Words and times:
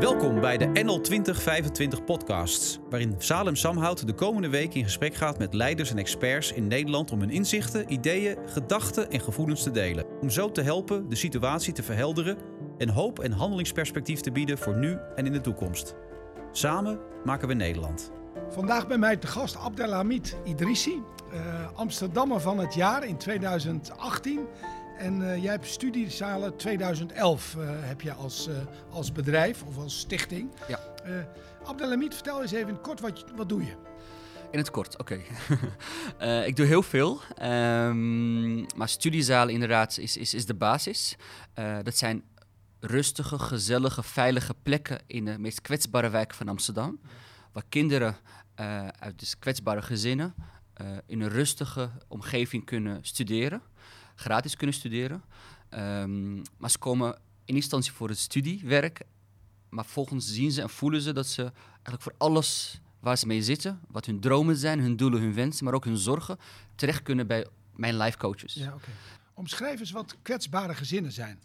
Welkom 0.00 0.40
bij 0.40 0.56
de 0.56 0.66
NL 0.66 1.00
2025 1.00 2.04
podcasts, 2.04 2.78
waarin 2.90 3.14
Salem 3.18 3.56
Samhout 3.56 4.06
de 4.06 4.14
komende 4.14 4.48
week 4.48 4.74
in 4.74 4.84
gesprek 4.84 5.14
gaat 5.14 5.38
met 5.38 5.54
leiders 5.54 5.90
en 5.90 5.98
experts 5.98 6.52
in 6.52 6.66
Nederland 6.66 7.12
om 7.12 7.20
hun 7.20 7.30
inzichten, 7.30 7.92
ideeën, 7.92 8.36
gedachten 8.46 9.10
en 9.10 9.20
gevoelens 9.20 9.62
te 9.62 9.70
delen. 9.70 10.06
Om 10.20 10.30
zo 10.30 10.52
te 10.52 10.62
helpen 10.62 11.08
de 11.08 11.16
situatie 11.16 11.72
te 11.72 11.82
verhelderen 11.82 12.38
en 12.78 12.88
hoop 12.88 13.18
en 13.18 13.32
handelingsperspectief 13.32 14.20
te 14.20 14.32
bieden 14.32 14.58
voor 14.58 14.76
nu 14.76 14.98
en 15.14 15.26
in 15.26 15.32
de 15.32 15.40
toekomst. 15.40 15.94
Samen 16.52 16.98
maken 17.24 17.48
we 17.48 17.54
Nederland. 17.54 18.12
Vandaag 18.48 18.86
bij 18.86 18.98
mij 18.98 19.16
te 19.16 19.26
gast 19.26 19.56
Abdelhamid 19.56 20.36
Idrissi, 20.44 21.02
uh, 21.32 21.38
Amsterdammer 21.74 22.40
van 22.40 22.58
het 22.58 22.74
jaar 22.74 23.06
in 23.06 23.16
2018. 23.16 24.46
En 25.00 25.20
uh, 25.20 25.42
jij 25.42 25.50
hebt 25.52 25.66
studiezalen 25.66 26.56
2011 26.56 27.54
uh, 27.58 27.64
heb 27.68 28.00
je 28.00 28.12
als, 28.12 28.48
uh, 28.48 28.54
als 28.90 29.12
bedrijf 29.12 29.62
of 29.62 29.76
als 29.76 29.98
stichting. 29.98 30.50
Ja. 30.68 30.80
Abdelhamid, 31.64 32.14
vertel 32.14 32.42
eens 32.42 32.52
even 32.52 32.68
in 32.68 32.74
het 32.74 32.82
kort, 32.82 33.00
wat, 33.00 33.24
wat 33.36 33.48
doe 33.48 33.64
je? 33.64 33.72
In 34.50 34.58
het 34.58 34.70
kort, 34.70 34.98
oké. 34.98 35.22
Okay. 36.18 36.46
ik 36.50 36.56
doe 36.56 36.66
heel 36.66 36.82
veel. 36.82 37.20
Um, 37.42 38.66
maar 38.76 38.88
studiezalen 38.88 39.54
inderdaad 39.54 39.98
is, 39.98 40.16
is, 40.16 40.34
is 40.34 40.46
de 40.46 40.54
basis. 40.54 41.16
dat 41.82 41.96
zijn 41.96 42.24
rustige, 42.80 43.38
gezellige, 43.38 44.02
veilige 44.02 44.54
plekken 44.62 45.00
in 45.06 45.24
de 45.24 45.38
meest 45.38 45.60
kwetsbare 45.60 46.10
wijken 46.10 46.36
van 46.36 46.48
Amsterdam. 46.48 47.00
Waar 47.52 47.64
kinderen 47.68 48.16
uit 48.98 49.18
dus 49.18 49.38
kwetsbare 49.38 49.82
gezinnen 49.82 50.34
in 51.06 51.20
een 51.20 51.28
rustige 51.28 51.90
omgeving 52.08 52.64
kunnen 52.64 52.98
studeren 53.02 53.62
gratis 54.20 54.56
kunnen 54.56 54.76
studeren. 54.76 55.22
Um, 55.70 56.42
maar 56.58 56.70
ze 56.70 56.78
komen 56.78 57.08
in 57.08 57.14
eerste 57.14 57.54
instantie 57.54 57.92
voor 57.92 58.08
het 58.08 58.18
studiewerk. 58.18 59.02
Maar 59.68 59.84
volgens 59.84 60.26
zien 60.26 60.50
ze 60.50 60.62
en 60.62 60.70
voelen 60.70 61.00
ze 61.00 61.12
dat 61.12 61.26
ze 61.26 61.42
eigenlijk 61.72 62.02
voor 62.02 62.14
alles 62.18 62.80
waar 63.00 63.18
ze 63.18 63.26
mee 63.26 63.42
zitten, 63.42 63.80
wat 63.88 64.06
hun 64.06 64.20
dromen 64.20 64.56
zijn, 64.56 64.80
hun 64.80 64.96
doelen, 64.96 65.20
hun 65.20 65.34
wensen, 65.34 65.64
maar 65.64 65.74
ook 65.74 65.84
hun 65.84 65.96
zorgen, 65.96 66.38
terecht 66.74 67.02
kunnen 67.02 67.26
bij 67.26 67.46
mijn 67.74 67.96
life 67.96 68.18
coaches. 68.18 68.54
Ja. 68.54 68.74
Omschrijf 69.34 69.80
eens 69.80 69.90
wat 69.90 70.16
kwetsbare 70.22 70.74
gezinnen 70.74 71.12
zijn. 71.12 71.42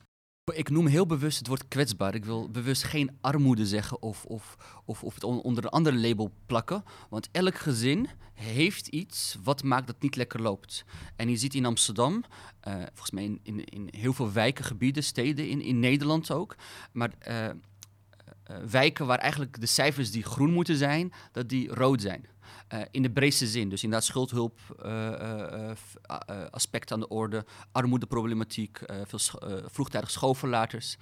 Ik 0.54 0.70
noem 0.70 0.88
heel 0.88 1.06
bewust 1.06 1.38
het 1.38 1.48
woord 1.48 1.68
kwetsbaar. 1.68 2.16
Ik 2.16 2.26
wil 2.26 2.50
bewust 2.50 2.84
geen 2.84 3.18
armoede 3.22 3.66
zeggen 3.66 4.02
of, 4.02 4.26
of, 4.26 4.58
of, 4.86 5.04
of 5.04 5.14
het 5.14 5.24
onder 5.24 5.64
een 5.64 5.70
ander 5.70 5.94
label 5.94 6.32
plakken. 6.46 6.84
Want 7.10 7.30
elk 7.32 7.56
gezin 7.56 8.10
heeft 8.34 8.88
iets 8.88 9.38
wat 9.44 9.64
maakt 9.64 9.86
dat 9.86 9.96
het 9.96 10.04
niet 10.04 10.16
lekker 10.16 10.42
loopt. 10.42 10.86
En 11.16 11.30
je 11.30 11.36
ziet 11.38 11.54
in 11.54 11.66
Amsterdam, 11.66 12.23
uh, 12.68 12.73
volgens 12.73 13.12
mij 13.12 13.23
in, 13.23 13.40
in, 13.44 13.66
in, 13.66 13.88
heel 13.92 14.14
veel 14.14 14.32
wijken, 14.32 14.66
gebieden, 14.66 15.04
steden 15.04 15.50
in, 15.50 15.62
in 15.62 15.80
Nederland 15.80 16.32
ook. 16.32 16.56
Maar 16.92 17.14
uh, 17.28 17.50
uh, 18.52 18.58
wijken 18.70 19.06
waar 19.06 19.20
eigenlijk 19.20 19.60
de 19.60 19.66
cijfers 19.66 20.12
die 20.12 20.24
groen 20.24 20.52
moeten 20.52 20.76
zijn, 20.76 21.14
dat 21.32 21.50
die 21.50 21.74
rood 21.74 22.02
zijn. 22.02 22.26
Uh, 22.74 22.82
in 22.92 23.02
de 23.02 23.12
breedste 23.12 23.48
zin. 23.48 23.70
Dus 23.70 23.84
inderdaad 23.84 24.08
schuldhulp, 24.08 24.60
uh, 24.86 25.72
aan 26.92 27.00
de 27.00 27.08
orde, 27.08 27.46
armoedeproblematiek, 27.72 28.80
veel 29.06 29.40
vroegtijdig 29.66 30.12
schoolverlaters. 30.12 30.98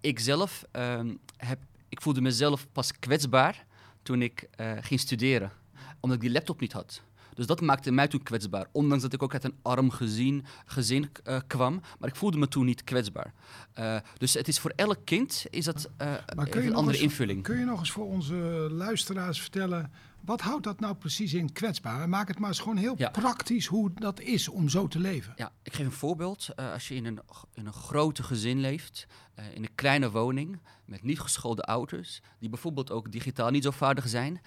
Ik 0.00 0.18
zelf 0.18 0.64
ehm, 0.70 1.14
heb, 1.36 1.58
ik 1.88 2.00
voelde 2.00 2.20
mezelf 2.20 2.66
pas 2.72 2.98
kwetsbaar 2.98 3.66
toen 4.02 4.22
ik 4.22 4.48
ging 4.80 5.00
studeren, 5.00 5.52
omdat 6.00 6.16
ik 6.16 6.22
die 6.22 6.32
laptop 6.32 6.60
niet 6.60 6.72
had. 6.72 7.02
Dus 7.36 7.46
dat 7.46 7.60
maakte 7.60 7.90
mij 7.90 8.08
toen 8.08 8.22
kwetsbaar. 8.22 8.66
Ondanks 8.72 9.02
dat 9.02 9.12
ik 9.12 9.22
ook 9.22 9.32
uit 9.32 9.44
een 9.44 9.54
arm 9.62 9.90
gezin, 9.90 10.44
gezin 10.66 11.10
uh, 11.28 11.38
kwam. 11.46 11.80
Maar 11.98 12.08
ik 12.08 12.16
voelde 12.16 12.38
me 12.38 12.48
toen 12.48 12.64
niet 12.64 12.84
kwetsbaar. 12.84 13.32
Uh, 13.78 13.96
dus 14.18 14.34
het 14.34 14.48
is 14.48 14.58
voor 14.58 14.72
elk 14.76 14.98
kind 15.04 15.44
is 15.50 15.64
dat 15.64 15.90
uh, 16.02 16.12
een 16.26 16.74
andere 16.74 16.96
eens, 16.96 17.06
invulling. 17.06 17.42
Kun 17.42 17.58
je 17.58 17.64
nog 17.64 17.78
eens 17.78 17.90
voor 17.90 18.06
onze 18.06 18.34
luisteraars 18.70 19.40
vertellen... 19.40 19.92
wat 20.20 20.40
houdt 20.40 20.64
dat 20.64 20.80
nou 20.80 20.94
precies 20.94 21.34
in 21.34 21.52
kwetsbaar? 21.52 22.08
Maak 22.08 22.28
het 22.28 22.38
maar 22.38 22.48
eens 22.48 22.58
gewoon 22.58 22.76
heel 22.76 22.94
ja. 22.98 23.10
praktisch 23.10 23.66
hoe 23.66 23.90
dat 23.94 24.20
is 24.20 24.48
om 24.48 24.68
zo 24.68 24.88
te 24.88 24.98
leven. 24.98 25.32
Ja, 25.36 25.52
ik 25.62 25.74
geef 25.74 25.86
een 25.86 25.92
voorbeeld. 25.92 26.48
als 26.72 26.88
je 26.88 26.94
in 26.94 27.06
een, 27.06 27.20
in 27.54 27.66
een 27.66 27.72
grote 27.72 28.22
gezin 28.22 28.60
leeft... 28.60 29.06
in 29.54 29.62
een 29.62 29.74
kleine 29.74 30.10
woning 30.10 30.60
met 30.84 31.02
niet 31.02 31.20
geschoolde 31.20 31.62
ouders... 31.62 32.20
die 32.38 32.48
bijvoorbeeld 32.48 32.90
ook 32.90 33.12
digitaal 33.12 33.50
niet 33.50 33.64
zo 33.64 33.70
vaardig 33.70 34.08
zijn 34.08 34.40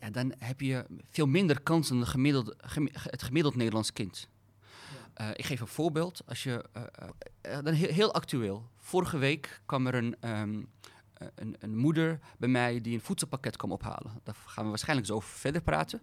ja, 0.00 0.10
dan 0.10 0.34
heb 0.38 0.60
je 0.60 0.86
veel 1.10 1.26
minder 1.26 1.60
kans 1.60 1.88
dan 1.88 2.06
gemiddeld, 2.06 2.54
het 2.92 3.22
gemiddeld 3.22 3.56
Nederlands 3.56 3.92
kind. 3.92 4.28
Ja. 5.16 5.24
Uh, 5.24 5.30
ik 5.34 5.44
geef 5.44 5.60
een 5.60 5.66
voorbeeld. 5.66 6.22
Als 6.26 6.42
je, 6.42 6.64
uh, 6.76 6.82
uh, 7.46 7.58
dan 7.64 7.74
heel, 7.74 7.92
heel, 7.92 8.14
actueel. 8.14 8.68
Vorige 8.76 9.18
week 9.18 9.60
kwam 9.66 9.86
er 9.86 9.94
een, 9.94 10.16
um, 10.30 10.68
eh, 10.82 10.90
een, 11.34 11.56
een, 11.58 11.76
moeder 11.76 12.18
bij 12.38 12.48
mij 12.48 12.80
die 12.80 12.94
een 12.94 13.00
voedselpakket 13.00 13.56
kwam 13.56 13.72
ophalen. 13.72 14.20
Daar 14.22 14.34
gaan 14.46 14.64
we 14.64 14.70
waarschijnlijk 14.70 15.08
zo 15.08 15.14
over 15.14 15.28
verder 15.28 15.62
praten. 15.62 16.02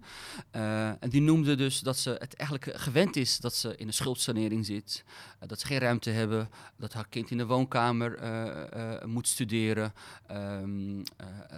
Uh, 0.55 0.88
en 0.88 1.09
die 1.09 1.22
noemde 1.22 1.55
dus 1.55 1.79
dat 1.79 1.97
ze 1.97 2.09
het 2.09 2.35
eigenlijk 2.35 2.79
gewend 2.79 3.16
is 3.16 3.39
dat 3.39 3.56
ze 3.56 3.75
in 3.75 3.88
een 3.88 3.94
schuldsanering 3.94 4.66
zit. 4.66 5.03
Uh, 5.07 5.47
dat 5.47 5.59
ze 5.59 5.66
geen 5.66 5.79
ruimte 5.79 6.09
hebben. 6.09 6.50
Dat 6.75 6.94
haar 6.94 7.07
kind 7.07 7.31
in 7.31 7.38
de 7.38 7.45
woonkamer 7.45 8.06
moet 9.06 9.27
studeren. 9.27 9.94
Um, 10.31 11.03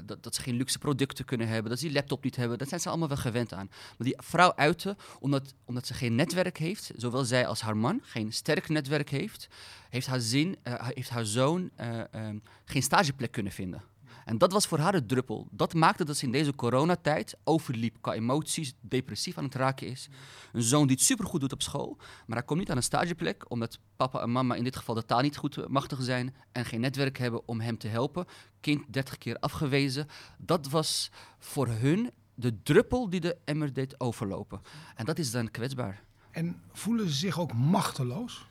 dat, 0.06 0.24
dat, 0.24 0.36
ze 0.36 0.42
geen 0.42 0.56
luxe 0.56 0.78
producten 0.78 1.26
kunnen 1.26 1.48
hebben. 1.48 1.70
Dat 1.70 1.80
ze 1.80 1.86
die 1.86 1.96
laptop 1.96 2.24
niet 2.24 2.36
hebben. 2.36 2.58
Dat 2.58 2.68
zijn 2.68 2.82
ze 2.82 2.90
allemaal 2.90 3.08
wel 3.08 3.18
gewend 3.18 3.54
aan. 3.54 3.68
Maar 3.70 4.08
die 4.08 4.16
vrouw 4.18 4.56
uitte, 4.56 4.96
omdat, 5.20 5.54
omdat 5.66 5.88
ze 5.88 5.94
geen 5.94 6.16
netwerk 6.16 6.58
heeft, 6.58 6.92
zowel 6.96 7.24
zij 7.24 7.48
als 7.48 7.62
haar 7.62 7.78
man, 7.78 8.00
geen 8.04 8.34
sterk 8.34 8.70
netwerk 8.70 9.10
heeft, 9.10 9.48
heeft 9.90 10.08
haar, 10.08 10.20
zin, 10.20 10.58
heeft 10.64 11.10
haar 11.10 11.26
zoon 11.26 11.72
um, 12.16 12.44
geen 12.66 12.84
stageplek 12.84 13.32
kunnen 13.32 13.52
vinden. 13.52 13.84
En 14.30 14.38
dat 14.38 14.52
was 14.52 14.68
voor 14.68 14.80
haar 14.80 14.92
de 14.92 15.06
druppel. 15.06 15.48
Dat 15.52 15.74
maakte 15.74 16.06
dat 16.06 16.18
ze 16.18 16.26
in 16.26 16.32
deze 16.32 16.56
coronatijd 16.56 17.38
overliep 17.44 17.98
qua 18.02 18.14
emoties, 18.14 18.74
depressief 18.82 19.38
aan 19.38 19.44
het 19.44 19.56
raken 19.56 19.88
is. 19.88 20.10
Een 20.52 20.62
zoon 20.62 20.88
die 20.88 20.96
het 20.96 21.06
supergoed 21.06 21.42
doet 21.42 21.54
op 21.54 21.62
school, 21.62 21.98
maar 21.98 22.38
hij 22.38 22.46
komt 22.46 22.60
niet 22.60 22.70
aan 22.70 22.78
een 22.78 22.84
stageplek 22.84 23.52
omdat 23.52 23.80
papa 23.96 24.22
en 24.22 24.32
mama 24.32 24.56
in 24.56 24.64
dit 24.64 24.76
geval 24.76 24.96
de 24.96 25.06
taal 25.06 25.22
niet 25.22 25.38
goed 25.38 25.68
machtig 25.68 26.02
zijn 26.02 26.36
en 26.52 26.66
geen 26.66 26.80
netwerk 26.80 27.18
hebben 27.18 27.48
om 27.48 27.60
hem 27.60 27.78
te 27.78 27.88
helpen. 27.88 28.26
Kind 28.60 28.94
30 28.94 29.18
keer 29.18 29.38
afgewezen. 29.40 30.08
Dat 30.38 30.70
was 30.70 31.12
voor 31.40 31.68
hun 31.68 32.12
de 32.34 32.62
druppel 32.64 33.10
die 33.10 33.20
de 33.20 33.38
emmer 33.46 33.74
deed 33.74 34.00
overlopen. 34.00 34.62
En 34.96 35.06
dat 35.06 35.20
is 35.20 35.32
dan 35.32 35.52
kwetsbaar. 35.52 36.04
En 36.32 36.62
voelen 36.72 37.08
ze 37.08 37.16
zich 37.16 37.40
ook 37.40 37.54
machteloos? 37.54 38.48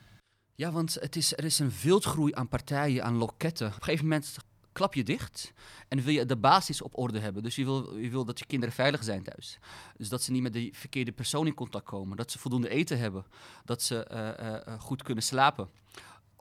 Ja, 0.59 0.71
want 0.71 0.95
het 0.95 1.17
is, 1.17 1.33
er 1.37 1.45
is 1.45 1.59
een 1.59 1.73
wildgroei 1.83 2.35
aan 2.35 2.49
partijen, 2.49 3.05
aan 3.05 3.17
loketten. 3.17 3.67
Op 3.67 3.75
een 3.75 3.83
gegeven 3.83 4.05
moment 4.05 4.37
klap 4.73 4.95
je 4.95 5.05
dicht 5.05 5.53
en 5.89 6.03
wil 6.03 6.13
je 6.13 6.27
de 6.27 6.37
basis 6.37 6.83
op 6.83 6.99
orde 6.99 7.19
hebben. 7.19 7.43
Dus 7.43 7.57
je 7.57 7.65
wil, 7.65 7.97
je 7.97 8.11
wil 8.11 8.25
dat 8.25 8.39
je 8.39 8.47
kinderen 8.47 8.75
veilig 8.75 9.05
zijn 9.05 9.23
thuis. 9.23 9.59
Dus 9.97 10.09
dat 10.09 10.23
ze 10.23 10.33
niet 10.33 10.43
met 10.43 10.53
de 10.53 10.71
verkeerde 10.73 11.13
persoon 11.13 11.47
in 11.47 11.55
contact 11.55 11.85
komen. 11.85 12.17
Dat 12.17 12.31
ze 12.31 12.39
voldoende 12.39 12.69
eten 12.69 12.99
hebben. 12.99 13.25
Dat 13.65 13.83
ze 13.83 14.09
uh, 14.13 14.75
uh, 14.75 14.81
goed 14.81 15.03
kunnen 15.03 15.25
slapen. 15.25 15.65
Op 15.65 15.71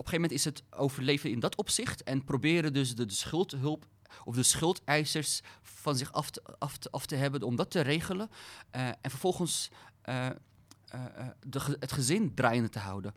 een 0.06 0.11
gegeven 0.11 0.22
moment 0.22 0.31
is 0.31 0.45
het 0.45 0.63
overleven 0.69 1.31
in 1.31 1.39
dat 1.39 1.56
opzicht 1.56 2.03
en 2.03 2.23
proberen 2.23 2.73
dus 2.73 2.95
de, 2.95 3.06
de 3.06 3.13
schuldhulp 3.13 3.85
of 4.23 4.35
de 4.35 4.44
schuldeisers 4.44 5.41
van 5.61 5.95
zich 5.95 6.11
af 6.11 6.29
te, 6.29 6.41
af 6.59 6.77
te, 6.77 6.91
af 6.91 7.06
te 7.06 7.16
hebben 7.16 7.41
om 7.41 7.56
dat 7.56 7.72
te 7.72 7.81
regelen. 7.81 8.29
En 8.72 9.09
vervolgens 9.09 9.69
de, 11.39 11.77
het 11.79 11.91
gezin 11.91 12.33
draaiende 12.33 12.69
te 12.69 12.79
houden. 12.79 13.13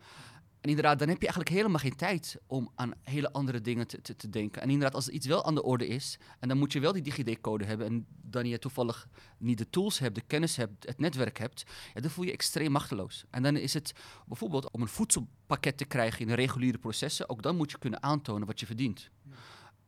En 0.61 0.69
inderdaad, 0.69 0.99
dan 0.99 1.07
heb 1.07 1.17
je 1.17 1.25
eigenlijk 1.25 1.55
helemaal 1.55 1.79
geen 1.79 1.95
tijd 1.95 2.37
om 2.47 2.71
aan 2.75 2.93
hele 3.03 3.31
andere 3.31 3.61
dingen 3.61 3.87
te, 3.87 4.01
te, 4.01 4.15
te 4.15 4.29
denken. 4.29 4.61
En 4.61 4.69
inderdaad, 4.69 4.95
als 4.95 5.07
er 5.07 5.13
iets 5.13 5.27
wel 5.27 5.45
aan 5.45 5.55
de 5.55 5.63
orde 5.63 5.87
is, 5.87 6.19
en 6.39 6.47
dan 6.47 6.57
moet 6.57 6.73
je 6.73 6.79
wel 6.79 6.93
die 6.93 7.01
DigiD-code 7.01 7.65
hebben, 7.65 7.87
en 7.87 8.05
dan 8.21 8.45
je 8.45 8.59
toevallig 8.59 9.07
niet 9.37 9.57
de 9.57 9.69
tools 9.69 9.99
hebt, 9.99 10.15
de 10.15 10.21
kennis 10.27 10.55
hebt, 10.55 10.87
het 10.87 10.99
netwerk 10.99 11.37
hebt, 11.37 11.63
ja, 11.93 12.01
dan 12.01 12.09
voel 12.09 12.25
je 12.25 12.31
extreem 12.31 12.71
machteloos. 12.71 13.25
En 13.29 13.43
dan 13.43 13.55
is 13.55 13.73
het 13.73 13.93
bijvoorbeeld 14.27 14.71
om 14.71 14.81
een 14.81 14.87
voedselpakket 14.87 15.77
te 15.77 15.85
krijgen 15.85 16.19
in 16.19 16.27
de 16.27 16.33
reguliere 16.33 16.77
processen, 16.77 17.29
ook 17.29 17.41
dan 17.41 17.55
moet 17.55 17.71
je 17.71 17.77
kunnen 17.77 18.03
aantonen 18.03 18.47
wat 18.47 18.59
je 18.59 18.65
verdient. 18.65 19.09
Ja. 19.23 19.35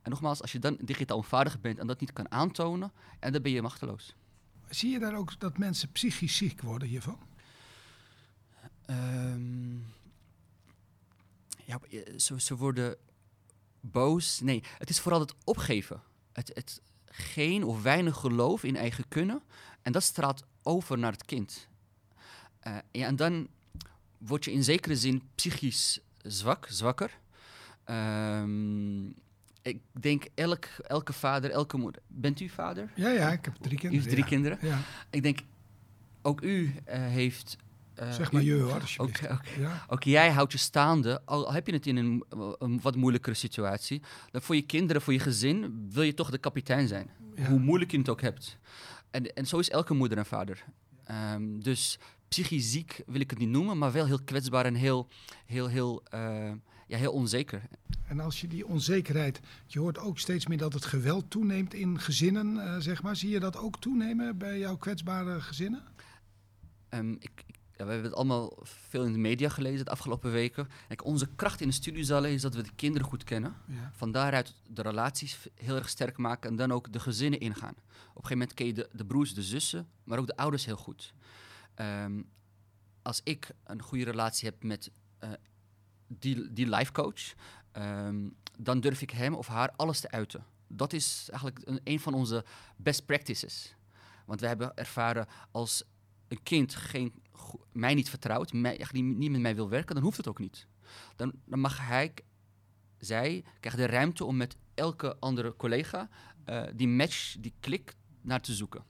En 0.02 0.10
nogmaals, 0.12 0.42
als 0.42 0.52
je 0.52 0.60
dan 0.60 0.78
digitaal 0.82 1.18
onvaardig 1.18 1.62
bent 1.62 1.80
en 1.80 1.88
dat 1.88 2.00
niet 2.00 2.14
kan 2.14 2.32
aantonen, 2.32 2.92
en 3.20 3.32
dan 3.32 3.42
ben 3.42 3.52
je 3.52 3.62
machteloos. 3.62 4.16
Zie 4.70 4.92
je 4.92 5.00
daar 5.00 5.16
ook 5.16 5.40
dat 5.40 5.58
mensen 5.58 5.92
psychisch 5.92 6.38
ziek 6.38 6.62
worden 6.62 6.88
hiervan? 6.88 7.20
Um, 8.90 9.86
ja, 11.66 11.80
ze, 12.18 12.42
ze 12.42 12.56
worden 12.56 12.96
boos. 13.80 14.40
Nee, 14.40 14.64
het 14.78 14.90
is 14.90 15.00
vooral 15.00 15.20
het 15.20 15.34
opgeven. 15.44 16.02
Het, 16.34 16.52
het 16.54 16.82
geen 17.06 17.64
of 17.64 17.82
weinig 17.82 18.18
geloof 18.18 18.64
in 18.64 18.76
eigen 18.76 19.08
kunnen. 19.08 19.42
En 19.82 19.92
dat 19.92 20.04
straalt 20.04 20.46
over 20.64 20.98
naar 20.98 21.12
het 21.12 21.26
kind. 21.26 21.68
Uh, 22.68 22.78
ja, 22.92 23.06
en 23.06 23.16
dan 23.16 23.48
word 24.18 24.46
je 24.46 24.52
in 24.52 24.64
zekere 24.64 24.96
zin 24.96 25.22
psychisch 25.36 26.00
zwak, 26.22 26.68
zwakker. 26.70 27.20
Um, 27.86 29.16
ik 29.62 29.82
denk 29.92 30.28
elk, 30.36 30.66
elke 30.66 31.14
vader, 31.14 31.52
elke 31.52 31.78
moeder. 31.78 32.02
Bent 32.08 32.40
u 32.40 32.50
vader? 32.50 32.92
Ja, 32.96 33.10
ja, 33.10 33.32
ik 33.32 33.46
heb 33.46 33.56
drie 33.56 33.78
kinderen. 33.78 33.92
U 33.92 33.96
heeft 33.96 34.10
drie 34.10 34.24
ja. 34.24 34.30
kinderen. 34.30 34.58
Ja. 34.62 34.82
Ik 35.10 35.24
denk 35.24 35.40
ook 36.22 36.42
u 36.42 36.64
uh, 36.64 36.74
heeft 36.96 37.58
eh, 37.96 38.12
Zeg 38.12 38.32
maar 38.32 38.42
je 38.42 38.54
hoor, 38.54 38.74
ook, 38.74 38.82
alsjeblieft. 38.82 39.30
ook, 39.30 39.46
Ja? 39.60 39.86
ook 39.88 40.04
jij 40.04 40.32
houdt 40.32 40.52
je 40.52 40.58
staande, 40.58 41.22
al 41.26 41.54
heb 41.54 41.68
je 41.68 41.74
het 41.74 41.88
in 41.88 41.98
een, 41.98 42.24
een 42.60 42.82
wat 42.82 42.96
moeilijkere 42.96 43.36
situatie. 43.36 44.02
Dan 44.32 44.42
voor 44.42 44.56
je 44.56 44.62
kinderen, 44.62 45.02
voor 45.02 45.14
je 45.14 45.20
gezin, 45.20 45.88
wil 45.92 46.04
je 46.04 46.14
toch 46.14 46.30
de 46.30 46.38
kapitein 46.38 46.88
zijn. 46.88 47.10
Ja. 47.36 47.46
Hoe 47.50 47.60
moeilijk 47.60 47.92
je 47.92 47.98
het 47.98 48.10
ook 48.10 48.22
hebt. 48.22 48.58
En, 49.12 49.34
en 49.36 49.46
zo 49.48 49.60
is 49.60 49.70
elke 49.70 49.94
moeder 49.94 50.18
en 50.18 50.26
vader. 50.26 50.64
Ehm, 51.04 51.60
dus 51.60 52.00
psychisch 52.28 52.72
ziek 52.72 53.02
wil 53.06 53.20
ik 53.22 53.30
het 53.30 53.40
niet 53.40 53.50
noemen, 53.50 53.78
maar 53.78 53.92
wel 53.92 54.06
heel 54.06 54.22
kwetsbaar 54.24 54.66
en 54.66 54.76
heel, 54.76 55.08
heel, 55.46 55.68
heel, 55.68 56.04
eh, 56.10 56.52
ja, 56.88 56.98
heel 56.98 57.12
onzeker. 57.12 57.62
En 58.08 58.20
als 58.20 58.42
je 58.42 58.48
die 58.48 58.68
onzekerheid, 58.68 59.40
je 59.68 59.80
hoort 59.80 59.98
ook 59.98 60.20
steeds 60.20 60.48
meer 60.48 60.58
dat 60.58 60.74
het 60.74 60.86
geweld 60.86 61.30
toeneemt 61.30 61.74
in 61.74 62.00
gezinnen, 62.00 62.60
eh, 62.66 62.76
zeg 62.80 63.04
maar. 63.04 63.16
Zie 63.16 63.30
je 63.30 63.40
dat 63.40 63.58
ook 63.58 63.80
toenemen 63.80 64.38
bij 64.38 64.60
jouw 64.60 64.78
kwetsbare 64.78 65.42
gezinnen? 65.42 65.84
Ehm, 66.90 67.12
ik, 67.12 67.44
ik- 67.46 67.56
ja, 67.84 67.90
we 67.90 67.94
hebben 67.94 68.12
het 68.12 68.20
allemaal 68.20 68.58
veel 68.64 69.06
in 69.06 69.12
de 69.12 69.18
media 69.18 69.50
gelezen 69.50 69.86
de 69.86 69.92
afgelopen 69.92 70.32
weken. 70.32 70.70
Kijk, 70.88 71.06
onze 71.06 71.28
kracht 71.36 71.62
in 71.62 71.68
de 71.68 71.74
studiezalen 71.74 72.32
is 72.32 72.42
dat 72.42 72.56
we 72.56 72.62
de 72.62 72.76
kinderen 72.76 73.08
goed 73.08 73.24
kennen. 73.24 73.56
Ja. 73.68 73.92
Van 73.94 74.12
daaruit 74.12 74.54
de 74.68 74.82
relaties 74.82 75.48
heel 75.56 75.76
erg 75.76 75.90
sterk 75.90 76.18
maken 76.18 76.50
en 76.50 76.56
dan 76.56 76.72
ook 76.72 76.94
de 76.94 77.00
gezinnen 77.00 77.40
ingaan. 77.40 77.76
Op 77.76 77.78
een 77.78 78.14
gegeven 78.14 78.38
moment 78.38 78.54
ken 78.54 78.66
je 78.66 78.74
de, 78.74 78.90
de 78.92 79.06
broers, 79.06 79.34
de 79.34 79.44
zussen, 79.44 79.88
maar 80.04 80.20
ook 80.20 80.28
de 80.28 80.38
ouders 80.38 80.66
heel 80.66 80.78
goed. 80.78 81.14
Ehm, 81.76 82.22
als 83.02 83.22
ik 83.24 83.50
een 83.64 83.82
goede 83.82 84.04
relatie 84.04 84.48
heb 84.48 84.64
met 84.64 84.92
eh, 85.20 85.30
die, 86.08 86.54
die 86.54 86.70
life 86.70 86.92
coach, 86.92 87.34
ehm, 87.72 88.30
dan 88.58 88.80
durf 88.80 89.02
ik 89.02 89.10
hem 89.10 89.34
of 89.34 89.48
haar 89.48 89.72
alles 89.76 90.00
te 90.00 90.12
uiten. 90.12 90.46
Dat 90.68 90.94
is 90.94 91.28
eigenlijk 91.30 91.68
een, 91.68 91.80
een 91.84 92.00
van 92.00 92.14
onze 92.14 92.46
best 92.76 93.06
practices. 93.06 93.76
Want 94.26 94.40
we 94.40 94.48
hebben 94.48 94.76
ervaren 94.76 95.28
als 95.52 95.84
een 96.28 96.44
kind 96.44 96.76
geen, 96.76 97.14
mij 97.72 97.94
niet 97.94 98.10
vertrouwt, 98.10 98.54
mij, 98.54 98.86
niet, 98.92 99.32
met 99.32 99.42
mij 99.42 99.56
wil 99.56 99.70
werken, 99.70 99.96
dan 99.96 100.04
hoeft 100.04 100.18
het 100.18 100.28
ook 100.28 100.40
niet. 100.40 100.68
Dan, 101.16 101.34
dan 101.46 101.60
mag 101.60 101.88
hij, 101.88 102.14
zij, 102.98 103.44
krijgt 103.60 103.78
de 103.80 103.86
ruimte 103.86 104.26
om 104.26 104.38
met 104.38 104.56
elke 104.74 105.20
andere 105.20 105.56
collega 105.56 106.10
eh, 106.46 106.64
die 106.76 106.88
match, 106.88 107.36
die 107.40 107.54
klik 107.60 107.96
naar 108.22 108.42
te 108.42 108.54
zoeken. 108.54 108.84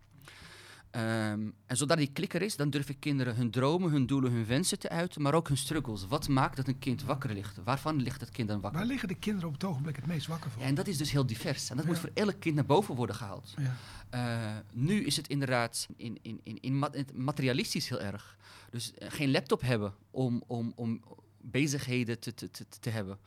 Ehm, 0.94 1.50
en 1.66 1.78
zodra 1.78 1.95
die 1.95 2.12
klik 2.12 2.34
er 2.34 2.42
is, 2.42 2.56
dan 2.56 2.69
durf 2.69 2.90
ik 2.90 3.00
kinderen 3.00 3.36
hun 3.36 3.51
dromen, 3.51 3.92
hun 3.92 4.06
doelen, 4.06 4.31
hun 4.31 4.45
wensen 4.45 4.80
te 4.80 4.90
uiten, 4.90 5.22
maar 5.22 5.34
ook 5.34 5.48
hun 5.48 5.57
struggles. 5.57 6.07
Wat 6.07 6.28
maakt 6.28 6.56
dat 6.56 6.68
een 6.68 6.80
kind 6.80 7.04
wakker 7.04 7.34
ligt? 7.34 7.63
Waarvan 7.63 8.01
ligt 8.01 8.22
het 8.22 8.30
kind 8.30 8.48
dan 8.48 8.62
wakker? 8.62 8.80
Waar 8.80 8.90
liggen 8.90 9.07
de 9.07 9.16
kinderen 9.16 9.48
op 9.48 9.54
het 9.54 9.63
ogenblik 9.63 9.95
het 9.95 10.06
meest 10.06 10.28
wakker 10.28 10.51
voor? 10.51 10.62
Ja, 10.62 10.68
en 10.68 10.75
dat 10.75 10.88
is 10.88 10.98
dus 10.98 11.12
heel 11.12 11.25
divers. 11.25 11.69
En 11.69 11.78
dat 11.78 11.86
moet 11.86 12.00
voor 12.00 12.10
elk 12.13 12.40
kind 12.40 12.56
naar 12.56 12.66
boven 12.66 12.95
worden 12.95 13.16
gehaald. 13.16 13.54
Ja. 13.57 13.75
Eh, 14.10 14.57
nu 14.72 15.04
is 15.06 15.16
het 15.16 15.28
inderdaad 15.28 15.88
in, 15.95 16.18
in, 16.22 16.40
in, 16.44 16.57
in 16.62 16.81
het 16.81 17.18
materialistisch 17.18 17.89
heel 17.89 18.01
erg. 18.01 18.38
Dus 18.69 18.94
eh, 18.94 19.12
geen 19.12 19.31
laptop 19.31 19.62
hebben 19.62 19.94
om, 20.12 20.44
om, 20.48 20.74
om 20.75 21.01
bezigheden 21.42 22.19
te, 22.19 22.34
te, 22.34 22.51
te, 22.51 22.66
te 22.80 22.89
hebben. 22.89 23.19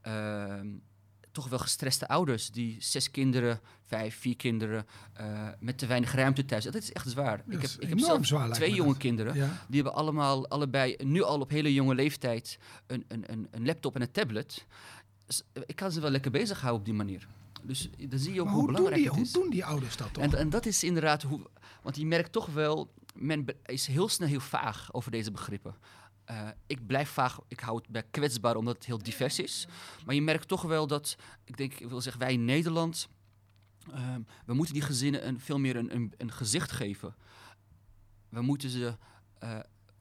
Ehm, 0.00 0.68
toch 1.36 1.48
wel 1.48 1.58
gestreste 1.58 2.08
ouders 2.08 2.50
die 2.50 2.76
zes 2.78 3.10
kinderen, 3.10 3.60
vijf, 3.86 4.16
vier 4.18 4.36
kinderen 4.36 4.86
eh, 5.12 5.48
met 5.60 5.78
te 5.78 5.86
weinig 5.86 6.14
ruimte 6.14 6.44
thuis. 6.44 6.64
Dat 6.64 6.74
is 6.74 6.92
echt 6.92 7.08
zwaar. 7.08 7.36
Dat 7.36 7.54
ik 7.54 7.62
heb, 7.62 7.70
ik 7.78 7.88
heb 7.88 7.98
zelf 7.98 8.26
zwaar, 8.26 8.52
twee 8.52 8.74
jonge 8.74 8.88
dat. 8.88 8.98
kinderen. 8.98 9.34
Ja. 9.34 9.64
Die 9.68 9.82
hebben 9.82 9.94
allemaal, 10.00 10.48
allebei, 10.48 10.96
nu 11.04 11.22
al 11.22 11.40
op 11.40 11.50
hele 11.50 11.74
jonge 11.74 11.94
leeftijd, 11.94 12.58
een, 12.86 13.04
een, 13.08 13.24
een, 13.32 13.48
een 13.50 13.64
laptop 13.64 13.94
en 13.94 14.00
een 14.02 14.10
tablet. 14.10 14.66
Dus, 15.26 15.42
ik 15.66 15.76
kan 15.76 15.92
ze 15.92 16.00
wel 16.00 16.10
lekker 16.10 16.30
bezighouden 16.30 16.80
op 16.80 16.86
die 16.86 16.94
manier. 16.94 17.26
Dus 17.62 17.90
dan 18.08 18.18
zie 18.18 18.34
je 18.34 18.40
ook 18.40 18.48
hoe 18.48 18.56
hoe 18.56 18.66
belangrijk 18.66 18.96
die, 18.96 19.04
het 19.04 19.14
hoe 19.14 19.24
is. 19.24 19.32
doen 19.32 19.50
die 19.50 19.64
ouders 19.64 19.96
dat 19.96 20.14
toch? 20.14 20.24
En, 20.24 20.34
en 20.38 20.50
dat 20.50 20.66
is 20.66 20.84
inderdaad 20.84 21.22
hoe. 21.22 21.40
Want 21.82 21.96
je 21.96 22.06
merkt 22.06 22.32
toch 22.32 22.46
wel. 22.46 22.94
Men 23.14 23.46
is 23.64 23.86
heel 23.86 24.08
snel 24.08 24.28
heel 24.28 24.40
vaag 24.40 24.92
over 24.92 25.10
deze 25.10 25.30
begrippen. 25.30 25.74
Eh, 26.26 26.48
ik 26.66 26.86
blijf 26.86 27.10
vaag, 27.10 27.40
ik 27.48 27.60
hou 27.60 27.76
het 27.76 27.88
bij 27.88 28.02
kwetsbaar 28.10 28.56
omdat 28.56 28.74
het 28.74 28.84
heel 28.84 29.02
divers 29.02 29.38
is. 29.38 29.66
Maar 30.04 30.14
je 30.14 30.22
merkt 30.22 30.48
toch 30.48 30.62
wel 30.62 30.86
dat, 30.86 31.16
ik 31.44 31.56
denk, 31.56 31.74
ik 31.74 31.88
wil 31.88 32.00
zeggen, 32.00 32.22
wij 32.22 32.32
in 32.32 32.44
Nederland, 32.44 33.08
ehm, 33.92 34.20
we 34.46 34.54
moeten 34.54 34.74
die 34.74 34.82
gezinnen 34.82 35.26
een, 35.26 35.40
veel 35.40 35.58
meer 35.58 35.76
een, 35.76 36.12
een, 36.16 36.32
gezicht 36.32 36.72
geven. 36.72 37.14
We 38.28 38.40
moeten 38.40 38.70
ze, 38.70 38.96
eh, 39.38 39.58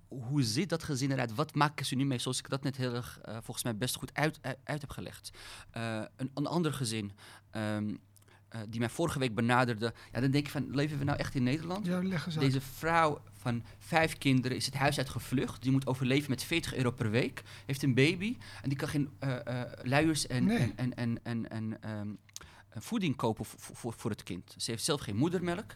hoe 0.08 0.44
ziet 0.44 0.70
dat 0.70 0.84
gezin 0.84 1.12
eruit? 1.12 1.36
Wat 1.36 1.56
maken 1.56 1.86
ze 1.86 1.96
nu 1.96 2.06
mee? 2.06 2.20
Zoals 2.20 2.40
ik 2.40 2.50
dat 2.50 2.64
net 2.64 2.78
heel 2.78 2.94
erg, 2.94 3.20
eh, 3.20 3.34
volgens 3.34 3.64
mij 3.64 3.78
best 3.78 3.96
goed 3.96 4.14
uit, 4.14 4.40
heb 4.64 4.90
gelegd. 4.90 5.30
Een, 5.72 6.32
een 6.34 6.48
ander 6.48 6.74
gezin, 6.74 7.12
ehm, 7.50 7.96
eh, 8.56 8.62
die 8.70 8.80
mij 8.80 8.90
vorige 8.90 9.20
week 9.20 9.36
benaderde. 9.36 9.94
Ja, 10.12 10.20
dan 10.20 10.32
denk 10.32 10.46
ik 10.46 10.52
van, 10.52 10.76
leven 10.76 10.98
we 10.98 11.04
nou 11.04 11.18
echt 11.18 11.36
in 11.36 11.44
Nederland? 11.44 11.86
ja, 11.86 12.04
leg 12.04 12.26
eens 12.26 12.38
uit. 12.38 12.46
Deze 12.46 12.62
vrouw 12.62 13.22
van 13.34 13.64
vijf 13.78 14.18
kinderen 14.18 14.58
is 14.58 14.66
het 14.66 14.76
huis 14.76 14.98
uit 14.98 15.10
gevlucht. 15.10 15.62
Die 15.62 15.72
moet 15.72 15.88
overleven 15.88 16.30
met 16.30 16.44
40 16.44 16.76
euro 16.76 16.92
per 16.92 17.10
week. 17.10 17.44
Heeft 17.66 17.84
een 17.84 17.94
baby 17.94 18.38
en 18.62 18.70
die 18.70 18.78
kan 18.78 18.88
geen 18.88 19.10
eh, 19.20 19.62
luiers 19.84 20.28
en, 20.28 20.46
Nee. 20.46 20.74
en, 20.76 20.96
en, 20.96 21.20
en, 21.24 21.50
en, 21.50 21.82
ehm, 21.82 22.08
eh, 22.70 22.82
voeding 22.82 23.16
kopen 23.16 23.46
voor, 23.46 23.76
voor, 23.76 23.94
voor 23.98 24.12
het 24.12 24.24
kind. 24.24 24.54
Ze 24.58 24.72
heeft 24.72 24.84
zelf 24.84 25.02
geen 25.02 25.16
moedermelk. 25.16 25.76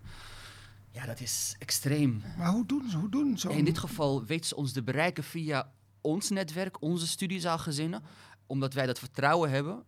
Ja, 0.92 1.06
dat 1.06 1.20
is 1.20 1.56
extreem. 1.60 2.22
Maar 2.38 2.52
hoe 2.52 2.66
doen 2.66 2.90
ze? 2.90 2.98
Hoe 2.98 3.10
doen 3.10 3.38
ze? 3.38 3.50
In 3.50 3.66
dit 3.66 3.78
geval 3.78 4.26
weet 4.26 4.46
ze 4.46 4.56
ons 4.56 4.72
te 4.72 4.84
bereiken 4.84 5.24
via 5.24 5.72
ons 6.02 6.30
netwerk, 6.30 6.82
onze 6.82 7.08
studiezaalgezinnen. 7.08 8.04
Omdat 8.48 8.74
wij 8.74 8.86
dat 8.86 9.00
vertrouwen 9.00 9.50
hebben, 9.50 9.84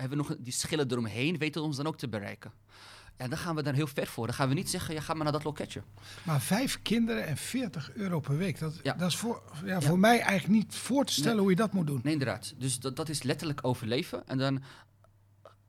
hebben 0.00 0.18
we 0.18 0.24
nog 0.28 0.36
die 0.40 0.52
schillen 0.52 0.90
eromheen, 0.90 1.38
weten 1.38 1.60
we 1.60 1.66
ons 1.66 1.76
dan 1.76 1.86
ook 1.86 1.98
te 1.98 2.08
bereiken. 2.08 2.52
Ja, 3.18 3.28
dan 3.28 3.38
gaan 3.38 3.54
we 3.54 3.62
daar 3.62 3.74
heel 3.74 3.86
ver 3.86 4.06
voor. 4.06 4.26
Dan 4.26 4.34
gaan 4.34 4.48
we 4.48 4.54
niet 4.54 4.70
zeggen, 4.70 4.94
ja, 4.94 5.00
ga 5.00 5.14
maar 5.14 5.22
naar 5.24 5.32
dat 5.32 5.44
loketje. 5.44 5.82
Maar 6.22 6.40
vijf 6.40 6.82
kinderen 6.82 7.26
en 7.26 7.36
40 7.36 7.92
euro 7.94 8.20
per 8.20 8.36
week. 8.36 8.58
Dat, 8.58 8.74
Ja. 8.82 8.92
dat 8.92 9.08
is 9.08 9.16
voor, 9.16 9.42
ja, 9.64 9.80
voor 9.80 9.98
mij 9.98 10.20
eigenlijk 10.20 10.48
niet 10.62 10.74
voor 10.74 11.04
te 11.04 11.12
stellen 11.12 11.30
Nee. 11.32 11.40
hoe 11.40 11.50
je 11.50 11.56
dat 11.56 11.72
moet 11.72 11.86
doen. 11.86 12.00
Nee, 12.02 12.12
inderdaad. 12.12 12.54
Dus 12.58 12.78
dat, 12.80 12.96
dat 12.96 13.08
is 13.08 13.22
letterlijk 13.22 13.64
overleven. 13.64 14.26
En 14.28 14.38
dan 14.38 14.62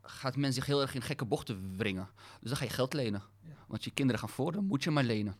gaat 0.01 0.35
men 0.35 0.53
zich 0.53 0.65
heel 0.65 0.81
erg 0.81 0.95
in 0.95 1.01
gekke 1.01 1.25
bochten 1.25 1.73
wringen. 1.77 2.09
Dus 2.39 2.49
dan 2.49 2.57
ga 2.57 2.63
je 2.63 2.69
geld 2.69 2.93
lenen. 2.93 3.21
Want 3.67 3.83
je 3.83 3.91
kinderen 3.91 4.19
gaan 4.21 4.29
voor, 4.29 4.51
dan 4.51 4.65
moet 4.65 4.83
je 4.83 4.91
maar 4.91 5.03
lenen. 5.03 5.35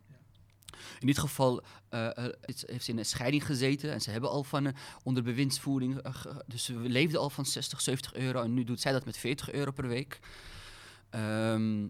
In 0.99 1.07
dit 1.07 1.19
geval 1.19 1.63
eh, 1.89 2.17
eh, 2.17 2.33
heeft 2.65 2.85
ze 2.85 2.91
in 2.91 2.97
een 2.97 3.05
scheiding 3.05 3.45
gezeten 3.45 3.91
en 3.91 4.01
ze 4.01 4.11
hebben 4.11 4.29
al 4.29 4.43
van 4.43 4.65
eh, 4.65 4.73
onder 5.03 5.23
bewindsvoering, 5.23 6.01
dus 6.45 6.63
ze 6.63 6.73
leefden 6.79 7.19
al 7.19 7.29
van 7.29 7.45
60, 7.45 7.81
70 7.81 8.13
euro 8.13 8.41
en 8.41 8.53
nu 8.53 8.63
doet 8.63 8.81
zij 8.81 8.91
dat 8.91 9.05
met 9.05 9.17
40 9.17 9.51
euro 9.51 9.71
per 9.71 9.87
week. 9.87 10.19
Ehm, 11.09 11.87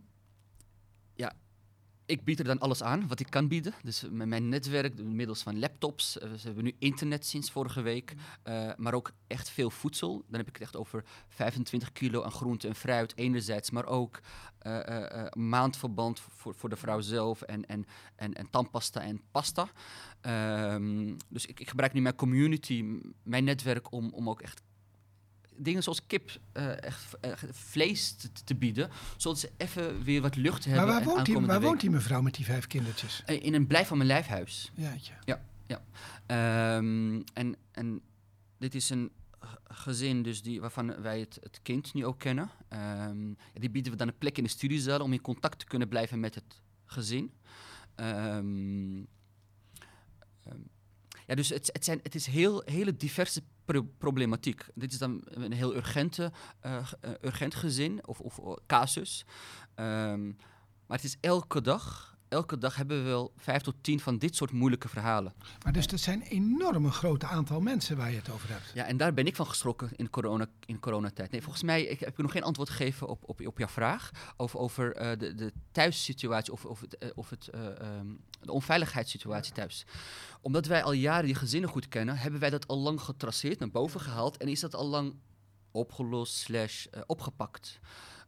ja, 1.14 1.34
ik 2.12 2.24
bied 2.24 2.40
er 2.40 2.46
dan 2.46 2.60
alles 2.60 2.84
aan 2.84 3.08
wat 3.08 3.20
ik 3.20 3.30
kan 3.30 3.48
bieden. 3.48 3.74
Dus 3.84 4.04
met 4.10 4.28
mijn 4.28 4.50
netwerk, 4.50 5.04
middels 5.04 5.44
van 5.44 5.60
laptops. 5.60 6.20
eh, 6.20 6.30
ze 6.34 6.46
hebben 6.46 6.64
nu 6.64 6.76
internet 6.80 7.26
sinds 7.26 7.52
vorige 7.52 7.82
week. 7.82 8.14
eh, 8.44 8.72
maar 8.78 8.94
ook 8.94 9.12
echt 9.28 9.50
veel 9.50 9.70
voedsel. 9.70 10.24
Dan 10.28 10.40
heb 10.40 10.48
ik 10.48 10.54
het 10.54 10.62
echt 10.62 10.76
over 10.76 11.04
25 11.28 11.92
kilo 11.92 12.24
aan 12.24 12.32
groente 12.32 12.68
en 12.68 12.76
fruit 12.76 13.18
enerzijds. 13.18 13.72
Maar 13.72 13.86
ook 13.86 14.20
eh, 14.60 14.88
eh, 14.88 15.26
eh, 15.26 15.32
maandverband 15.32 16.20
voor, 16.20 16.56
voor 16.56 16.70
de 16.70 16.76
vrouw 16.76 17.00
zelf. 17.02 17.42
En, 17.42 17.66
en, 17.66 17.86
en, 18.16 18.34
en 18.34 18.50
tandpasta 18.50 19.02
en 19.02 19.22
pasta. 19.32 19.68
Ehm, 20.22 21.16
dus 21.30 21.46
ik, 21.46 21.60
ik 21.60 21.70
gebruik 21.70 21.94
nu 21.94 22.02
mijn 22.02 22.16
community, 22.16 22.86
mijn 23.24 23.44
netwerk... 23.44 23.92
om, 23.92 24.10
om 24.14 24.30
ook 24.30 24.42
echt 24.42 24.62
dingen 25.64 25.84
zoals 25.84 26.06
kip, 26.08 26.40
eh, 26.52 26.84
echt 26.84 27.16
vlees 27.52 28.12
te, 28.16 28.30
te 28.44 28.56
bieden. 28.56 28.90
Zodat 29.18 29.40
ze 29.40 29.52
even 29.58 30.04
weer 30.04 30.22
wat 30.22 30.36
lucht 30.36 30.66
hebben. 30.66 30.86
Maar 30.86 30.94
waar 30.96 31.04
woont, 31.04 31.26
die, 31.26 31.40
waar 31.40 31.62
woont 31.62 31.80
die 31.82 31.90
mevrouw 31.90 32.22
met 32.22 32.36
die 32.36 32.46
vijf 32.46 32.68
kindertjes? 32.68 33.24
eh, 33.26 33.44
In 33.44 33.54
een 33.54 33.68
blijf 33.68 33.88
van 33.88 33.98
mijn 33.98 34.10
lijfhuis. 34.10 34.72
Jaatje. 34.76 35.14
Ehm, 36.26 37.22
en, 37.34 37.56
en 37.72 38.02
dit 38.58 38.76
is 38.76 38.90
een 38.90 39.12
gezin 39.64 40.24
dus 40.24 40.42
die, 40.42 40.62
waarvan 40.62 41.02
wij 41.02 41.20
het, 41.20 41.38
het 41.42 41.60
kind 41.62 41.94
nu 41.94 42.06
ook 42.06 42.20
kennen. 42.20 42.50
Ehm, 42.68 43.28
ja, 43.30 43.60
die 43.60 43.70
bieden 43.70 43.92
we 43.92 43.98
dan 43.98 44.08
een 44.08 44.18
plek 44.18 44.38
in 44.38 44.44
de 44.44 44.50
studiezaal 44.50 45.00
om 45.00 45.14
in 45.14 45.22
contact 45.22 45.60
te 45.60 45.66
kunnen 45.66 45.88
blijven 45.88 46.20
met 46.20 46.36
het 46.36 46.62
gezin. 46.86 47.32
Ehm, 47.96 49.00
ja, 51.32 51.38
dus 51.38 51.50
het, 51.50 51.70
het, 51.74 51.86
zijn, 51.86 52.00
het 52.04 52.16
is 52.16 52.26
heel, 52.26 52.62
hele 52.66 52.96
diverse 52.96 53.42
pro- 53.66 53.88
problematiek. 53.98 54.66
Dit 54.76 54.92
is 54.92 54.98
dan 54.98 55.22
een 55.26 55.52
heel 55.52 55.76
urgente, 55.76 56.32
eh, 56.60 56.78
eh, 57.02 57.12
urgent 57.22 57.56
gezin 57.56 58.08
of, 58.08 58.20
of 58.20 58.40
eh, 58.40 58.54
casus. 58.68 59.26
Ehm, 59.76 60.28
maar 60.88 60.98
het 60.98 61.04
is 61.04 61.18
elke 61.22 61.62
dag, 61.62 62.11
elke 62.32 62.58
dag 62.58 62.76
hebben 62.76 62.98
we 62.98 63.10
wel 63.10 63.34
vijf 63.38 63.62
tot 63.62 63.76
tien 63.82 64.00
van 64.00 64.18
dit 64.18 64.36
soort 64.36 64.52
moeilijke 64.52 64.88
verhalen. 64.88 65.34
Maar 65.64 65.74
dus 65.74 65.88
dat 65.88 66.00
zijn 66.00 66.22
enorme 66.22 66.92
grote 66.92 67.26
aantal 67.26 67.62
mensen 67.62 67.98
waar 67.98 68.12
je 68.12 68.18
het 68.18 68.30
over 68.30 68.50
hebt. 68.50 68.72
Ja, 68.74 68.86
en 68.86 68.98
daar 68.98 69.14
ben 69.14 69.26
ik 69.26 69.36
van 69.36 69.48
geschrokken 69.48 69.90
in, 69.96 70.10
corona, 70.10 70.46
in 70.66 70.80
coronatijd. 70.80 71.32
Nee, 71.32 71.42
volgens 71.42 71.64
mij 71.64 71.84
ik 71.84 72.00
heb 72.00 72.10
ik 72.10 72.18
nog 72.18 72.32
geen 72.32 72.44
antwoord 72.44 72.70
gegeven 72.70 73.08
op, 73.08 73.24
op, 73.30 73.48
op 73.48 73.58
jouw 73.58 73.68
vraag 73.68 74.12
over, 74.38 74.60
over 74.60 74.96
eh, 74.96 75.18
de, 75.18 75.36
de 75.36 75.54
thuissituatie 75.72 76.54
of, 76.54 76.66
of, 76.66 76.80
het, 76.80 76.98
eh, 76.98 77.10
of 77.16 77.30
het, 77.30 77.48
eh, 77.48 77.80
ehm, 77.80 78.08
de 78.42 78.52
onveiligheidssituatie 78.52 79.54
thuis. 79.54 79.86
Omdat 80.42 80.66
wij 80.66 80.84
al 80.84 80.92
jaren 80.92 81.26
die 81.26 81.36
gezinnen 81.36 81.70
goed 81.70 81.88
kennen, 81.88 82.18
hebben 82.18 82.40
wij 82.40 82.50
dat 82.50 82.68
al 82.68 82.78
lang 82.78 83.02
getraceerd, 83.02 83.60
naar 83.60 83.72
boven 83.72 84.00
gehaald 84.00 84.38
en 84.38 84.48
is 84.48 84.60
dat 84.60 84.76
al 84.76 84.88
lang 84.88 85.16
opgelost 85.72 86.34
slash 86.34 86.86
opgepakt. 87.06 87.80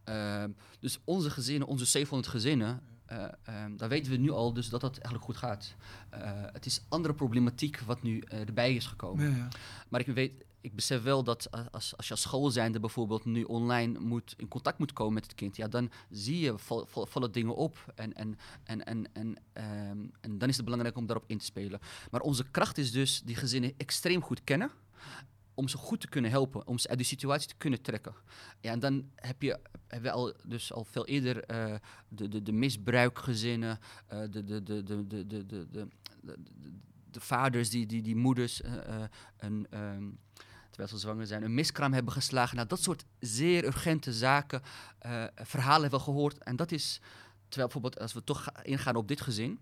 Ehm, 0.03 0.51
dus 0.79 0.99
onze 1.03 1.29
gezinnen, 1.29 1.67
onze 1.67 1.85
700 1.85 2.31
gezinnen, 2.31 2.81
eh, 3.13 3.25
ehm, 3.43 3.75
dan 3.75 3.89
weten 3.89 4.11
we 4.11 4.17
nu 4.17 4.31
al 4.31 4.53
dus 4.53 4.69
dat 4.69 4.81
dat 4.81 4.93
eigenlijk 4.93 5.25
goed 5.25 5.37
gaat. 5.37 5.75
Eh, 6.09 6.19
het 6.51 6.65
is 6.65 6.81
andere 6.89 7.13
problematiek 7.13 7.79
wat 7.79 8.01
nu 8.01 8.19
eh, 8.19 8.39
erbij 8.39 8.75
is 8.75 8.85
gekomen. 8.85 9.29
Ja, 9.29 9.35
ja. 9.37 9.47
Maar 9.89 9.99
ik, 9.99 10.05
weet, 10.05 10.31
ik 10.61 10.75
besef 10.75 11.03
wel 11.03 11.23
dat 11.23 11.71
als, 11.71 11.97
als 11.97 12.05
je 12.07 12.11
als 12.11 12.21
school 12.21 12.49
zijnde 12.49 12.79
bijvoorbeeld 12.79 13.25
nu 13.25 13.43
online 13.43 13.99
moet, 13.99 14.33
in 14.37 14.47
contact 14.47 14.79
moet 14.79 14.93
komen 14.93 15.13
met 15.13 15.23
het 15.23 15.35
kind, 15.35 15.55
ja, 15.55 15.67
dan 15.67 15.91
zie 16.09 16.39
je 16.39 16.57
val, 16.57 16.85
val- 16.85 17.05
vallen 17.05 17.31
dingen 17.31 17.55
op. 17.55 17.91
En, 17.95 18.13
en, 18.13 18.37
en, 18.63 18.85
en, 18.85 19.07
en, 19.13 19.35
ehm, 19.53 20.05
en 20.21 20.37
dan 20.37 20.49
is 20.49 20.55
het 20.55 20.65
belangrijk 20.65 20.97
om 20.97 21.05
daarop 21.05 21.25
in 21.27 21.37
te 21.37 21.45
spelen. 21.45 21.79
Maar 22.11 22.21
onze 22.21 22.45
kracht 22.51 22.77
is 22.77 22.91
dus 22.91 23.21
die 23.21 23.35
gezinnen 23.35 23.73
extreem 23.77 24.21
goed 24.21 24.43
kennen. 24.43 24.71
Om 25.53 25.67
ze 25.67 25.77
goed 25.77 26.01
te 26.01 26.07
kunnen 26.09 26.31
helpen, 26.31 26.67
om 26.67 26.77
ze 26.77 26.87
uit 26.87 26.97
die 26.97 27.07
situatie 27.07 27.47
te 27.47 27.55
kunnen 27.57 27.81
trekken. 27.81 28.15
Ja, 28.61 28.71
en 28.71 28.79
dan 28.79 29.09
heb 29.15 29.41
je, 29.41 29.59
hebben 29.87 30.11
we 30.11 30.17
al, 30.17 30.33
dus 30.45 30.73
al 30.73 30.83
veel 30.85 31.05
eerder 31.05 31.43
eh, 31.43 31.75
de, 32.07 32.27
de, 32.27 32.41
de 32.41 32.51
misbruikgezinnen, 32.51 33.79
eh, 34.07 34.19
de, 34.29 34.43
de, 34.43 34.63
de, 34.63 34.83
de, 34.83 35.07
de, 35.07 35.07
de, 35.07 35.25
de, 35.27 35.45
de, 35.45 35.67
de, 35.71 35.87
de- 36.21 36.71
de 37.11 37.19
vaders, 37.19 37.69
die, 37.69 37.85
die, 37.85 38.01
die 38.01 38.15
moeders, 38.15 38.61
eh, 38.61 39.03
een, 39.37 39.67
ehm, 39.69 40.09
terwijl 40.69 40.89
ze 40.89 40.97
zwanger 40.97 41.27
zijn, 41.27 41.43
een 41.43 41.53
miskraam 41.53 41.93
hebben 41.93 42.13
geslagen. 42.13 42.55
Nou, 42.55 42.67
dat 42.67 42.81
soort 42.81 43.05
zeer 43.19 43.65
urgente 43.65 44.13
zaken, 44.13 44.61
verhalen 45.35 45.81
hebben 45.81 45.99
we 45.99 46.05
gehoord. 46.05 46.37
En 46.43 46.55
dat 46.55 46.71
is, 46.71 46.99
terwijl 47.47 47.69
bijvoorbeeld 47.71 47.99
als 47.99 48.13
we 48.13 48.23
toch 48.23 48.43
ga- 48.43 48.63
ingaan 48.63 48.95
op 48.95 49.07
dit 49.07 49.21
gezin. 49.21 49.59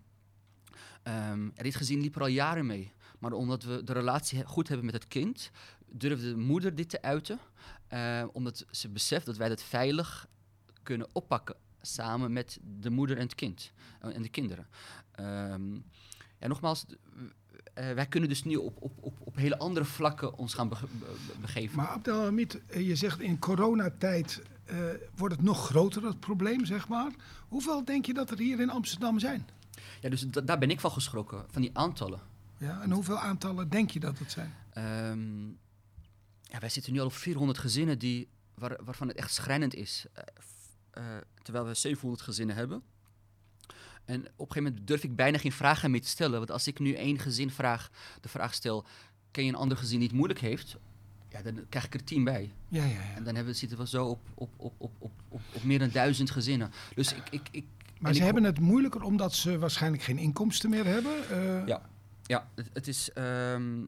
en 1.02 1.52
dit 1.54 1.74
gezin 1.74 2.00
liep 2.00 2.14
er 2.16 2.20
al 2.20 2.26
jaren 2.26 2.66
mee. 2.66 2.92
Maar 3.22 3.32
omdat 3.32 3.62
we 3.62 3.84
de 3.84 3.92
relatie 3.92 4.44
goed 4.44 4.68
hebben 4.68 4.86
met 4.86 4.94
het 4.94 5.08
kind, 5.08 5.50
durfde 5.90 6.28
de 6.30 6.36
moeder 6.36 6.74
dit 6.74 6.88
te 6.88 7.02
uiten. 7.02 7.38
eh, 7.88 8.24
omdat 8.32 8.64
ze 8.70 8.88
beseft 8.88 9.26
dat 9.26 9.36
wij 9.36 9.48
dat 9.48 9.62
veilig 9.62 10.26
kunnen 10.82 11.08
oppakken. 11.12 11.56
Samen 11.82 12.32
met 12.32 12.58
de 12.80 12.90
moeder 12.90 13.16
en 13.16 13.22
het 13.22 13.34
kind. 13.34 13.72
eh, 14.00 14.14
en 14.14 14.22
de 14.22 14.28
kinderen. 14.28 14.66
Ehm, 15.12 15.74
ja, 16.38 16.46
nogmaals, 16.48 16.84
eh, 17.74 17.92
wij 17.92 18.06
kunnen 18.06 18.28
dus 18.28 18.44
nu 18.44 18.56
op, 18.56 18.76
op, 18.82 18.92
op, 19.00 19.14
op 19.20 19.36
hele 19.36 19.58
andere 19.58 19.84
vlakken 19.84 20.38
ons 20.38 20.54
gaan 20.54 20.68
bege- 20.68 20.86
be- 20.98 21.16
be- 21.26 21.38
begeven. 21.40 21.76
Maar 21.76 21.86
Abdelhamid, 21.88 22.60
je 22.74 22.96
zegt 22.96 23.20
in 23.20 23.38
coronatijd 23.38 24.42
wordt 25.16 25.34
het 25.34 25.44
nog 25.44 25.66
groter, 25.66 26.04
het 26.06 26.20
probleem, 26.20 26.64
zeg 26.64 26.88
maar. 26.88 27.12
Hoeveel 27.48 27.84
denk 27.84 28.06
je 28.06 28.14
dat 28.14 28.30
er 28.30 28.38
hier 28.38 28.60
in 28.60 28.70
Amsterdam 28.70 29.18
zijn? 29.18 29.48
Ja, 30.00 30.08
dus 30.08 30.20
da- 30.20 30.40
daar 30.40 30.58
ben 30.58 30.70
ik 30.70 30.80
van 30.80 30.90
geschrokken, 30.90 31.44
van 31.50 31.62
die 31.62 31.70
aantallen. 31.78 32.20
Ja, 32.62 32.82
en 32.82 32.90
hoeveel 32.90 33.18
aantallen 33.18 33.68
denk 33.68 33.90
je 33.90 34.00
dat 34.00 34.18
het 34.18 34.32
zijn? 34.32 34.54
Ehm, 34.72 35.46
ja, 36.42 36.58
wij 36.60 36.68
zitten 36.68 36.92
nu 36.92 37.00
al 37.00 37.06
op 37.06 37.12
400 37.12 37.58
gezinnen 37.58 37.98
die, 37.98 38.28
waar, 38.54 38.84
waarvan 38.84 39.08
het 39.08 39.16
echt 39.16 39.32
schrijnend 39.34 39.74
is. 39.74 40.06
Eh, 40.12 40.22
eh, 40.90 41.04
terwijl 41.42 41.66
we 41.66 41.74
700 41.74 42.22
gezinnen 42.22 42.56
hebben. 42.56 42.82
En 44.04 44.20
op 44.20 44.24
een 44.26 44.32
gegeven 44.46 44.62
moment 44.62 44.86
durf 44.86 45.04
ik 45.04 45.16
bijna 45.16 45.38
geen 45.38 45.52
vragen 45.52 45.90
meer 45.90 46.00
te 46.02 46.08
stellen. 46.08 46.38
Want 46.38 46.50
als 46.50 46.66
ik 46.66 46.78
nu 46.78 46.92
één 46.94 47.18
gezin 47.18 47.50
vraag, 47.50 47.90
de 48.20 48.28
vraag 48.28 48.54
stel... 48.54 48.84
ken 49.30 49.44
je 49.44 49.50
een 49.50 49.56
ander 49.58 49.76
gezin 49.76 49.98
die 49.98 50.06
het 50.08 50.16
moeilijk 50.16 50.40
heeft? 50.40 50.76
Ja, 51.28 51.42
dan 51.42 51.66
krijg 51.68 51.84
ik 51.86 51.94
er 51.94 52.04
tien 52.04 52.24
bij. 52.24 52.52
Ja, 52.68 52.84
ja, 52.84 52.90
ja. 52.90 53.14
En 53.14 53.24
dan 53.24 53.34
hebben, 53.34 53.52
we- 53.52 53.58
zitten 53.58 53.78
we 53.78 53.86
zo 53.88 54.06
op, 54.06 54.20
op, 54.34 54.50
op, 54.56 54.74
op, 54.78 54.92
op, 54.98 55.12
op, 55.28 55.40
op 55.52 55.62
meer 55.64 55.78
dan 55.78 55.88
duizend 55.90 56.30
gezinnen. 56.30 56.72
Dus 56.94 57.12
ik... 57.14 57.22
ik, 57.30 57.48
ik 57.50 57.64
Maar 57.98 58.12
ze 58.12 58.18
ik- 58.18 58.24
hebben 58.24 58.44
het 58.44 58.60
moeilijker 58.60 59.02
omdat 59.02 59.34
ze 59.34 59.58
waarschijnlijk 59.58 60.02
geen 60.02 60.18
inkomsten 60.18 60.70
meer 60.70 60.84
hebben. 60.84 61.28
eh, 61.30 61.66
Ja. 61.66 61.90
Ja, 62.32 62.48
het, 62.72 62.88
is. 62.88 63.12
ehm, 63.12 63.84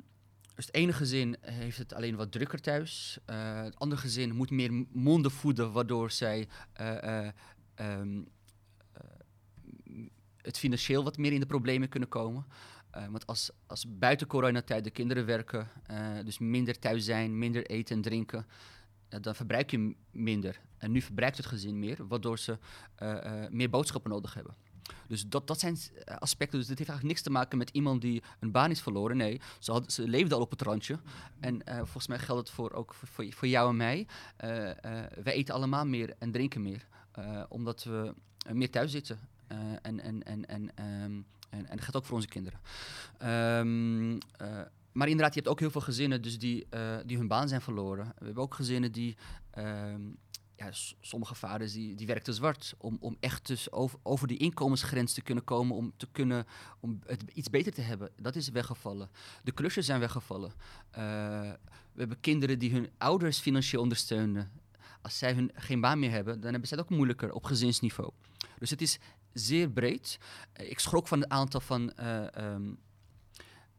dus 0.54 0.66
het 0.66 0.74
ene 0.74 0.92
gezin 0.92 1.36
heeft 1.40 1.78
het 1.78 1.92
alleen 1.92 2.16
wat 2.16 2.32
drukker 2.32 2.60
thuis. 2.60 3.18
Eh, 3.24 3.62
het 3.62 3.78
andere 3.78 4.00
gezin 4.00 4.34
moet 4.34 4.50
meer 4.50 4.86
monden 4.92 5.30
voeden, 5.30 5.72
waardoor 5.72 6.10
zij 6.10 6.48
eh, 6.72 7.26
eh, 7.26 7.32
ehm, 7.74 8.22
eh, 8.92 9.02
het 10.36 10.58
financieel 10.58 11.04
wat 11.04 11.16
meer 11.16 11.32
in 11.32 11.40
de 11.40 11.46
problemen 11.46 11.88
kunnen 11.88 12.08
komen. 12.08 12.46
Want 13.10 13.26
als, 13.26 13.50
als 13.66 13.84
buiten 13.98 14.26
coronatijd 14.26 14.84
de 14.84 14.90
kinderen 14.90 15.26
werken, 15.26 15.68
dus 16.24 16.38
minder 16.38 16.78
thuis 16.78 17.04
zijn, 17.04 17.38
minder 17.38 17.66
eten 17.66 17.96
en 17.96 18.02
drinken, 18.02 18.46
dan 19.08 19.34
verbruik 19.34 19.70
je 19.70 19.94
minder. 20.10 20.60
En 20.78 20.92
nu 20.92 21.00
verbruikt 21.00 21.36
het 21.36 21.46
gezin 21.46 21.78
meer, 21.78 22.06
waardoor 22.06 22.38
ze 22.38 22.58
meer 23.50 23.70
boodschappen 23.70 24.10
nodig 24.10 24.34
hebben. 24.34 24.54
Dus 25.08 25.28
dat, 25.28 25.46
dat 25.46 25.60
zijn 25.60 25.76
eh, 26.04 26.16
aspecten. 26.16 26.58
Dus 26.58 26.68
dit 26.68 26.78
heeft 26.78 26.90
eigenlijk 26.90 27.18
niks 27.18 27.22
te 27.22 27.38
maken 27.38 27.58
met 27.58 27.70
iemand 27.70 28.00
die 28.00 28.22
een 28.40 28.50
baan 28.50 28.70
is 28.70 28.80
verloren. 28.80 29.16
Nee, 29.16 29.40
ze, 29.58 29.72
had, 29.72 29.92
ze 29.92 30.08
leefde 30.08 30.34
al 30.34 30.40
op 30.40 30.50
het 30.50 30.62
randje. 30.62 30.98
En 31.40 31.66
eh, 31.66 31.76
volgens 31.76 32.06
mij 32.06 32.18
geldt 32.18 32.40
het 32.40 32.56
voor, 32.56 32.72
ook 32.72 32.94
voor- 32.94 33.32
voor, 33.32 33.48
jou 33.48 33.68
en 33.68 33.76
mij. 33.76 34.06
Eh, 34.36 34.48
wij 35.22 35.32
eten 35.32 35.54
allemaal 35.54 35.86
meer 35.86 36.14
en 36.18 36.30
drinken 36.30 36.62
meer. 36.62 36.86
omdat 37.48 37.84
we 37.84 38.14
meer 38.52 38.70
thuis 38.70 38.90
zitten. 38.90 39.18
En, 39.82 40.00
en, 40.00 40.22
en, 40.22 40.46
en, 40.46 40.76
ehm, 40.76 41.22
en, 41.50 41.66
en 41.66 41.76
dat 41.76 41.84
gaat 41.84 41.96
ook 41.96 42.04
voor 42.04 42.16
onze 42.16 42.28
kinderen. 42.28 42.60
Ehm, 43.18 44.18
eh, 44.36 44.60
maar 44.92 45.08
inderdaad, 45.08 45.34
je 45.34 45.40
hebt 45.40 45.52
ook 45.52 45.60
heel 45.60 45.70
veel 45.70 45.80
gezinnen 45.80 46.22
dus 46.22 46.38
die, 46.38 46.66
die 47.06 47.16
hun 47.16 47.28
baan 47.28 47.48
zijn 47.48 47.60
verloren. 47.60 48.12
We 48.18 48.24
hebben 48.24 48.42
ook 48.42 48.54
gezinnen 48.54 48.92
die... 48.92 49.16
ja, 50.64 50.94
sommige 51.00 51.34
vaders 51.34 51.72
die, 51.72 51.94
die 51.94 52.06
werkten 52.06 52.34
zwart 52.34 52.74
om, 52.78 52.96
om 53.00 53.16
echt 53.20 53.46
dus 53.46 53.72
over, 53.72 53.98
over 54.02 54.28
die 54.28 54.38
inkomensgrens 54.38 55.12
te 55.12 55.22
kunnen 55.22 55.44
komen, 55.44 55.76
om, 55.76 55.92
te 55.96 56.08
kunnen, 56.12 56.46
om 56.80 57.00
iets 57.32 57.50
beter 57.50 57.72
te 57.72 57.80
hebben. 57.80 58.10
Dat 58.16 58.36
is 58.36 58.48
weggevallen. 58.48 59.10
De 59.42 59.52
klusjes 59.52 59.86
zijn 59.86 60.00
weggevallen. 60.00 60.52
Eh, 60.90 61.02
we 61.92 62.00
hebben 62.00 62.20
kinderen 62.20 62.58
die 62.58 62.72
hun 62.72 62.90
ouders 62.98 63.38
financieel 63.38 63.82
ondersteunen. 63.82 64.50
Als 65.02 65.18
zij 65.18 65.32
hun, 65.32 65.50
geen 65.54 65.80
baan 65.80 65.98
meer 65.98 66.10
hebben, 66.10 66.40
dan 66.40 66.50
hebben 66.50 66.68
zij 66.68 66.78
het 66.78 66.86
ook 66.86 66.96
moeilijker 66.96 67.32
op 67.32 67.44
gezinsniveau. 67.44 68.10
Dus 68.58 68.70
het 68.70 68.82
is 68.82 68.98
zeer 69.32 69.70
breed. 69.70 70.18
Eh, 70.52 70.70
ik 70.70 70.78
schrok 70.78 71.08
van 71.08 71.20
het 71.20 71.28
aantal 71.28 71.60
van... 71.60 71.92
eh, 71.92 72.36
ehm, 72.36 72.72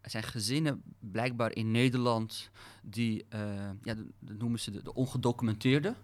er 0.02 0.12
zijn 0.12 0.24
gezinnen 0.24 0.84
blijkbaar 1.00 1.56
in 1.56 1.72
Nederland 1.72 2.50
die, 2.84 3.26
ja, 3.84 3.96
dat 4.20 4.38
noemen 4.38 4.60
ze 4.60 4.72
de, 4.72 4.84
de 4.84 4.94
ongedocumenteerde. 4.94 5.96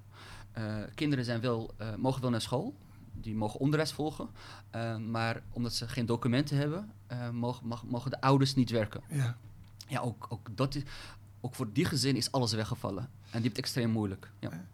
Eh, 0.52 0.76
kinderen 0.96 1.26
zijn 1.26 1.42
wel, 1.42 1.74
eh, 1.78 1.96
mogen 1.96 2.22
wel 2.22 2.30
naar 2.30 2.42
school, 2.42 2.76
die 3.14 3.36
mogen 3.36 3.60
onderwijs 3.60 3.92
volgen. 3.92 4.30
eh, 4.70 4.98
maar 4.98 5.42
omdat 5.52 5.74
ze 5.74 5.88
geen 5.88 6.06
documenten 6.06 6.58
hebben, 6.58 6.92
mogen, 7.32 7.68
mag- 7.68 7.84
mogen 7.86 8.12
de 8.12 8.22
ouders 8.22 8.56
niet 8.56 8.70
werken. 8.70 9.02
ja. 9.10 9.38
Ja, 9.88 10.00
ook, 10.00 10.26
ook, 10.30 10.48
dat 10.56 10.76
is, 10.76 10.84
ook 11.42 11.56
voor 11.56 11.74
die 11.74 11.86
gezin 11.86 12.16
is 12.16 12.32
alles 12.32 12.54
weggevallen. 12.54 13.04
En 13.04 13.10
die 13.32 13.32
heeft 13.42 13.46
het 13.46 13.58
extreem 13.58 13.90
moeilijk. 13.90 14.32
Ja, 14.40 14.66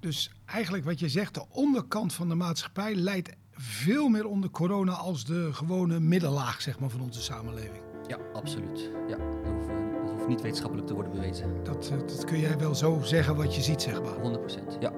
Dus 0.00 0.30
eigenlijk 0.44 0.84
wat 0.84 0.98
je 0.98 1.08
zegt, 1.08 1.34
de 1.34 1.44
onderkant 1.48 2.12
van 2.12 2.28
de 2.28 2.34
maatschappij 2.34 2.94
leidt 2.94 3.30
veel 3.52 4.08
meer 4.08 4.26
onder 4.26 4.50
corona 4.50 4.92
als 4.92 5.24
de 5.24 5.52
gewone 5.52 6.00
middellaag 6.00 6.60
zeg 6.62 6.78
maar, 6.78 6.90
van 6.90 7.00
onze 7.00 7.22
samenleving. 7.22 7.82
ja 8.06 8.18
absoluut. 8.32 8.90
Ja, 9.08 9.16
dat, 9.16 9.34
hoeft, 9.44 9.68
dat 10.06 10.10
hoeft 10.10 10.28
niet 10.28 10.40
wetenschappelijk 10.40 10.86
te 10.88 10.94
worden 10.94 11.12
bewezen. 11.12 11.64
Dat, 11.64 11.92
dat 12.06 12.24
kun 12.24 12.40
jij 12.40 12.58
wel 12.58 12.74
zo 12.74 13.00
zeggen 13.02 13.36
wat 13.36 13.54
je 13.54 13.62
ziet, 13.62 13.82
zeg 13.82 14.02
maar. 14.02 14.16
100%. 14.16 14.78
Ja. 14.80 14.92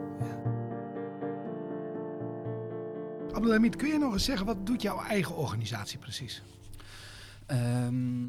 Abdelhamid, 3.32 3.76
kun 3.76 3.88
je 3.88 3.98
nog 3.98 4.12
eens 4.12 4.24
zeggen, 4.24 4.46
wat 4.46 4.66
doet 4.66 4.82
jouw 4.82 5.00
eigen 5.00 5.36
organisatie 5.36 5.98
precies? 5.98 6.42
Ehm, 7.46 8.28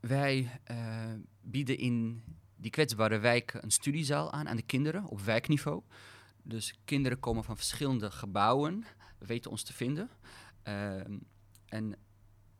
wij 0.00 0.60
eh, 0.64 1.12
bieden 1.40 1.78
in 1.78 2.22
die 2.56 2.70
kwetsbare 2.70 3.18
wijken 3.18 3.62
een 3.62 3.70
studiezaal 3.70 4.32
aan 4.32 4.48
aan 4.48 4.56
de 4.56 4.62
kinderen 4.62 5.04
op 5.04 5.20
wijkniveau. 5.20 5.82
Dus 6.42 6.74
kinderen 6.84 7.18
komen 7.18 7.44
van 7.44 7.56
verschillende 7.56 8.10
gebouwen, 8.10 8.84
weten 9.18 9.50
ons 9.50 9.62
te 9.62 9.72
vinden. 9.72 10.10
Ehm, 10.62 11.18
en 11.66 11.96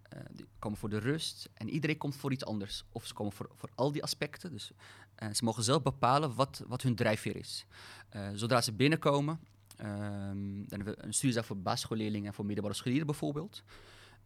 eh, 0.02 0.20
die 0.30 0.46
komen 0.58 0.78
voor 0.78 0.88
de 0.88 0.98
rust. 0.98 1.48
En 1.54 1.68
iedereen 1.68 1.96
komt 1.96 2.16
voor 2.16 2.32
iets 2.32 2.44
anders. 2.44 2.84
Of 2.92 3.06
ze 3.06 3.14
komen 3.14 3.32
voor, 3.32 3.50
voor 3.54 3.70
al 3.74 3.92
die 3.92 4.02
aspecten. 4.02 4.52
Dus 4.52 4.72
eh, 5.16 5.28
ze 5.32 5.44
mogen 5.44 5.62
zelf 5.62 5.82
bepalen 5.82 6.34
wat, 6.34 6.62
wat 6.66 6.82
hun 6.82 6.94
drijfveer 6.94 7.36
is. 7.36 7.66
Eh, 8.08 8.28
zodra 8.34 8.60
ze 8.60 8.72
binnenkomen, 8.72 9.40
ehm, 9.76 10.54
dan 10.66 10.66
hebben 10.80 10.94
we 10.94 11.04
een 11.04 11.14
studiezaal 11.14 11.42
voor 11.44 11.56
basisschoolleerlingen 11.58 12.26
en 12.26 12.34
voor 12.34 12.44
middelbare 12.46 12.74
scholieren 12.74 13.06
bijvoorbeeld. 13.06 13.62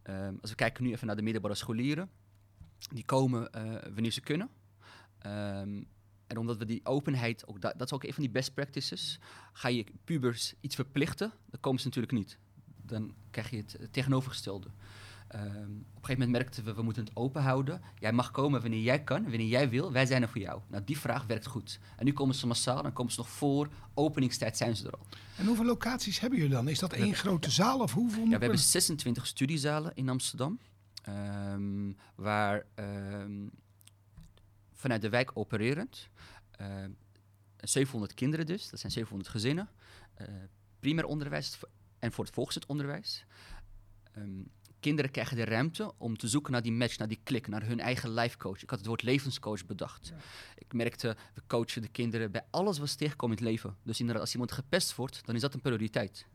Ehm, 0.03 0.35
als 0.41 0.51
we 0.51 0.57
kijken 0.57 0.85
nu 0.85 0.93
even 0.93 1.07
naar 1.07 1.17
de 1.17 1.23
middelbare 1.23 1.55
scholieren, 1.55 2.11
die 2.93 3.05
komen 3.05 3.53
eh, 3.53 3.63
wanneer 3.93 4.11
ze 4.11 4.21
kunnen. 4.21 4.49
Ehm, 5.19 5.83
en 6.27 6.37
omdat 6.39 6.57
we 6.57 6.65
die 6.65 6.81
openheid, 6.85 7.47
ook 7.47 7.61
da- 7.61 7.73
dat 7.77 7.87
is 7.87 7.93
ook 7.93 8.05
een 8.05 8.13
van 8.13 8.23
die 8.23 8.33
best 8.33 8.55
practices, 8.55 9.19
ga 9.53 9.69
je 9.69 9.85
pubers 10.05 10.55
iets 10.61 10.75
verplichten, 10.75 11.33
dan 11.51 11.61
komen 11.61 11.81
ze 11.81 11.87
natuurlijk 11.87 12.15
niet. 12.15 12.39
Dan 12.83 13.15
krijg 13.31 13.51
je 13.51 13.57
het 13.57 13.79
tegenovergestelde. 13.91 14.71
Ehm, 15.31 15.47
op 15.47 15.57
een 15.57 15.85
gegeven 15.95 16.13
moment 16.19 16.31
merkten 16.31 16.65
we, 16.65 16.75
we 16.75 16.83
moeten 16.83 17.05
het 17.05 17.17
open 17.17 17.43
houden. 17.43 17.81
Jij 17.99 18.13
mag 18.13 18.31
komen 18.31 18.61
wanneer 18.61 18.81
jij 18.83 19.03
kan, 19.05 19.23
wanneer 19.23 19.47
jij 19.47 19.69
wil. 19.69 19.93
Wij 19.93 20.07
zijn 20.07 20.23
er 20.23 20.29
voor 20.29 20.41
jou. 20.41 20.61
Nou, 20.69 20.85
die 20.85 20.99
vraag 20.99 21.27
werkt 21.27 21.47
goed. 21.47 21.79
En 21.97 22.05
nu 22.05 22.13
komen 22.13 22.35
ze 22.35 22.47
massaal, 22.47 22.83
dan 22.83 22.93
komen 22.93 23.13
ze 23.13 23.19
nog 23.19 23.29
voor 23.31 23.69
openingstijd 23.95 24.57
zijn 24.57 24.77
ze 24.77 24.87
er 24.87 24.93
al. 24.93 25.07
En 25.37 25.47
hoeveel 25.47 25.65
locaties 25.65 26.21
hebben 26.21 26.39
jullie 26.39 26.55
dan? 26.55 26.69
Is 26.69 26.79
dat 26.79 26.93
één 26.93 27.15
grote 27.15 27.51
zaal 27.51 27.79
of 27.81 27.93
hoeveel? 27.93 28.23
Ja, 28.23 28.29
we 28.35 28.39
hebben 28.39 28.59
26 28.59 29.27
studiezalen 29.27 29.93
in 29.95 30.09
Amsterdam. 30.09 30.59
ehm, 31.03 31.93
waar 32.15 32.67
ehm, 32.75 33.47
vanuit 34.73 35.03
de 35.03 35.09
wijk 35.09 35.31
opererend. 35.35 36.09
ehm, 36.51 36.91
700 37.57 38.15
kinderen 38.15 38.47
dus, 38.47 38.71
dat 38.71 38.81
zijn 38.81 38.93
700 38.93 39.31
gezinnen. 39.31 39.69
eh 40.15 40.27
primair 40.81 41.07
onderwijs, 41.07 41.59
en 41.99 42.13
voor 42.13 42.25
het 42.25 42.35
voortgezet 42.35 42.67
onderwijs. 42.67 43.25
Kinderen 44.81 45.11
krijgen 45.11 45.37
de 45.37 45.45
ruimte 45.45 45.93
om 45.99 46.17
te 46.17 46.29
zoeken 46.29 46.53
naar 46.53 46.63
die 46.63 46.73
match, 46.73 46.99
naar 46.99 47.09
die 47.09 47.21
klik, 47.23 47.49
naar 47.49 47.67
hun 47.67 47.81
eigen 47.81 48.15
life 48.15 48.37
coach. 48.37 48.63
Ik 48.63 48.71
had 48.71 48.79
het 48.79 48.89
woord 48.89 49.03
levenscoach 49.03 49.67
bedacht. 49.67 50.13
Ik 50.59 50.73
merkte, 50.73 51.17
we 51.35 51.43
coachen 51.47 51.83
de 51.83 51.89
kinderen 51.89 52.31
bij 52.31 52.43
alles 52.51 52.79
wat 52.79 52.89
ze 52.89 52.97
tegenkomen 52.97 53.37
in 53.37 53.43
het 53.43 53.53
leven. 53.53 53.77
Dus 53.83 53.99
inderdaad, 53.99 54.23
als 54.23 54.33
iemand 54.33 54.53
gepest 54.53 54.95
wordt, 54.95 55.27
dan 55.27 55.35
is 55.35 55.41
dat 55.41 55.55
een 55.55 55.61
prioriteit. 55.61 56.27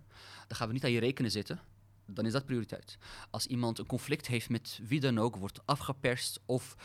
Dan 0.48 0.58
gaan 0.58 0.68
we 0.68 0.74
niet 0.74 0.84
aan 0.84 0.92
je 0.92 1.00
rekenen 1.00 1.32
zitten. 1.32 1.60
Dan 2.06 2.26
is 2.26 2.32
dat 2.32 2.46
prioriteit. 2.46 2.98
Als 3.30 3.48
iemand 3.48 3.80
een 3.80 3.86
conflict 3.86 4.28
heeft 4.28 4.50
met 4.50 4.80
wie 4.84 5.00
dan 5.00 5.20
ook, 5.20 5.36
wordt 5.36 5.66
afgeperst 5.66 6.40
of, 6.46 6.76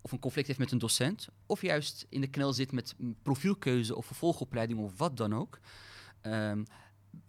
of 0.00 0.12
een 0.12 0.18
conflict 0.18 0.46
heeft 0.46 0.58
met 0.58 0.72
een 0.72 0.78
docent, 0.78 1.28
of 1.46 1.62
juist 1.62 2.06
in 2.08 2.20
de 2.20 2.28
knel 2.28 2.52
zit 2.52 2.72
met 2.72 2.94
profielkeuze 3.22 3.96
of 3.96 4.06
vervolgopleiding 4.06 4.78
of 4.80 4.98
wat 4.98 5.16
dan 5.16 5.34
ook. 5.34 5.60
Ehm, 6.20 6.64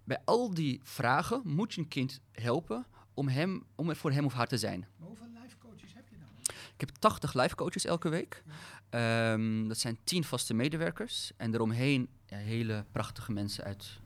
bij 0.03 0.22
al 0.25 0.53
die 0.53 0.79
vragen 0.84 1.41
moet 1.43 1.74
je 1.74 1.81
een 1.81 1.88
kind 1.88 2.22
helpen 2.31 2.86
om, 3.20 3.28
hem, 3.28 3.64
om 3.76 3.90
er 3.90 3.96
voor 3.96 4.12
hem 4.12 4.26
of 4.26 4.34
haar 4.34 4.48
te 4.48 4.58
zijn. 4.58 4.86
Hoeveel 5.00 5.28
life 5.42 5.56
coaches 5.58 5.94
heb 5.94 6.04
je 6.10 6.16
dan? 6.20 6.56
Ik 6.74 6.80
heb 6.80 6.90
80 6.90 7.34
live 7.34 7.56
coaches 7.56 7.86
elke 7.86 8.10
week. 8.10 8.44
Ehm, 8.90 9.68
dat 9.68 9.78
zijn 9.78 9.98
10 10.04 10.24
vaste 10.24 10.54
medewerkers. 10.54 11.32
En 11.38 11.54
eromheen 11.54 12.08
ja, 12.26 12.38
hele 12.38 12.86
prachtige 12.92 13.32
mensen 13.32 13.64
uit. 13.64 14.00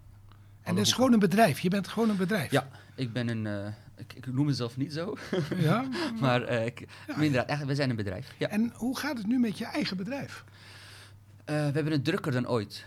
En 0.61 0.75
dat 0.75 0.85
is 0.85 0.93
gewoon 0.93 1.13
een 1.13 1.19
bedrijf. 1.19 1.59
Je 1.59 1.69
bent 1.69 1.87
gewoon 1.87 2.09
een 2.09 2.17
bedrijf. 2.17 2.51
Ja, 2.51 2.67
ik 2.95 3.13
ben 3.13 3.27
een. 3.27 3.47
eh, 3.47 3.73
ik, 3.95 4.13
ik 4.13 4.33
noem 4.33 4.45
mezelf 4.45 4.77
niet 4.77 4.93
zo, 4.93 5.17
ja. 5.55 5.85
maar 6.21 6.41
eh, 6.43 6.65
ik, 6.65 6.87
maar 7.07 7.25
inderdaad, 7.25 7.49
echt, 7.49 7.65
we 7.65 7.75
zijn 7.75 7.89
een 7.89 7.95
bedrijf. 7.95 8.33
Ja. 8.37 8.47
En 8.47 8.71
hoe 8.75 8.97
gaat 8.97 9.17
het 9.17 9.27
nu 9.27 9.39
met 9.39 9.57
je 9.57 9.65
eigen 9.65 9.97
bedrijf? 9.97 10.43
Eh, 11.45 11.55
we 11.55 11.61
hebben 11.61 11.91
het 11.91 12.05
drukker 12.05 12.31
dan 12.31 12.47
ooit. 12.47 12.85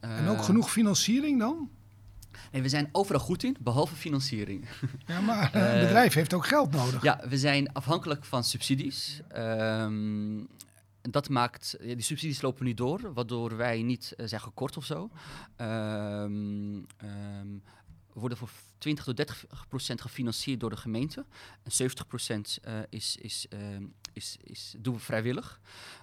En 0.00 0.28
ook 0.28 0.42
genoeg 0.42 0.70
financiering 0.70 1.38
dan? 1.38 1.70
Nee, 2.52 2.62
we 2.62 2.68
zijn 2.68 2.88
overal 2.92 3.20
goed 3.20 3.42
in, 3.42 3.56
behalve 3.60 3.94
financiering. 3.94 4.68
Ja, 5.06 5.20
maar 5.20 5.54
een 5.54 5.62
Eh, 5.62 5.80
bedrijf 5.80 6.14
heeft 6.14 6.34
ook 6.34 6.46
geld 6.46 6.70
nodig. 6.70 7.02
Ja, 7.02 7.20
we 7.28 7.38
zijn 7.38 7.72
afhankelijk 7.72 8.24
van 8.24 8.44
subsidies. 8.44 9.20
Ehm, 9.28 10.38
en 11.00 11.10
dat 11.10 11.28
maakt, 11.28 11.76
ja, 11.80 11.94
die 11.94 12.02
subsidies 12.02 12.42
lopen 12.42 12.64
nu 12.64 12.74
door, 12.74 13.12
waardoor 13.14 13.56
wij 13.56 13.82
niet 13.82 14.12
eh, 14.16 14.26
zijn 14.26 14.40
gekort 14.40 14.76
of 14.76 14.84
zo. 14.84 15.10
We 18.12 18.20
worden 18.20 18.38
voor 18.38 18.50
20 18.78 19.04
tot 19.04 19.16
30 19.16 19.44
procent 19.68 20.00
gefinancierd 20.00 20.60
door 20.60 20.70
de 20.70 20.76
gemeente. 20.76 21.24
En 21.62 21.72
70 21.72 22.06
procent 22.06 22.58
eh, 22.62 22.74
is, 22.88 23.16
is, 23.16 23.46
is, 24.12 24.36
is, 24.42 24.74
doen 24.78 24.94
we 24.94 25.00
vrijwillig. 25.00 25.60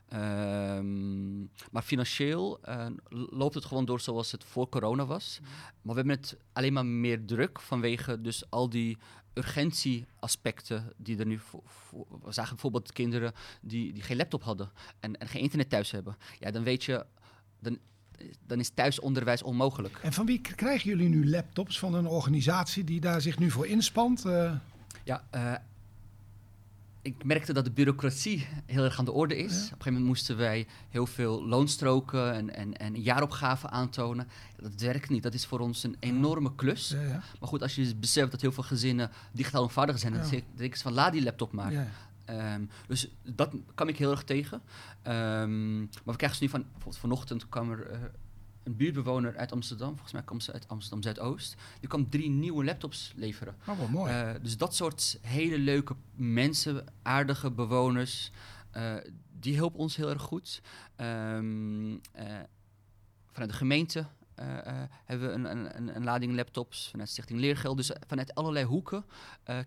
Ehm, 0.10 1.40
maar 1.72 1.82
financieel 1.84 2.60
eh, 2.64 2.86
loopt 3.10 3.56
het 3.56 3.66
gewoon 3.66 3.86
door 3.86 4.00
zoals 4.00 4.32
het 4.32 4.44
voor 4.44 4.70
corona 4.70 5.06
was. 5.06 5.40
Maar 5.82 5.96
we 5.96 6.00
hebben 6.02 6.16
het 6.16 6.38
alleen 6.54 6.74
maar 6.74 6.86
meer 6.86 7.26
druk 7.26 7.60
vanwege 7.60 8.22
dus 8.22 8.50
al 8.50 8.70
die 8.70 8.98
urgentieaspecten 9.34 10.94
die 10.98 11.18
er 11.18 11.26
nu 11.26 11.40
voor, 11.40 11.62
voor- 11.66 12.06
we 12.24 12.32
zagen 12.32 12.52
bijvoorbeeld 12.52 12.92
kinderen 12.94 13.34
die, 13.62 13.94
die 13.94 14.04
geen 14.04 14.18
laptop 14.18 14.44
hadden 14.44 14.72
en, 15.00 15.18
en 15.20 15.28
geen 15.28 15.42
internet 15.42 15.70
thuis 15.70 15.92
hebben. 15.92 16.18
Ja, 16.40 16.52
dan 16.52 16.64
weet 16.64 16.84
je, 16.84 17.06
dan, 17.60 17.78
dan 18.46 18.60
is 18.60 18.70
thuisonderwijs 18.70 19.44
onmogelijk. 19.44 20.00
En 20.04 20.14
van 20.14 20.26
wie 20.26 20.42
krijgen 20.42 20.90
jullie 20.90 21.10
nu 21.10 21.30
laptops? 21.30 21.80
Van 21.80 21.94
een 21.94 22.08
organisatie 22.08 22.84
die 22.84 23.00
daar 23.00 23.22
zich 23.22 23.40
nu 23.40 23.52
voor 23.52 23.68
inspant? 23.68 24.26
Eh, 24.26 24.56
Ja, 25.04 25.24
eh, 25.30 25.54
ik 27.02 27.24
merkte 27.24 27.54
dat 27.54 27.66
de 27.66 27.72
bureaucratie 27.72 28.48
heel 28.66 28.84
erg 28.84 29.00
aan 29.00 29.06
de 29.06 29.12
orde 29.12 29.38
is. 29.38 29.46
Op 29.46 29.52
een 29.52 29.68
gegeven 29.68 29.84
moment 29.86 30.06
moesten 30.06 30.38
wij 30.38 30.68
heel 30.90 31.06
veel 31.06 31.46
loonstroken 31.46 32.34
en, 32.34 32.56
en, 32.56 32.78
en 32.78 33.02
jaaropgaven 33.02 33.72
aantonen. 33.72 34.28
Dat 34.62 34.82
werkt 34.82 35.10
niet. 35.10 35.24
Dat 35.24 35.34
is 35.34 35.46
voor 35.46 35.60
ons 35.60 35.84
een 35.84 35.96
enorme 36.00 36.56
klus. 36.56 36.90
ja, 36.90 37.02
ja. 37.02 37.24
Maar 37.40 37.50
goed, 37.50 37.62
als 37.62 37.76
je 37.76 37.96
beseft 37.96 38.32
dat 38.32 38.42
heel 38.42 38.52
veel 38.52 38.64
gezinnen 38.64 39.12
digitaal 39.32 39.64
onvaardig 39.64 40.00
zijn, 40.00 40.14
dan 40.14 40.30
denk 40.30 40.74
ik 40.74 40.78
van 40.78 40.94
laat 40.94 41.12
die 41.12 41.24
laptop 41.24 41.52
maar. 41.52 41.88
Ehm, 42.26 42.62
dus 42.88 43.08
dat 43.24 43.54
kan 43.76 43.88
ik 43.88 43.98
heel 43.98 44.12
erg 44.12 44.24
tegen. 44.24 44.62
Ehm, 45.02 45.80
maar 45.80 45.90
we 46.04 46.16
krijgen 46.16 46.38
ze 46.38 46.44
nu 46.44 46.50
van, 46.50 46.62
bijvoorbeeld 46.62 46.98
vanochtend 46.98 47.50
kwam 47.50 47.72
er 47.72 47.90
eh, 47.90 48.00
een 48.64 48.76
buurtbewoner 48.76 49.38
uit 49.38 49.52
Amsterdam, 49.52 49.90
volgens 49.90 50.12
mij 50.12 50.24
komt 50.24 50.44
ze 50.44 50.54
uit 50.54 50.68
Amsterdam 50.68 51.02
Zuidoost, 51.04 51.56
die 51.80 51.90
kwam 51.90 52.10
drie 52.10 52.30
nieuwe 52.30 52.64
laptops 52.64 53.14
leveren. 53.16 53.56
Oh, 53.68 53.78
wel 53.78 53.88
mooi. 53.88 54.12
Eh, 54.12 54.32
dus 54.42 54.58
dat 54.58 54.76
soort 54.76 55.20
hele 55.22 55.58
leuke 55.58 55.96
mensen, 56.16 56.86
aardige 57.02 57.52
bewoners, 57.52 58.32
eh, 58.72 58.96
die 59.40 59.56
helpen 59.56 59.80
ons 59.80 59.96
heel 59.96 60.10
erg 60.10 60.22
goed. 60.22 60.62
Ehm, 60.96 61.92
eh, 62.12 62.26
vanuit 63.32 63.52
de 63.52 63.58
gemeente 63.58 64.06
hebben 65.06 65.28
we 65.28 65.34
een, 65.34 65.46
een, 65.78 65.96
een, 65.96 66.04
lading 66.04 66.36
laptops, 66.36 66.88
vanuit 66.90 67.10
Stichting 67.10 67.40
Leergeld. 67.40 67.78
Dus 67.78 67.92
vanuit 68.08 68.36
allerlei 68.36 68.66
hoeken 68.66 69.06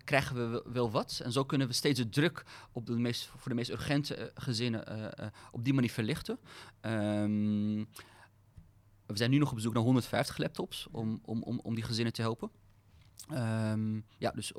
krijgen 0.03 0.35
we 0.35 0.63
wel- 0.71 0.91
wat. 0.91 1.21
En 1.23 1.31
zo 1.31 1.43
kunnen 1.43 1.67
we 1.67 1.73
steeds 1.73 1.99
de 1.99 2.09
druk 2.09 2.43
op 2.71 2.85
de 2.85 2.97
meest, 2.97 3.25
voor 3.25 3.49
de 3.49 3.53
meest 3.53 3.69
urgente 3.69 4.31
gezinnen 4.35 5.13
op 5.51 5.63
die 5.63 5.73
manier 5.73 5.91
verlichten. 5.91 6.39
Ehm, 6.81 7.83
we 9.13 9.19
zijn 9.19 9.31
nu 9.31 9.37
nog 9.37 9.49
op 9.49 9.55
bezoek 9.55 9.73
naar 9.73 9.83
150 9.83 10.37
laptops 10.37 10.87
om, 10.91 11.19
om, 11.25 11.43
om, 11.43 11.59
om 11.59 11.75
die 11.75 11.83
gezinnen 11.83 12.13
te 12.13 12.21
helpen. 12.21 12.49
Ehm, 13.29 13.95
ja, 14.17 14.31
dus 14.31 14.53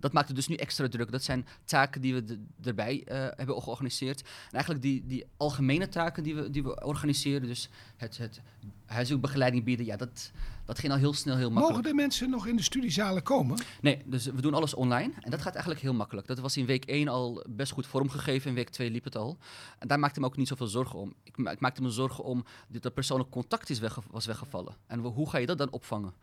dat 0.00 0.12
maakt 0.12 0.26
het 0.26 0.36
dus 0.36 0.48
nu 0.48 0.54
extra 0.54 0.88
druk. 0.88 1.10
Dat 1.10 1.22
zijn 1.22 1.46
taken 1.64 2.00
die 2.00 2.14
we 2.14 2.46
erbij 2.62 3.04
eh, 3.04 3.16
hebben 3.16 3.62
georganiseerd. 3.62 4.20
En 4.20 4.52
eigenlijk 4.52 4.82
die, 4.82 5.06
die 5.06 5.24
algemene 5.36 5.88
taken 5.88 6.22
die 6.22 6.34
we, 6.34 6.50
die 6.50 6.62
we 6.62 6.84
organiseren, 6.84 7.48
dus 7.48 7.68
het, 7.96 8.18
het 8.18 8.40
huishoudbegeleiding 8.86 9.64
bieden, 9.64 9.86
ja, 9.86 9.96
dat, 9.96 10.32
dat 10.68 10.78
ging 10.78 10.92
al 10.92 10.98
heel 10.98 11.12
snel 11.14 11.36
heel 11.36 11.50
makkelijk. 11.50 11.76
Mogen 11.76 11.90
de 11.96 12.02
mensen 12.02 12.30
nog 12.30 12.46
in 12.46 12.56
de 12.56 12.62
studiezalen 12.62 13.22
komen? 13.22 13.58
Nee, 13.80 14.02
dus 14.06 14.24
we 14.26 14.40
doen 14.42 14.54
alles 14.54 14.74
online 14.74 15.12
en 15.20 15.30
dat 15.30 15.40
gaat 15.40 15.52
eigenlijk 15.52 15.82
heel 15.82 15.94
makkelijk. 15.94 16.26
Dat 16.26 16.38
was 16.38 16.56
in 16.56 16.66
week 16.66 16.84
1 16.84 17.08
al 17.08 17.44
best 17.48 17.72
goed 17.72 17.86
vormgegeven, 17.86 18.48
in 18.48 18.54
week 18.54 18.68
2 18.68 18.90
liep 18.90 19.04
het 19.04 19.16
al. 19.16 19.38
En 19.78 19.88
daar 19.88 19.98
maakte 19.98 20.14
ik 20.16 20.20
me 20.24 20.30
ook 20.30 20.36
niet 20.36 20.48
zoveel 20.48 20.66
zorgen 20.66 20.98
om. 20.98 21.14
Ik, 21.22 21.36
ma- 21.36 21.50
ik 21.50 21.60
maakte 21.60 21.82
me 21.82 21.90
zorgen 21.90 22.24
om 22.24 22.44
dat 22.68 22.94
persoonlijk 22.94 23.30
contact 23.30 23.70
is 23.70 23.78
wegge- 23.78 24.02
was 24.10 24.26
weggevallen. 24.26 24.74
En 24.86 25.02
we- 25.02 25.08
hoe 25.08 25.30
ga 25.30 25.38
je 25.38 25.46
dat 25.46 25.58
dan 25.58 25.70
opvangen? 25.70 26.14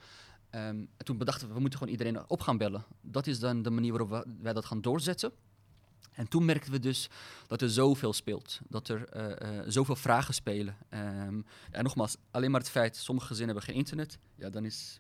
Ehm, 0.50 0.64
en 0.98 1.06
toen 1.06 1.18
bedachten 1.18 1.48
we, 1.48 1.54
we 1.54 1.60
moeten 1.60 1.80
gewoon 1.80 1.94
iedereen 1.94 2.30
op 2.30 2.42
gaan 2.42 2.58
bellen. 2.58 2.84
Dat 3.02 3.28
is 3.28 3.40
dan 3.40 3.62
de 3.62 3.70
manier 3.70 3.92
waarop 3.98 4.26
wij 4.42 4.54
dat 4.54 4.66
gaan 4.66 4.82
doorzetten. 4.82 5.32
En 6.14 6.28
toen 6.28 6.46
merkten 6.46 6.72
we 6.72 6.80
dus 6.80 7.10
dat 7.48 7.62
er 7.62 7.70
zoveel 7.70 8.14
speelt. 8.14 8.60
Dat 8.68 8.88
er 8.88 9.10
eh, 9.10 9.60
eh, 9.60 9.66
zoveel 9.68 9.96
vragen 9.96 10.34
spelen. 10.34 10.76
Ehm, 10.90 11.42
en 11.72 11.84
nogmaals, 11.84 12.18
alleen 12.32 12.52
maar 12.52 12.60
het 12.60 12.70
feit, 12.70 12.98
sommige 12.98 13.28
gezinnen 13.28 13.56
hebben 13.56 13.74
geen 13.74 13.82
internet. 13.82 14.18
Ja, 14.36 14.50
dan 14.50 14.66
is, 14.66 15.00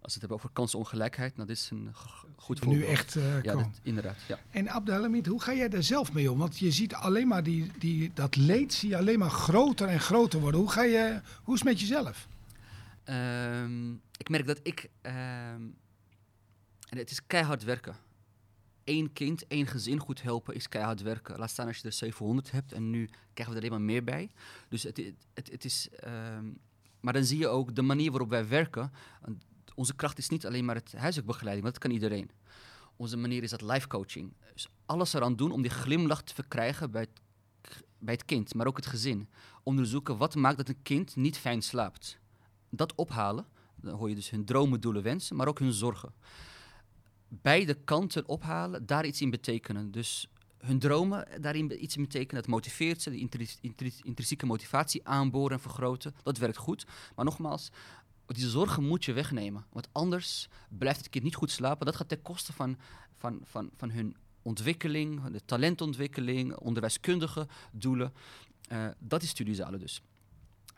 we 0.00 0.10
het 0.12 0.20
hebben 0.20 0.36
over 0.36 0.50
kansenongelijkheid, 0.50 1.36
dat 1.36 1.48
is 1.48 1.70
een 1.70 1.94
goed 2.36 2.58
voorbeeld. 2.58 2.80
Nu 2.80 2.86
echt 2.86 3.16
eh, 3.16 3.42
Ja, 3.42 3.54
dat, 3.54 3.80
inderdaad. 3.82 4.16
Ja. 4.28 4.38
En 4.50 4.68
Abdelhamid, 4.70 5.26
hoe 5.26 5.42
ga 5.42 5.54
jij 5.54 5.68
daar 5.68 5.82
zelf 5.82 6.12
mee 6.12 6.30
om? 6.32 6.38
Want 6.38 6.58
je 6.58 6.70
ziet 6.70 6.94
alleen 6.94 7.28
maar 7.28 7.42
die, 7.42 7.70
die, 7.78 8.10
dat 8.14 8.36
leed 8.36 8.74
zie 8.74 8.88
je 8.88 8.96
alleen 8.96 9.18
maar 9.18 9.30
groter 9.30 9.88
en 9.88 10.00
groter 10.00 10.40
worden. 10.40 10.60
Hoe, 10.60 10.70
ga 10.70 10.82
je, 10.82 11.20
hoe 11.42 11.54
is 11.54 11.60
het 11.60 11.68
met 11.68 11.80
jezelf? 11.80 12.28
Ehm, 13.04 13.92
ik 13.92 14.28
merk 14.28 14.46
dat 14.46 14.60
ik. 14.62 14.90
ehm, 15.02 15.62
en 16.88 16.98
het 16.98 17.10
is 17.10 17.26
keihard 17.26 17.64
werken. 17.64 17.96
Eén 18.86 19.12
kind, 19.12 19.46
één 19.46 19.66
gezin 19.66 19.98
goed 19.98 20.22
helpen 20.22 20.54
is 20.54 20.68
keihard 20.68 21.02
werken. 21.02 21.38
Laat 21.38 21.50
staan 21.50 21.66
als 21.66 21.76
je 21.76 21.86
er 21.86 21.92
700 21.92 22.50
hebt 22.50 22.72
en 22.72 22.90
nu 22.90 23.08
krijgen 23.34 23.54
we 23.54 23.60
er 23.60 23.66
alleen 23.66 23.78
maar 23.78 23.94
meer 23.94 24.04
bij. 24.04 24.30
Dus 24.68 24.82
het, 24.82 24.96
het, 25.34 25.50
het, 25.50 25.64
is. 25.64 25.88
ehm, 25.90 26.44
maar 27.00 27.12
dan 27.12 27.24
zie 27.24 27.38
je 27.38 27.48
ook 27.48 27.74
de 27.74 27.82
manier 27.82 28.10
waarop 28.10 28.30
wij 28.30 28.48
werken. 28.48 28.92
Onze 29.74 29.94
kracht 29.94 30.18
is 30.18 30.28
niet 30.28 30.46
alleen 30.46 30.64
maar 30.64 30.74
het 30.74 30.92
huiselijk 30.92 31.26
begeleiding, 31.26 31.62
want 31.62 31.80
dat 31.80 31.84
kan 31.84 31.92
iedereen. 31.94 32.30
Onze 32.96 33.16
manier 33.16 33.42
is 33.42 33.50
dat 33.50 33.62
life 33.62 33.86
coaching. 33.86 34.32
Dus 34.52 34.68
alles 34.86 35.12
eraan 35.12 35.36
doen 35.36 35.52
om 35.52 35.62
die 35.62 35.70
glimlach 35.70 36.22
te 36.22 36.34
verkrijgen 36.34 36.90
bij 36.90 37.00
het, 37.00 37.20
bij 37.98 38.14
het 38.14 38.24
kind, 38.24 38.54
maar 38.54 38.66
ook 38.66 38.76
het 38.76 38.86
gezin. 38.86 39.28
Onderzoeken 39.62 40.16
wat 40.16 40.34
maakt 40.34 40.56
dat 40.56 40.68
een 40.68 40.82
kind 40.82 41.16
niet 41.16 41.38
fijn 41.38 41.62
slaapt 41.62 42.18
dat 42.70 42.94
ophalen. 42.94 43.46
Dan 43.76 43.94
hoor 43.94 44.08
je 44.08 44.14
dus 44.14 44.30
hun 44.30 44.44
dromen, 44.44 44.80
doelen, 44.80 45.02
wensen, 45.02 45.36
maar 45.36 45.48
ook 45.48 45.58
hun 45.58 45.72
zorgen. 45.72 46.12
Beide 47.28 47.74
kanten 47.74 48.28
ophalen, 48.28 48.86
daar 48.86 49.06
iets 49.06 49.20
in 49.20 49.30
betekenen. 49.30 49.90
Dus 49.90 50.28
hun 50.58 50.78
dromen, 50.78 51.28
daarin 51.40 51.82
iets 51.82 51.96
in 51.96 52.02
betekenen. 52.02 52.42
Dat 52.42 52.50
motiveert 52.50 53.02
ze, 53.02 53.10
die 53.10 53.28
intrinsieke 54.02 54.46
motivatie 54.46 55.08
aanboren 55.08 55.56
en 55.56 55.60
vergroten. 55.62 56.14
Dat 56.22 56.38
werkt 56.38 56.56
goed. 56.56 56.86
Maar 57.14 57.24
nogmaals, 57.24 57.70
die 58.26 58.48
zorgen 58.48 58.84
moet 58.84 59.04
je 59.04 59.12
wegnemen. 59.12 59.64
Want 59.72 59.88
anders 59.92 60.48
blijft 60.68 60.98
het 60.98 61.08
kind 61.08 61.24
niet 61.24 61.34
goed 61.34 61.50
slapen. 61.50 61.86
Dat 61.86 61.96
gaat 61.96 62.08
ten 62.08 62.22
koste 62.22 62.52
van, 62.52 62.78
van, 63.16 63.40
van, 63.44 63.70
van 63.76 63.90
hun 63.90 64.16
ontwikkeling, 64.42 65.24
de 65.24 65.44
talentontwikkeling, 65.44 66.56
onderwijskundige 66.56 67.48
doelen. 67.72 68.12
Eh, 68.68 68.86
dat 68.98 69.22
is 69.22 69.28
studiezalen 69.28 69.80
dus. 69.80 70.02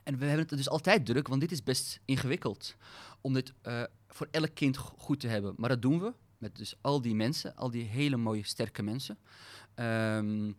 En 0.02 0.18
we 0.18 0.24
hebben 0.24 0.46
het 0.46 0.56
dus 0.56 0.68
altijd 0.68 1.06
druk, 1.06 1.28
want 1.28 1.40
dit 1.40 1.52
is 1.52 1.62
best 1.62 2.00
ingewikkeld. 2.04 2.76
Om 3.20 3.32
dit 3.32 3.52
eh, 3.62 3.82
voor 4.08 4.28
elk 4.30 4.54
kind 4.54 4.76
go- 4.76 4.94
goed 4.96 5.20
te 5.20 5.28
hebben. 5.28 5.54
Maar 5.56 5.68
dat 5.68 5.82
doen 5.82 6.00
we 6.00 6.12
met 6.38 6.56
dus 6.56 6.74
al 6.80 7.00
die 7.00 7.14
mensen, 7.14 7.56
al 7.56 7.70
die 7.70 7.84
hele 7.84 8.16
mooie, 8.16 8.44
sterke 8.46 8.82
mensen. 8.82 9.18
Ehm, 9.74 10.50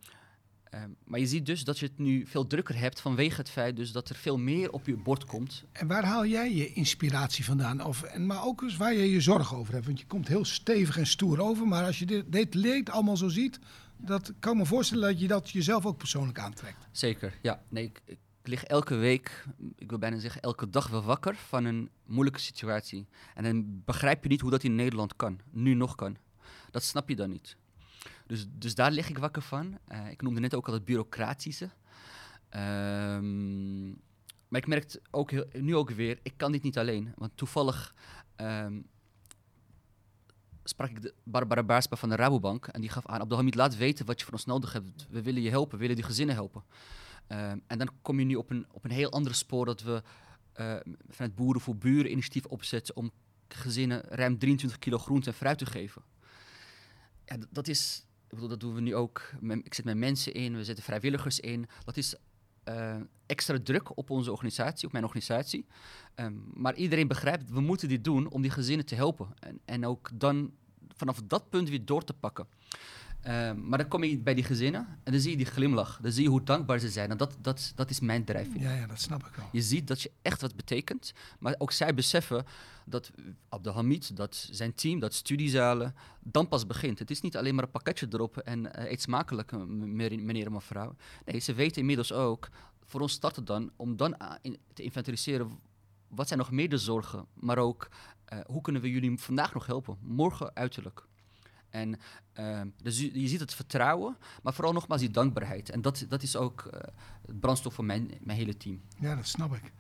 Ehm, 0.70 0.90
maar 1.04 1.20
je 1.20 1.28
ziet 1.28 1.46
dus 1.46 1.64
dat 1.64 1.80
je 1.80 1.86
het 1.86 1.98
nu 1.98 2.26
veel 2.26 2.48
drukker 2.48 2.80
hebt 2.80 3.02
vanwege 3.02 3.38
het 3.38 3.50
feit 3.50 3.76
dus 3.76 3.92
dat 3.92 4.10
er 4.10 4.16
veel 4.16 4.38
meer 4.38 4.72
op 4.72 4.86
je 4.86 4.98
bord 4.98 5.26
komt. 5.26 5.64
En 5.72 5.88
waar 5.88 6.04
haal 6.04 6.26
jij 6.26 6.54
je 6.56 6.74
inspiratie 6.74 7.46
vandaan? 7.46 7.86
Of, 7.86 8.04
en, 8.04 8.26
maar 8.26 8.46
ook 8.46 8.62
eens 8.62 8.78
waar 8.78 8.94
je 8.94 9.12
je 9.12 9.22
zorgen 9.22 9.58
over 9.58 9.74
hebt. 9.74 9.86
Want 9.86 10.00
je 10.00 10.06
komt 10.06 10.28
heel 10.28 10.46
stevig 10.46 10.98
en 10.98 11.08
stoer 11.08 11.42
over. 11.42 11.68
Maar 11.68 11.86
als 11.86 12.00
je 12.00 12.06
dit, 12.06 12.32
dit 12.32 12.54
leed 12.54 12.90
allemaal 12.90 13.18
zo 13.18 13.28
ziet, 13.28 13.60
dat 13.98 14.34
kan 14.40 14.58
me 14.58 14.66
voorstellen 14.66 15.10
dat 15.10 15.20
je 15.20 15.28
dat 15.28 15.50
jezelf 15.50 15.86
ook 15.86 15.98
persoonlijk 15.98 16.40
aantrekt. 16.40 16.88
Zeker, 16.92 17.38
ja. 17.42 17.62
Nee, 17.70 17.84
ik, 17.84 18.02
ik 18.06 18.18
lig 18.50 18.64
elke 18.64 18.96
week, 18.96 19.46
ik 19.76 19.90
wil 19.90 20.00
bijna 20.00 20.18
zeggen 20.18 20.42
elke 20.42 20.70
dag 20.70 20.88
wel 20.88 21.04
wakker 21.04 21.36
van 21.36 21.66
een 21.66 21.90
moeilijke 22.06 22.40
situatie. 22.40 23.08
En 23.34 23.44
dan 23.44 23.82
begrijp 23.86 24.24
je 24.24 24.30
niet 24.30 24.42
hoe 24.42 24.52
dat 24.52 24.64
in 24.64 24.76
Nederland 24.76 25.16
kan, 25.16 25.40
nu 25.52 25.74
nog 25.74 25.96
kan. 25.96 26.18
Dat 26.72 26.84
snap 26.84 27.10
je 27.10 27.16
dan 27.16 27.30
niet. 27.30 27.58
Dus, 28.28 28.46
dus 28.50 28.76
daar 28.76 28.92
lig 28.92 29.10
ik 29.10 29.18
wakker 29.18 29.42
van. 29.42 29.78
Uh, 29.92 30.10
ik 30.10 30.22
noemde 30.22 30.40
net 30.40 30.56
ook 30.56 30.68
al 30.68 30.74
het 30.74 30.86
bureaucratische. 30.86 31.70
Um, 32.56 33.90
maar 34.48 34.60
ik 34.62 34.68
merk 34.68 35.00
ook 35.12 35.32
nu 35.54 35.76
ook 35.76 35.90
weer, 35.90 36.20
ik 36.22 36.34
kan 36.38 36.52
dit 36.52 36.64
niet 36.64 36.78
alleen. 36.78 37.14
Want 37.16 37.32
toevallig 37.36 37.96
um, 38.38 38.88
sprak 40.64 40.90
ik 40.90 41.02
de 41.02 41.14
Barbara 41.24 41.64
Baarspa 41.64 41.96
van 41.96 42.10
de 42.10 42.16
Rabobank. 42.16 42.68
En 42.68 42.82
die 42.82 42.90
gaf 42.90 43.06
aan, 43.06 43.20
Abdelhamid, 43.20 43.56
laat 43.56 43.78
weten 43.78 44.06
wat 44.06 44.20
je 44.20 44.26
van 44.26 44.34
ons 44.34 44.46
nodig 44.46 44.74
hebt. 44.74 45.08
We 45.10 45.22
willen 45.22 45.42
je 45.42 45.50
helpen, 45.50 45.72
we 45.72 45.82
willen 45.82 45.96
die 45.96 46.06
gezinnen 46.06 46.36
helpen. 46.36 46.64
Um, 47.32 47.64
en 47.68 47.78
dan 47.78 47.90
kom 48.02 48.20
je 48.20 48.26
nu 48.26 48.36
op 48.36 48.50
een, 48.50 48.66
op 48.72 48.84
een 48.84 48.92
heel 48.92 49.12
ander 49.12 49.36
spoor 49.36 49.66
dat 49.66 49.82
we 49.82 50.02
uh, 50.60 50.76
vanuit 51.10 51.36
Boeren 51.36 51.62
voor 51.62 51.76
Buren 51.76 52.12
initiatief 52.12 52.46
opzetten 52.46 52.96
om 52.96 53.12
gezinnen 53.48 54.02
ruim 54.02 54.38
23 54.38 54.80
kilo 54.80 54.98
groente 54.98 55.30
en 55.30 55.36
fruit 55.36 55.58
te 55.58 55.66
geven. 55.66 56.02
Ja, 57.26 57.38
dat 57.50 57.68
is, 57.68 58.06
ik 58.24 58.30
bedoel, 58.30 58.48
dat 58.48 58.60
doen 58.60 58.74
we 58.74 58.82
nu 58.82 58.96
ook. 58.96 59.32
Ik 59.64 59.74
zet 59.74 59.86
mijn 59.86 60.00
mensen 60.00 60.34
in, 60.34 60.56
we 60.56 60.64
zetten 60.64 60.84
vrijwilligers 60.84 61.40
in. 61.40 61.68
Dat 61.84 61.98
is 61.98 62.16
uh, 62.66 62.96
extra 63.26 63.60
druk 63.64 63.98
op 63.98 64.10
onze 64.10 64.32
organisatie, 64.32 64.86
op 64.86 64.92
mijn 64.92 65.04
organisatie. 65.04 65.66
Maar 66.54 66.76
iedereen 66.76 67.08
begrijpt, 67.08 67.50
we 67.50 67.62
moeten 67.62 67.88
dit 67.88 68.04
doen 68.04 68.30
om 68.30 68.42
die 68.42 68.52
gezinnen 68.52 68.86
te 68.86 68.96
helpen. 68.96 69.28
En, 69.40 69.60
en 69.66 69.86
ook 69.86 70.10
dan 70.14 70.54
vanaf 70.96 71.22
dat 71.26 71.50
punt 71.50 71.70
weer 71.70 71.86
door 71.86 72.04
te 72.04 72.14
pakken. 72.14 72.48
Um, 73.28 73.68
maar 73.68 73.78
dan 73.78 73.88
kom 73.88 74.04
je 74.04 74.18
bij 74.18 74.34
die 74.34 74.44
gezinnen 74.44 74.88
en 75.04 75.12
dan 75.12 75.22
zie 75.22 75.32
je 75.32 75.38
die 75.38 75.46
glimlach. 75.46 76.00
Dan 76.02 76.12
zie 76.12 76.24
je 76.24 76.30
hoe 76.30 76.44
dankbaar 76.44 76.80
ze 76.80 76.90
zijn. 76.90 77.10
En 77.12 77.18
dat, 77.18 77.38
dat, 77.42 77.72
dat 77.76 77.90
is 77.90 78.00
mijn 78.00 78.24
drijfveer. 78.24 78.62
Ja, 78.62 78.74
ja, 78.74 78.88
dat 78.88 79.00
snap 79.00 79.26
ik 79.26 79.36
wel. 79.36 79.46
Je 79.52 79.62
ziet 79.62 79.88
dat 79.88 80.02
je 80.02 80.12
echt 80.22 80.42
wat 80.42 80.56
betekent. 80.56 81.14
Maar 81.40 81.56
ook 81.58 81.72
zij 81.72 81.94
beseffen 81.94 82.46
dat 82.86 83.12
Abdelhamid, 83.50 84.16
dat 84.16 84.48
zijn 84.52 84.74
team, 84.74 85.00
dat 85.00 85.14
studiezalen, 85.14 85.96
dan 86.20 86.48
pas 86.48 86.66
begint. 86.66 87.00
Het 87.00 87.12
is 87.12 87.22
niet 87.22 87.38
alleen 87.38 87.56
maar 87.56 87.64
een 87.64 87.72
pakketje 87.72 88.08
erop 88.10 88.38
en 88.38 88.60
uh, 88.60 88.92
eet 88.92 89.02
smakelijk, 89.02 89.52
meneer 89.68 90.46
en 90.46 90.52
mevrouw. 90.52 90.96
Nee, 91.26 91.40
ze 91.40 91.54
weten 91.54 91.82
inmiddels 91.82 92.12
ook, 92.12 92.50
voor 92.86 93.02
ons 93.02 93.14
start 93.14 93.36
het 93.36 93.48
dan, 93.48 93.72
om 93.76 93.96
dan 93.98 94.18
te 94.74 94.84
inventariseren 94.84 95.60
wat 96.08 96.28
zijn 96.28 96.40
nog 96.40 96.52
meer 96.52 96.70
de 96.70 96.78
zorgen, 96.78 97.26
maar 97.34 97.58
ook 97.58 97.90
uh, 98.34 98.40
hoe 98.46 98.62
kunnen 98.62 98.82
we 98.82 98.90
jullie 98.90 99.18
vandaag 99.18 99.54
nog 99.54 99.66
helpen, 99.66 99.98
morgen 100.02 100.56
uiterlijk. 100.56 101.08
En 101.70 102.00
uh, 102.40 102.62
dus 102.82 103.00
je, 103.00 103.22
je, 103.22 103.28
ziet 103.28 103.40
het 103.40 103.54
vertrouwen, 103.54 104.18
maar 104.44 104.54
vooral 104.54 104.74
nogmaals 104.74 105.02
die 105.02 105.12
dankbaarheid. 105.12 105.70
En 105.70 105.82
dat, 105.82 106.06
dat 106.10 106.24
is 106.24 106.36
ook 106.36 106.70
uh, 106.74 106.80
het 107.26 107.40
brandstof 107.40 107.74
voor 107.74 107.86
mijn, 107.86 108.12
mijn 108.22 108.38
hele 108.38 108.58
team. 108.58 108.82
Ja, 109.00 109.16
dat 109.16 109.28
snap 109.28 109.56
ik. 109.56 109.72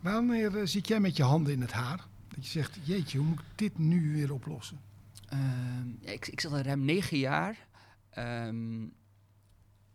Wanneer 0.00 0.56
uh, 0.56 0.66
zit 0.66 0.88
jij 0.88 1.00
met 1.00 1.16
je 1.16 1.22
handen 1.22 1.52
in 1.52 1.60
het 1.60 1.72
haar? 1.72 2.06
Dat 2.28 2.44
je 2.44 2.50
zegt, 2.50 2.78
jeetje, 2.82 3.18
hoe 3.18 3.26
moet 3.26 3.40
ik 3.40 3.44
dit 3.54 3.78
nu 3.78 4.12
weer 4.12 4.32
oplossen? 4.32 4.80
Ehm, 5.28 5.88
ja, 6.00 6.10
ik, 6.10 6.26
ik 6.28 6.40
zit 6.40 6.52
al 6.52 6.58
ruim 6.58 6.84
negen 6.84 7.18
jaar. 7.18 7.66
Um, 8.18 8.94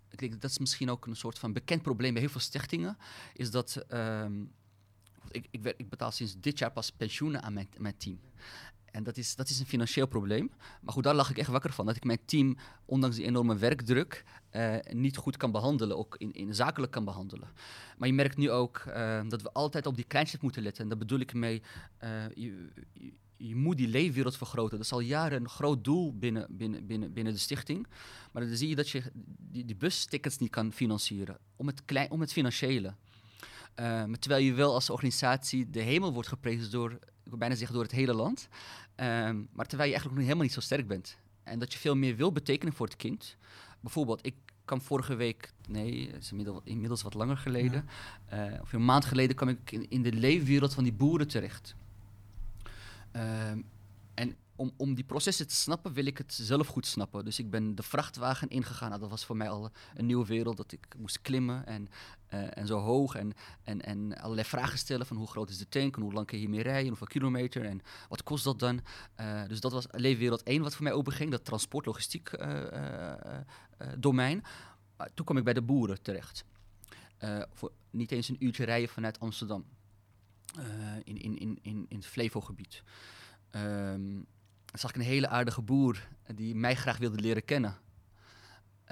ik 0.09 0.19
denk 0.19 0.41
dat 0.41 0.51
is 0.51 0.59
misschien 0.59 0.89
ook 0.89 1.05
een 1.05 1.15
soort 1.15 1.39
van 1.39 1.53
bekend 1.53 1.81
probleem 1.81 2.13
bij 2.13 2.21
heel 2.21 2.31
veel 2.31 2.41
stichtingen. 2.41 2.97
Is 3.33 3.51
dat 3.51 3.85
um, 3.93 4.51
ik, 5.31 5.47
ik, 5.51 5.73
ik, 5.77 5.89
betaal 5.89 6.11
sinds 6.11 6.39
dit 6.39 6.59
jaar 6.59 6.71
pas 6.71 6.91
pensioenen 6.91 7.41
aan 7.41 7.53
mijn, 7.53 7.69
mijn 7.77 7.97
team. 7.97 8.19
En 8.91 9.03
dat 9.03 9.17
is, 9.17 9.35
dat 9.35 9.49
is 9.49 9.59
een 9.59 9.65
financieel 9.65 10.07
probleem. 10.07 10.51
Maar 10.81 10.93
goed, 10.93 11.03
daar 11.03 11.15
lag 11.15 11.29
ik 11.29 11.37
echt 11.37 11.49
wakker 11.49 11.73
van. 11.73 11.85
Dat 11.85 11.95
ik 11.95 12.03
mijn 12.03 12.25
team, 12.25 12.57
ondanks 12.85 13.15
die 13.15 13.25
enorme 13.25 13.57
werkdruk, 13.57 14.23
uh, 14.51 14.75
niet 14.89 15.17
goed 15.17 15.37
kan 15.37 15.51
behandelen. 15.51 15.97
Ook 15.97 16.15
in, 16.17 16.33
in 16.33 16.55
zakelijk 16.55 16.91
kan 16.91 17.05
behandelen. 17.05 17.49
Maar 17.97 18.07
je 18.07 18.13
merkt 18.13 18.37
nu 18.37 18.51
ook 18.51 18.83
uh, 18.87 19.21
dat 19.27 19.41
we 19.41 19.51
altijd 19.51 19.85
op 19.85 19.95
die 19.95 20.05
kleinste 20.05 20.37
moeten 20.41 20.63
letten. 20.63 20.83
En 20.83 20.89
daar 20.89 20.97
bedoel 20.97 21.19
ik 21.19 21.33
mee, 21.33 21.61
je, 22.33 22.69
je, 22.93 23.13
je, 23.37 23.55
moet 23.55 23.77
die 23.77 23.87
leefwereld 23.87 24.37
vergroten. 24.37 24.77
Dat 24.77 24.85
is 24.85 24.91
al 24.91 24.99
jaren 24.99 25.41
een 25.41 25.49
groot 25.49 25.83
doel 25.83 26.17
binnen, 26.17 26.47
binnen, 26.49 26.87
binnen, 26.87 27.13
binnen 27.13 27.33
de 27.33 27.39
stichting. 27.39 27.87
Maar 28.31 28.47
dan 28.47 28.55
zie 28.55 28.69
je 28.69 28.75
dat 28.75 28.89
je 28.89 29.03
die, 29.37 29.65
die 29.65 29.75
bustickets 29.75 30.37
niet 30.37 30.49
kan 30.49 30.73
financieren. 30.73 31.37
Om 31.55 31.67
het, 31.67 31.85
klein, 31.85 32.11
om 32.11 32.21
het 32.21 32.31
financiële. 32.31 32.95
terwijl 34.19 34.43
je 34.43 34.53
wel 34.53 34.73
als 34.73 34.89
organisatie 34.89 35.69
de 35.69 35.81
hemel 35.81 36.13
wordt 36.13 36.29
geprezen 36.29 36.71
door 36.71 36.99
ik 37.23 37.29
wil 37.29 37.37
bijna 37.37 37.55
zeggen 37.55 37.75
door 37.75 37.83
het 37.83 37.93
hele 37.93 38.13
land. 38.13 38.47
Um, 38.95 39.47
maar 39.51 39.65
terwijl 39.65 39.89
je 39.89 39.95
eigenlijk 39.95 40.13
nog 40.13 40.23
helemaal 40.23 40.43
niet 40.43 40.53
zo 40.53 40.59
sterk 40.59 40.87
bent. 40.87 41.17
En 41.43 41.59
dat 41.59 41.73
je 41.73 41.79
veel 41.79 41.95
meer 41.95 42.15
wil 42.15 42.31
betekenen 42.31 42.73
voor 42.73 42.85
het 42.85 42.95
kind. 42.95 43.37
Bijvoorbeeld, 43.79 44.25
ik 44.25 44.35
kwam 44.65 44.81
vorige 44.81 45.15
week, 45.15 45.53
nee, 45.67 46.11
het 46.11 46.23
is 46.23 46.29
inmiddels, 46.29 46.59
inmiddels 46.63 47.01
wat 47.01 47.13
langer 47.13 47.37
geleden, 47.37 47.85
ja. 48.29 48.53
uh, 48.53 48.61
of 48.61 48.73
een 48.73 48.85
maand 48.85 49.05
geleden 49.05 49.35
kwam 49.35 49.49
ik 49.49 49.71
in, 49.71 49.89
in, 49.89 50.01
de 50.01 50.13
leefwereld 50.13 50.73
van 50.73 50.83
die 50.83 50.93
boeren 50.93 51.27
terecht. 51.27 51.75
Um, 53.15 53.65
en 54.13 54.35
om, 54.55 54.71
om 54.77 54.93
die 54.93 55.03
processen 55.03 55.47
te 55.47 55.55
snappen, 55.55 55.93
wil 55.93 56.05
ik 56.05 56.17
het 56.17 56.33
zelf 56.33 56.67
goed 56.67 56.85
snappen. 56.85 57.25
Dus 57.25 57.39
ik 57.39 57.49
ben 57.49 57.75
de 57.75 57.83
vrachtwagen 57.83 58.49
ingegaan. 58.49 58.89
Nou, 58.89 59.01
dat 59.01 59.09
was 59.09 59.25
voor 59.25 59.37
mij 59.37 59.49
al 59.49 59.71
een 59.95 60.05
nieuwe 60.05 60.25
wereld. 60.25 60.57
Dat 60.57 60.71
ik 60.71 60.87
moest 60.97 61.21
klimmen 61.21 61.65
en, 61.65 61.89
uh, 62.33 62.57
en 62.57 62.67
zo 62.67 62.79
hoog. 62.79 63.15
En, 63.15 63.33
en, 63.63 63.81
en 63.81 64.17
allerlei 64.17 64.47
vragen 64.47 64.77
stellen 64.77 65.05
van 65.05 65.17
hoe 65.17 65.27
groot 65.27 65.49
is 65.49 65.57
de 65.57 65.69
tank 65.69 65.95
en 65.95 66.01
hoe 66.01 66.13
lang 66.13 66.27
kun 66.27 66.37
je 66.37 66.43
hiermee 66.43 66.63
rijden, 66.63 66.87
hoeveel 66.87 67.07
kilometer 67.07 67.65
en 67.65 67.81
wat 68.09 68.23
kost 68.23 68.43
dat 68.43 68.59
dan. 68.59 68.81
Uh, 69.19 69.47
dus 69.47 69.59
dat 69.59 69.71
was 69.71 69.85
leefwereld 69.91 70.43
1 70.43 70.61
wat 70.61 70.75
voor 70.75 70.83
mij 70.83 70.93
openging, 70.93 71.31
dat 71.31 71.45
transportlogistiek 71.45 72.31
uh, 72.39 73.13
domein. 73.97 74.43
toen 75.13 75.25
kwam 75.25 75.37
ik 75.37 75.43
bij 75.43 75.53
de 75.53 75.61
boeren 75.61 76.01
terecht. 76.01 76.45
voor 77.53 77.71
niet 77.89 78.11
eens 78.11 78.29
een 78.29 78.43
uurtje 78.45 78.65
rijden 78.65 78.89
vanuit 78.89 79.19
Amsterdam. 79.19 79.65
in, 81.03 81.17
in, 81.17 81.37
in, 81.37 81.59
in, 81.61 81.85
in 81.89 81.97
het 81.97 82.05
Flevogebied. 82.05 82.83
Um, 83.51 84.27
zag 84.73 84.89
ik 84.89 84.95
een 84.95 85.01
hele 85.01 85.27
aardige 85.27 85.61
boer 85.61 86.07
die 86.35 86.55
mij 86.55 86.75
graag 86.75 86.97
wilde 86.97 87.21
leren 87.21 87.45
kennen. 87.45 87.77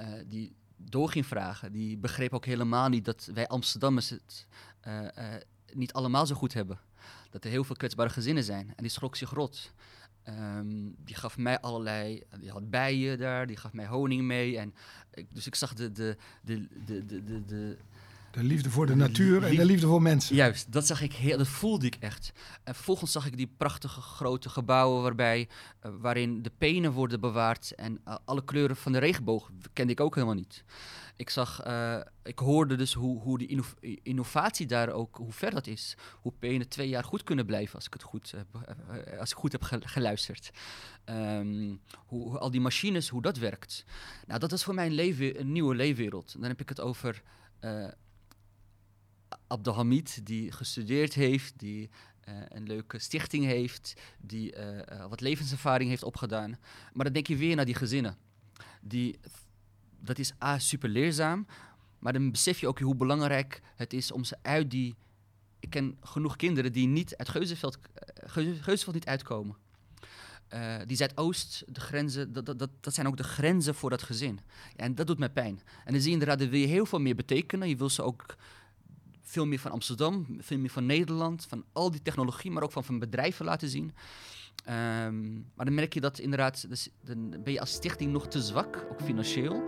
Uh, 0.00 0.06
die 0.26 0.56
door 0.76 1.10
ging 1.10 1.26
vragen. 1.26 1.72
Die 1.72 1.98
begreep 1.98 2.32
ook 2.32 2.44
helemaal 2.44 2.88
niet 2.88 3.04
dat 3.04 3.30
wij 3.34 3.48
Amsterdammers 3.48 4.10
het 4.10 4.46
uh, 4.88 5.02
uh, 5.02 5.34
niet 5.72 5.92
allemaal 5.92 6.26
zo 6.26 6.34
goed 6.34 6.52
hebben. 6.52 6.80
Dat 7.30 7.44
er 7.44 7.50
heel 7.50 7.64
veel 7.64 7.76
kwetsbare 7.76 8.10
gezinnen 8.10 8.44
zijn. 8.44 8.68
En 8.68 8.82
die 8.82 8.90
schrok 8.90 9.16
zich 9.16 9.30
rot. 9.30 9.72
Um, 10.28 10.94
die 11.04 11.14
gaf 11.14 11.36
mij 11.36 11.60
allerlei, 11.60 12.22
die 12.40 12.50
had 12.50 12.70
bijen 12.70 13.18
daar, 13.18 13.46
die 13.46 13.56
gaf 13.56 13.72
mij 13.72 13.86
honing 13.86 14.22
mee. 14.22 14.58
En 14.58 14.74
dus 15.28 15.46
ik 15.46 15.54
zag 15.54 15.74
de, 15.74 15.92
de, 15.92 16.16
de, 16.42 16.68
de, 16.84 17.04
de, 17.06 17.44
de 17.44 17.78
liefde 18.32 18.70
voor 18.70 18.86
de 18.86 18.94
natuur 18.94 19.44
en 19.44 19.56
de 19.56 19.64
liefde 19.64 19.86
voor 19.86 20.02
mensen. 20.02 20.36
Juist, 20.36 20.72
dat 20.72 20.86
zag 20.86 21.02
ik 21.02 21.12
heel, 21.12 21.38
dat 21.38 21.48
voelde 21.48 21.86
ik 21.86 21.94
echt. 21.94 22.32
En 22.64 22.74
vervolgens 22.74 23.12
zag 23.12 23.26
ik 23.26 23.36
die 23.36 23.54
prachtige 23.56 24.00
grote 24.00 24.48
gebouwen 24.48 25.02
waarbij, 25.02 25.48
uh, 25.86 25.92
waarin 26.00 26.42
de 26.42 26.52
penen 26.58 26.92
worden 26.92 27.20
bewaard 27.20 27.74
en 27.74 28.00
uh, 28.08 28.16
alle 28.24 28.44
kleuren 28.44 28.76
van 28.76 28.92
de 28.92 28.98
regenboog 28.98 29.50
kende 29.72 29.92
ik 29.92 30.00
ook 30.00 30.14
helemaal 30.14 30.34
niet. 30.34 30.64
Ik 31.16 31.30
zag, 31.30 31.66
uh, 31.66 32.00
ik 32.22 32.38
hoorde 32.38 32.76
dus 32.76 32.92
hoe, 32.92 33.20
hoe 33.20 33.38
die 33.38 33.48
inno 33.48 33.64
innovatie 34.02 34.66
daar 34.66 34.90
ook, 34.90 35.16
hoe 35.16 35.32
ver 35.32 35.50
dat 35.50 35.66
is. 35.66 35.96
Hoe 36.20 36.32
penen 36.38 36.68
twee 36.68 36.88
jaar 36.88 37.04
goed 37.04 37.22
kunnen 37.22 37.46
blijven, 37.46 37.74
als 37.74 37.86
ik 37.86 37.92
het 37.92 38.02
goed, 38.02 38.34
als 39.18 39.30
ik 39.30 39.36
goed 39.36 39.52
heb 39.52 39.62
geluisterd. 39.84 40.50
Um, 41.04 41.80
hoe, 41.96 42.28
hoe, 42.28 42.38
al 42.38 42.50
die 42.50 42.60
machines, 42.60 43.08
hoe 43.08 43.22
dat 43.22 43.36
werkt. 43.36 43.84
Nou, 44.26 44.40
dat 44.40 44.52
is 44.52 44.64
voor 44.64 44.74
mij 44.74 44.86
een, 44.86 44.92
leven, 44.92 45.40
een 45.40 45.52
nieuwe 45.52 45.74
leefwereld. 45.74 46.32
Dan 46.32 46.48
heb 46.48 46.60
ik 46.60 46.68
het 46.68 46.80
over 46.80 47.22
Abdelhamid, 49.50 50.26
die 50.26 50.52
gestudeerd 50.52 51.14
heeft, 51.14 51.58
die 51.58 51.90
uh, 52.28 52.34
een 52.48 52.66
leuke 52.66 52.98
stichting 52.98 53.44
heeft, 53.44 54.00
die 54.20 54.56
uh, 54.56 54.76
uh, 54.76 55.06
wat 55.08 55.20
levenservaring 55.20 55.90
heeft 55.90 56.02
opgedaan. 56.02 56.58
Maar 56.92 57.04
dan 57.04 57.12
denk 57.12 57.26
je 57.26 57.36
weer 57.36 57.56
naar 57.56 57.64
die 57.64 57.74
gezinnen. 57.74 58.16
Die, 58.80 59.18
dat 60.00 60.18
is 60.18 60.32
A, 60.42 60.58
super 60.58 60.88
leerzaam, 60.88 61.46
maar 61.98 62.12
dan 62.12 62.30
besef 62.30 62.60
je 62.60 62.68
ook 62.68 62.78
hoe 62.78 62.94
belangrijk 62.94 63.60
het 63.76 63.92
is 63.92 64.12
om 64.12 64.24
ze 64.24 64.36
uit 64.42 64.70
die... 64.70 64.94
Ik 65.60 65.70
ken 65.70 65.96
genoeg 66.02 66.36
kinderen 66.36 66.72
die 66.72 66.86
niet 66.86 67.16
uit 67.16 67.28
Geuzenveld, 67.28 67.78
Geuzenveld 68.60 68.94
niet 68.94 69.06
uitkomen. 69.06 69.56
Uh, 70.54 70.76
die 70.86 70.96
Zuidoost, 70.96 71.64
de 71.66 71.80
grenzen, 71.80 72.32
dat, 72.32 72.46
dat, 72.46 72.68
dat 72.80 72.94
zijn 72.94 73.06
ook 73.06 73.16
de 73.16 73.22
grenzen 73.22 73.74
voor 73.74 73.90
dat 73.90 74.02
gezin. 74.02 74.40
En 74.76 74.94
dat 74.94 75.06
doet 75.06 75.18
mij 75.18 75.30
pijn. 75.30 75.60
En 75.84 75.92
dan 75.92 76.00
zie 76.00 76.06
je 76.06 76.18
inderdaad, 76.18 76.38
dan 76.38 76.48
wil 76.48 76.60
je 76.60 76.66
heel 76.66 76.86
veel 76.86 77.00
meer 77.00 77.14
betekenen. 77.14 77.68
Je 77.68 77.76
wil 77.76 77.88
ze 77.90 78.02
ook 78.02 78.36
veel 79.30 79.46
meer 79.46 79.58
van 79.58 79.70
Amsterdam, 79.70 80.26
veel 80.38 80.58
meer 80.58 80.70
van 80.70 80.86
Nederland, 80.86 81.46
van 81.48 81.64
al 81.72 81.90
die 81.90 82.02
technologie, 82.02 82.50
maar 82.50 82.62
ook 82.62 82.72
van, 82.72 82.84
van 82.84 82.98
bedrijven 82.98 83.44
laten 83.44 83.68
zien. 83.68 83.92
Ehm, 84.64 85.32
maar 85.54 85.66
dan 85.66 85.74
merk 85.74 85.94
je 85.94 86.00
dat 86.00 86.18
inderdaad, 86.18 86.68
dus, 86.68 86.88
dan 87.04 87.30
ben 87.30 87.52
je 87.52 87.60
als 87.60 87.72
stichting 87.72 88.12
nog 88.12 88.28
te 88.28 88.42
zwak, 88.42 88.86
ook 88.90 89.00
financieel, 89.02 89.62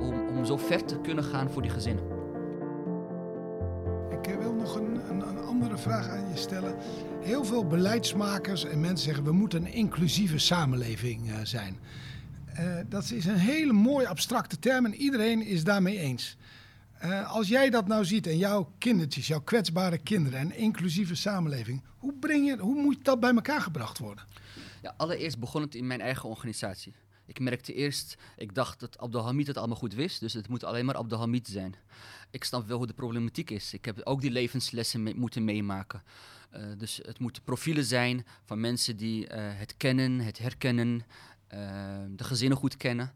om, 0.00 0.28
om 0.28 0.44
zo 0.44 0.56
ver 0.56 0.84
te 0.84 1.00
kunnen 1.00 1.24
gaan 1.24 1.50
voor 1.50 1.62
die 1.62 1.70
gezinnen. 1.70 2.04
Ik 4.10 4.26
eh, 4.26 4.38
wil 4.38 4.52
nog 4.52 4.76
een, 4.76 5.10
een, 5.10 5.28
een 5.28 5.38
andere 5.38 5.78
vraag 5.78 6.08
aan 6.08 6.28
je 6.28 6.36
stellen. 6.36 6.76
Heel 7.20 7.44
veel 7.44 7.66
beleidsmakers 7.66 8.64
en 8.64 8.80
mensen 8.80 9.04
zeggen 9.04 9.24
we 9.24 9.32
moeten 9.32 9.60
een 9.60 9.72
inclusieve 9.72 10.38
samenleving 10.38 11.30
uh, 11.30 11.34
zijn. 11.42 11.78
Uh, 12.58 12.76
dat 12.88 13.10
is 13.10 13.24
een 13.24 13.36
hele 13.36 13.72
mooie 13.72 14.08
abstracte 14.08 14.58
term 14.58 14.84
en 14.84 14.94
iedereen 14.94 15.42
is 15.42 15.64
daarmee 15.64 15.98
eens. 15.98 16.36
Uh, 17.04 17.32
als 17.32 17.48
jij 17.48 17.70
dat 17.70 17.86
nou 17.86 18.04
ziet 18.04 18.26
en 18.26 18.38
jouw 18.38 18.72
kindertjes, 18.78 19.26
jouw 19.26 19.40
kwetsbare 19.40 19.98
kinderen 19.98 20.38
en 20.38 20.56
inclusieve 20.56 21.14
samenleving, 21.14 21.82
hoe, 21.98 22.14
breng 22.14 22.46
je, 22.46 22.56
hoe 22.58 22.82
moet 22.82 23.04
dat 23.04 23.20
bij 23.20 23.34
elkaar 23.34 23.60
gebracht 23.60 23.98
worden? 23.98 24.24
Ja, 24.82 24.94
allereerst 24.96 25.38
begon 25.38 25.62
het 25.62 25.74
in 25.74 25.86
mijn 25.86 26.00
eigen 26.00 26.28
organisatie. 26.28 26.94
Ik 27.26 27.40
merkte 27.40 27.72
eerst, 27.72 28.16
ik 28.36 28.54
dacht 28.54 28.80
dat 28.80 28.98
Abdelhamid 28.98 29.46
het 29.46 29.56
allemaal 29.56 29.76
goed 29.76 29.94
wist, 29.94 30.20
dus 30.20 30.32
het 30.32 30.48
moet 30.48 30.64
alleen 30.64 30.84
maar 30.84 30.96
Abdelhamid 30.96 31.48
zijn. 31.48 31.74
Ik 32.30 32.44
snap 32.44 32.66
wel 32.66 32.76
hoe 32.76 32.86
de 32.86 32.92
problematiek 32.92 33.50
is. 33.50 33.72
Ik 33.72 33.84
heb 33.84 34.00
ook 34.04 34.20
die 34.20 34.30
levenslessen 34.30 35.18
moeten 35.18 35.44
meemaken. 35.44 36.02
Uh, 36.52 36.62
dus 36.78 37.00
het 37.02 37.18
moeten 37.18 37.42
profielen 37.42 37.84
zijn 37.84 38.26
van 38.44 38.60
mensen 38.60 38.96
die 38.96 39.22
uh, 39.22 39.28
het 39.34 39.76
kennen, 39.76 40.20
het 40.20 40.38
herkennen, 40.38 41.06
de 42.08 42.24
gezinnen 42.24 42.58
goed 42.58 42.76
kennen. 42.76 43.12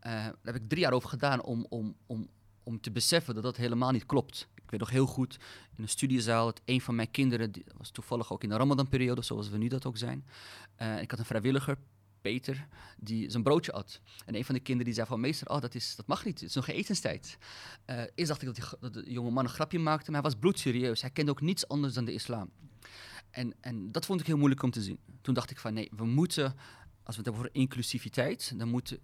daar 0.00 0.34
heb 0.42 0.54
ik 0.54 0.68
drie 0.68 0.80
jaar 0.80 0.92
over 0.92 1.08
gedaan 1.08 1.42
om, 1.42 1.66
om, 1.68 1.96
om, 2.06 2.28
om 2.66 2.80
te 2.80 2.90
beseffen 2.90 3.34
dat 3.34 3.42
dat 3.42 3.56
helemaal 3.56 3.90
niet 3.90 4.06
klopt. 4.06 4.48
Ik 4.54 4.70
weet 4.70 4.80
nog 4.80 4.90
heel 4.90 5.06
goed 5.06 5.36
in 5.76 5.82
een 5.82 5.88
studiezaal 5.88 6.44
dat 6.44 6.60
een 6.64 6.80
van 6.80 6.94
mijn 6.94 7.10
kinderen, 7.10 7.52
die 7.52 7.64
was 7.76 7.90
toevallig 7.90 8.32
ook 8.32 8.42
in 8.42 8.48
de 8.48 8.56
Ramadan-periode, 8.56 9.22
zoals 9.22 9.48
we 9.48 9.58
nu 9.58 9.68
dat 9.68 9.86
ook 9.86 9.96
zijn. 9.96 10.26
Uh, 10.82 11.00
ik 11.00 11.10
had 11.10 11.20
een 11.20 11.24
vrijwilliger, 11.24 11.78
Peter, 12.20 12.66
die 12.98 13.30
zijn 13.30 13.42
broodje 13.42 13.72
at. 13.72 14.00
En 14.24 14.34
een 14.34 14.44
van 14.44 14.54
de 14.54 14.60
kinderen 14.60 14.84
die 14.86 14.94
zei 14.94 15.06
van 15.06 15.20
meester, 15.20 15.48
oh, 15.48 15.60
dat, 15.60 15.74
is, 15.74 15.96
dat 15.96 16.06
mag 16.06 16.24
niet, 16.24 16.40
het 16.40 16.48
is 16.48 16.54
nog 16.54 16.68
etenstijd. 16.68 17.38
Uh, 17.86 18.02
eerst 18.14 18.28
dacht 18.28 18.42
ik 18.42 18.54
dat, 18.54 18.80
die, 18.80 19.02
de 19.02 19.10
jonge 19.12 19.30
man 19.30 19.44
een 19.44 19.50
grapje 19.50 19.78
maakte, 19.78 20.10
maar 20.10 20.20
hij 20.20 20.30
was 20.30 20.40
bloedserieus. 20.40 21.00
Hij 21.00 21.10
kende 21.10 21.30
ook 21.30 21.40
niets 21.40 21.68
anders 21.68 21.94
dan 21.94 22.04
de 22.04 22.12
islam. 22.12 22.50
En, 23.30 23.54
en 23.60 23.92
dat 23.92 24.06
vond 24.06 24.20
ik 24.20 24.26
heel 24.26 24.36
moeilijk 24.36 24.62
om 24.62 24.70
te 24.70 24.82
zien. 24.82 24.98
Toen 25.20 25.34
dacht 25.34 25.50
ik 25.50 25.58
van 25.58 25.74
nee, 25.74 25.90
we 25.96 26.04
moeten, 26.04 26.44
als 26.44 27.16
we 27.16 27.22
het 27.22 27.24
hebben 27.24 27.34
over 27.34 27.50
inclusiviteit, 27.52 28.52
dan 28.58 28.68
moeten, 28.68 28.98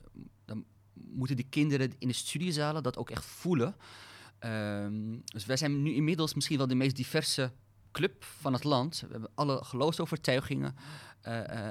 dan 0.44 0.64
moeten 0.92 1.36
die 1.36 1.46
kinderen 1.48 1.92
in 1.98 2.08
de 2.08 2.14
studiezalen 2.14 2.82
dat 2.82 2.96
ook 2.96 3.10
echt 3.10 3.24
voelen. 3.24 3.76
Um, 4.44 5.22
dus 5.24 5.46
wij 5.46 5.56
zijn 5.56 5.82
nu 5.82 5.94
inmiddels 5.94 6.34
misschien 6.34 6.58
wel 6.58 6.66
de 6.66 6.74
meest 6.74 6.96
diverse 6.96 7.52
club 7.92 8.24
van 8.24 8.52
het 8.52 8.64
land. 8.64 9.00
We 9.00 9.08
hebben 9.10 9.30
alle 9.34 9.64
geloofsovertuigingen. 9.64 10.74
Uh, 11.28 11.40
uh, 11.40 11.68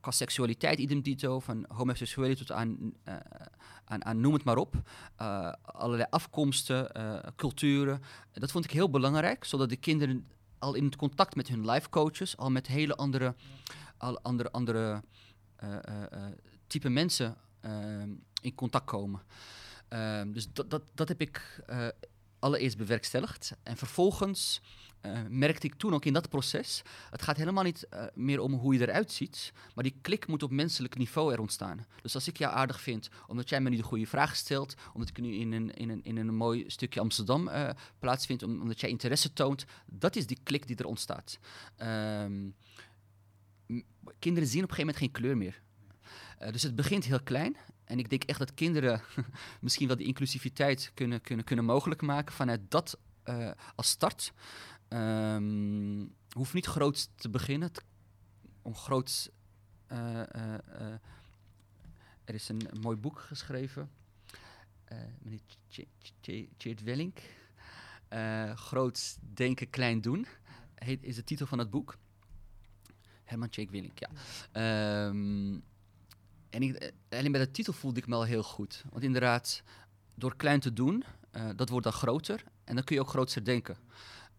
qua 0.00 0.10
seksualiteit, 0.10 0.78
idem 0.78 1.02
dito, 1.02 1.40
van 1.40 1.64
homoseksualiteit 1.68 2.46
tot 2.46 2.56
aan, 2.56 2.92
aan, 3.84 4.04
aan, 4.04 4.20
noem 4.20 4.32
het 4.32 4.44
maar 4.44 4.56
op. 4.56 4.74
allerlei 5.62 6.06
afkomsten, 6.10 6.90
culturen. 7.36 8.02
Dat 8.32 8.50
vond 8.50 8.64
ik 8.64 8.70
heel 8.70 8.90
belangrijk, 8.90 9.44
zodat 9.44 9.68
de 9.68 9.76
kinderen 9.76 10.26
al 10.58 10.74
in 10.74 10.96
contact 10.96 11.34
met 11.36 11.48
hun 11.48 11.70
life 11.70 11.88
coaches, 11.88 12.36
al 12.36 12.50
met 12.50 12.66
hele 12.66 12.96
andere, 12.96 13.34
al 13.96 14.20
andere, 14.20 14.50
andere 14.50 15.02
type 16.66 16.88
mensen 16.88 17.36
in 18.42 18.54
contact 18.54 18.86
komen. 18.86 19.22
Um, 19.88 20.32
dus 20.32 20.52
dat, 20.52 20.70
dat, 20.70 20.82
dat 20.94 21.08
heb 21.08 21.20
ik 21.20 21.62
uh, 21.70 21.88
allereerst 22.38 22.76
bewerkstelligd. 22.76 23.56
En 23.62 23.76
vervolgens 23.76 24.60
uh, 25.02 25.18
merkte 25.28 25.66
ik 25.66 25.74
toen 25.74 25.94
ook 25.94 26.04
in 26.04 26.12
dat 26.12 26.28
proces, 26.28 26.82
het 27.10 27.22
gaat 27.22 27.36
helemaal 27.36 27.64
niet 27.64 27.86
uh, 27.90 28.04
meer 28.14 28.40
om 28.40 28.52
hoe 28.52 28.74
je 28.74 28.80
eruit 28.80 29.12
ziet, 29.12 29.52
maar 29.74 29.84
die 29.84 29.98
klik 30.00 30.26
moet 30.26 30.42
op 30.42 30.50
menselijk 30.50 30.96
niveau 30.96 31.32
er 31.32 31.40
ontstaan. 31.40 31.86
Dus 32.02 32.14
als 32.14 32.28
ik 32.28 32.36
jou 32.36 32.54
aardig 32.54 32.80
vind, 32.80 33.08
omdat 33.26 33.48
jij 33.48 33.60
me 33.60 33.70
nu 33.70 33.76
de 33.76 33.82
goede 33.82 34.06
vraag 34.06 34.36
stelt, 34.36 34.74
omdat 34.92 35.08
ik 35.08 35.20
nu 35.20 35.34
in 35.34 35.52
een, 35.52 35.74
in 35.74 35.88
een, 35.88 36.04
in 36.04 36.16
een 36.16 36.34
mooi 36.34 36.64
stukje 36.66 37.00
Amsterdam 37.00 37.48
uh, 37.48 37.70
plaatsvind, 37.98 38.42
omdat 38.42 38.80
jij 38.80 38.90
interesse 38.90 39.32
toont, 39.32 39.64
dat 39.86 40.16
is 40.16 40.26
die 40.26 40.38
klik 40.42 40.66
die 40.66 40.76
er 40.76 40.86
ontstaat. 40.86 41.38
Um, 41.78 42.54
kinderen 44.18 44.48
zien 44.48 44.64
op 44.64 44.70
een 44.70 44.74
gegeven 44.74 44.76
moment 44.76 44.96
geen 44.96 45.10
kleur 45.10 45.36
meer. 45.36 45.62
Dus 46.50 46.62
het 46.62 46.74
begint 46.74 47.04
heel 47.04 47.22
klein 47.22 47.56
en 47.84 47.98
ik 47.98 48.10
denk 48.10 48.24
echt 48.24 48.38
dat 48.38 48.54
kinderen 48.54 49.02
misschien 49.60 49.86
wel 49.86 49.96
die 49.96 50.06
inclusiviteit 50.06 50.90
kunnen, 50.94 51.20
kunnen, 51.20 51.44
kunnen 51.44 51.64
mogelijk 51.64 52.02
maken 52.02 52.34
vanuit 52.34 52.60
dat 52.68 52.98
uh, 53.24 53.50
als 53.74 53.88
start. 53.88 54.32
Um, 54.88 56.14
hoeft 56.30 56.54
niet 56.54 56.66
groot 56.66 57.08
te 57.14 57.30
beginnen. 57.30 57.70
om 58.62 58.74
groot. 58.74 59.30
Uh, 59.92 60.18
er 62.24 62.34
is 62.34 62.48
een, 62.48 62.74
een, 62.74 62.80
mooi 62.80 62.96
boek 62.96 63.18
geschreven. 63.18 63.90
meneer 65.18 65.40
Tjeerd 66.56 66.82
Wellink. 66.82 67.20
groot 68.54 69.18
denken, 69.20 69.70
klein 69.70 70.00
doen. 70.00 70.26
Heet, 70.74 71.02
is 71.02 71.14
de 71.14 71.24
titel 71.24 71.46
van 71.46 71.58
het 71.58 71.70
boek. 71.70 71.98
Herman 73.24 73.48
Tjeerd 73.48 73.70
Wellink, 73.70 73.98
ja. 73.98 74.10
Um, 75.06 75.62
en 76.52 76.78
eh, 76.78 76.88
alleen 77.08 77.32
bij 77.32 77.40
de 77.40 77.50
titel 77.50 77.72
voelde 77.72 78.00
ik 78.00 78.06
me 78.06 78.14
al 78.14 78.24
heel 78.24 78.42
goed. 78.42 78.84
Want 78.90 79.04
inderdaad, 79.04 79.62
door 80.14 80.36
klein 80.36 80.60
te 80.60 80.72
doen, 80.72 81.04
uh, 81.32 81.48
dat 81.56 81.68
wordt 81.68 81.84
dan 81.84 81.94
groter. 81.94 82.44
En 82.64 82.74
dan 82.74 82.84
kun 82.84 82.96
je 82.96 83.02
ook 83.02 83.08
groter 83.08 83.44
denken. 83.44 83.76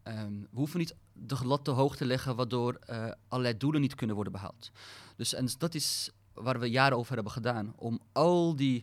Um, 0.04 0.42
we 0.52 0.58
hoeven 0.58 0.80
niet 0.80 0.96
de 1.14 1.38
lat 1.46 1.66
te 1.66 1.72
hoog 1.72 1.96
te 1.96 2.06
leggen, 2.06 2.36
waardoor 2.36 2.80
uh, 2.90 3.12
allerlei 3.28 3.58
doelen 3.58 3.82
niet 3.82 3.96
kunnen 3.96 4.16
worden 4.16 4.34
behaald. 4.34 4.72
Dus 5.16 5.34
en 5.34 5.48
dat 5.58 5.76
is 5.76 6.10
waar 6.34 6.60
we 6.60 6.70
jaren 6.70 6.98
over 6.98 7.14
hebben 7.14 7.34
gedaan. 7.34 7.74
Om 7.76 8.00
al 8.12 8.56
die, 8.56 8.82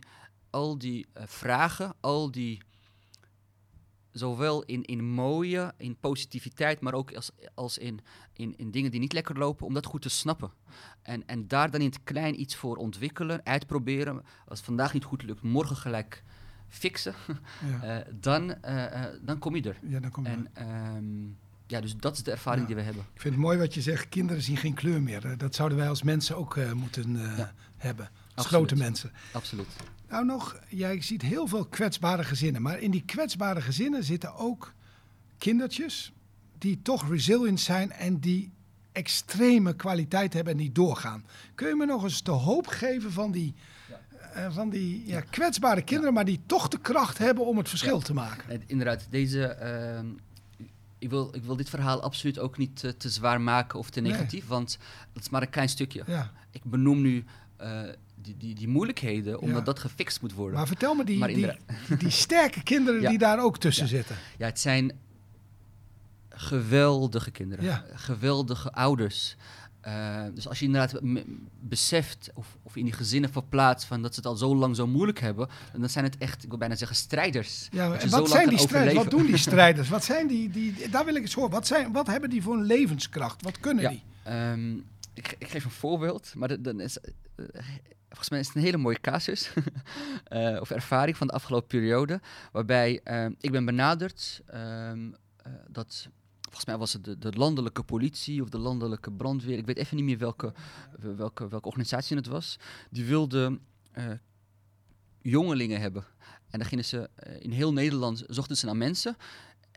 al 0.49 0.77
die 0.77 1.07
vragen, 1.13 1.93
al 1.99 2.31
die 2.31 2.61
zowel 4.11 4.63
in, 4.63 4.83
in 4.83 5.03
mooie, 5.03 5.73
in 5.77 5.97
positiviteit, 5.99 6.79
maar 6.79 6.93
ook 6.93 7.13
als, 7.15 7.31
als 7.53 7.77
in, 7.77 7.99
in, 8.33 8.57
in 8.57 8.71
dingen 8.71 8.91
die 8.91 8.99
niet 8.99 9.13
lekker 9.13 9.37
lopen, 9.37 9.65
om 9.65 9.73
dat 9.73 9.85
goed 9.85 10.01
te 10.01 10.09
snappen. 10.09 10.51
En, 11.01 11.27
en 11.27 11.47
daar 11.47 11.71
dan 11.71 11.81
in 11.81 11.87
het 11.87 12.03
klein 12.03 12.41
iets 12.41 12.55
voor 12.55 12.75
ontwikkelen, 12.75 13.45
uitproberen. 13.45 14.15
Als 14.45 14.57
het 14.57 14.67
vandaag 14.67 14.93
niet 14.93 15.03
goed 15.03 15.23
lukt, 15.23 15.41
morgen 15.41 15.75
gelijk 15.75 16.23
fixen. 16.67 17.13
Ja. 17.81 17.99
uh, 17.99 18.05
dan, 18.19 18.55
uh, 18.65 19.05
dan 19.21 19.39
kom 19.39 19.55
je 19.55 19.61
er. 19.61 19.77
Ja, 19.81 19.99
dan 19.99 20.11
kom 20.11 20.23
je 20.23 20.29
en, 20.29 20.95
um, 20.95 21.37
ja, 21.67 21.81
dus 21.81 21.95
dat 21.97 22.15
is 22.15 22.23
de 22.23 22.31
ervaring 22.31 22.61
ja. 22.61 22.67
die 22.67 22.75
we 22.75 22.81
hebben. 22.81 23.03
Ik 23.13 23.21
vind 23.21 23.33
het 23.33 23.43
mooi 23.43 23.57
wat 23.57 23.73
je 23.73 23.81
zegt, 23.81 24.09
kinderen 24.09 24.41
zien 24.41 24.57
geen 24.57 24.73
kleur 24.73 25.01
meer. 25.01 25.37
Dat 25.37 25.55
zouden 25.55 25.77
wij 25.77 25.89
als 25.89 26.03
mensen 26.03 26.37
ook 26.37 26.55
uh, 26.55 26.71
moeten 26.71 27.17
ja. 27.17 27.53
hebben. 27.77 28.09
Absoluut. 28.35 28.67
grote 28.67 28.83
mensen. 28.83 29.11
Absoluut. 29.31 29.67
Nou 30.09 30.25
nog, 30.25 30.59
jij 30.69 31.01
ziet 31.01 31.21
heel 31.21 31.47
veel 31.47 31.65
kwetsbare 31.65 32.23
gezinnen. 32.23 32.61
Maar 32.61 32.79
in 32.79 32.91
die 32.91 33.03
kwetsbare 33.05 33.61
gezinnen 33.61 34.03
zitten 34.03 34.35
ook 34.35 34.73
kindertjes 35.37 36.13
die 36.57 36.81
toch 36.81 37.09
resilient 37.09 37.59
zijn 37.59 37.91
en 37.91 38.19
die 38.19 38.51
extreme 38.91 39.75
kwaliteit 39.75 40.33
hebben 40.33 40.53
en 40.53 40.59
die 40.59 40.71
doorgaan. 40.71 41.25
Kun 41.55 41.67
je 41.67 41.75
me 41.75 41.85
nog 41.85 42.03
eens 42.03 42.23
de 42.23 42.31
hoop 42.31 42.67
geven 42.67 43.11
van 43.11 43.31
die, 43.31 43.53
ja. 43.89 44.47
uh, 44.47 44.53
van 44.55 44.69
die 44.69 45.05
ja, 45.05 45.21
kwetsbare 45.21 45.81
kinderen, 45.81 46.09
ja. 46.09 46.15
maar 46.15 46.25
die 46.25 46.41
toch 46.45 46.67
de 46.67 46.79
kracht 46.79 47.17
hebben 47.17 47.45
om 47.45 47.57
het 47.57 47.69
verschil 47.69 47.99
te 47.99 48.13
maken? 48.13 48.63
Inderdaad, 48.65 49.07
deze... 49.09 49.57
Uh, 50.03 50.09
ik 50.97 51.09
wil, 51.09 51.35
ik 51.35 51.43
wil 51.43 51.55
dit 51.55 51.69
verhaal 51.69 52.01
absoluut 52.01 52.39
ook 52.39 52.57
niet 52.57 52.93
te 52.97 53.09
zwaar 53.09 53.41
maken 53.41 53.79
of 53.79 53.89
te 53.89 54.01
negatief, 54.01 54.39
nee. 54.39 54.49
want 54.49 54.77
dat 55.13 55.23
is 55.23 55.29
maar 55.29 55.41
een 55.41 55.49
klein 55.49 55.69
stukje. 55.69 56.03
Ik 56.51 56.63
benoem 56.63 57.01
nu 57.01 57.23
uh, 57.61 57.81
die, 58.21 58.37
die, 58.37 58.55
die 58.55 58.67
moeilijkheden, 58.67 59.39
omdat 59.39 59.57
ja. 59.57 59.63
dat 59.63 59.79
gefixt 59.79 60.21
moet 60.21 60.33
worden. 60.33 60.57
Maar 60.57 60.67
vertel 60.67 60.95
me, 60.95 61.03
die, 61.03 61.17
maar 61.17 61.27
die, 61.27 61.51
die, 61.87 61.97
die, 61.97 62.09
sterke 62.09 62.63
kinderen 62.73 63.01
ja. 63.01 63.09
die 63.09 63.17
daar 63.17 63.43
ook 63.43 63.57
tussen 63.57 63.83
ja. 63.83 63.89
zitten. 63.89 64.15
Ja, 64.37 64.45
het 64.45 64.59
zijn 64.59 64.91
geweldige 66.29 67.31
kinderen, 67.31 67.83
geweldige 67.93 68.71
ouders. 68.71 69.35
Uh, 69.87 70.23
dus 70.33 70.47
als 70.47 70.59
je 70.59 70.65
inderdaad 70.65 70.99
beseft 71.59 72.29
of, 72.33 72.57
of, 72.63 72.75
in 72.75 72.83
die 72.83 72.93
gezinnen 72.93 73.31
verplaatst 73.31 73.87
van 73.87 74.01
dat 74.01 74.13
ze 74.13 74.19
het 74.19 74.29
al 74.29 74.35
zo 74.35 74.55
lang 74.55 74.75
zo 74.75 74.87
moeilijk 74.87 75.19
hebben, 75.19 75.49
dan 75.77 75.89
zijn 75.89 76.05
het 76.05 76.17
echt, 76.17 76.43
ik 76.43 76.49
wil 76.49 76.57
bijna 76.57 76.75
zeggen, 76.75 76.97
strijders. 76.97 77.67
Ja, 77.71 77.93
en 77.93 78.09
wat 78.09 78.29
zijn 78.29 78.49
die 78.49 78.57
strijders? 78.57 78.95
Wat 78.95 79.09
doen 79.09 79.25
die 79.25 79.37
strijders? 79.47 79.89
wat 79.89 80.03
zijn 80.03 80.27
die, 80.27 80.49
die, 80.49 80.89
daar 80.89 81.05
wil 81.05 81.15
ik 81.15 81.21
eens 81.21 81.33
horen. 81.33 81.51
Wat, 81.51 81.67
zijn, 81.67 81.91
wat 81.91 82.07
hebben 82.07 82.29
die 82.29 82.41
voor 82.41 82.53
een 82.53 82.63
levenskracht? 82.63 83.41
Wat 83.41 83.59
kunnen 83.59 83.89
die? 83.89 84.03
Um, 84.27 84.83
ik, 85.13 85.35
geef 85.39 85.65
een 85.65 85.71
voorbeeld, 85.71 86.35
maar 86.35 86.61
dan 86.61 86.79
is, 86.79 86.97
uh, 87.35 87.45
volgens 88.07 88.29
mij 88.29 88.39
is 88.39 88.47
het 88.47 88.55
een 88.55 88.61
hele 88.61 88.77
mooie 88.77 89.01
casus 89.01 89.53
uh, 90.29 90.57
of 90.61 90.71
ervaring 90.71 91.17
van 91.17 91.27
de 91.27 91.33
afgelopen 91.33 91.67
periode, 91.67 92.21
waarbij 92.51 93.01
uh, 93.03 93.25
ik 93.39 93.51
ben 93.51 93.65
benaderd 93.65 94.41
um, 94.53 95.15
dat 95.67 96.07
volgens 96.41 96.65
mij 96.65 96.77
was 96.77 96.93
het 96.93 97.03
de, 97.03 97.17
de, 97.17 97.31
landelijke 97.31 97.83
politie 97.83 98.41
of 98.41 98.49
de 98.49 98.57
landelijke 98.57 99.11
brandweer, 99.11 99.57
ik 99.57 99.65
weet 99.65 99.77
even 99.77 99.95
niet 99.95 100.05
meer 100.05 100.17
welke, 100.17 100.53
welke, 100.99 101.47
welke 101.47 101.67
organisatie 101.67 102.17
het 102.17 102.27
was, 102.27 102.59
die 102.89 103.05
wilde 103.05 103.59
jongelingen 105.21 105.81
hebben. 105.81 106.05
En 106.49 106.59
dan 106.59 106.67
gingen 106.67 106.85
ze 106.85 107.09
in 107.39 107.51
heel 107.51 107.73
Nederland 107.73 108.23
zochten 108.27 108.57
ze 108.57 108.65
naar 108.65 108.77
mensen 108.77 109.17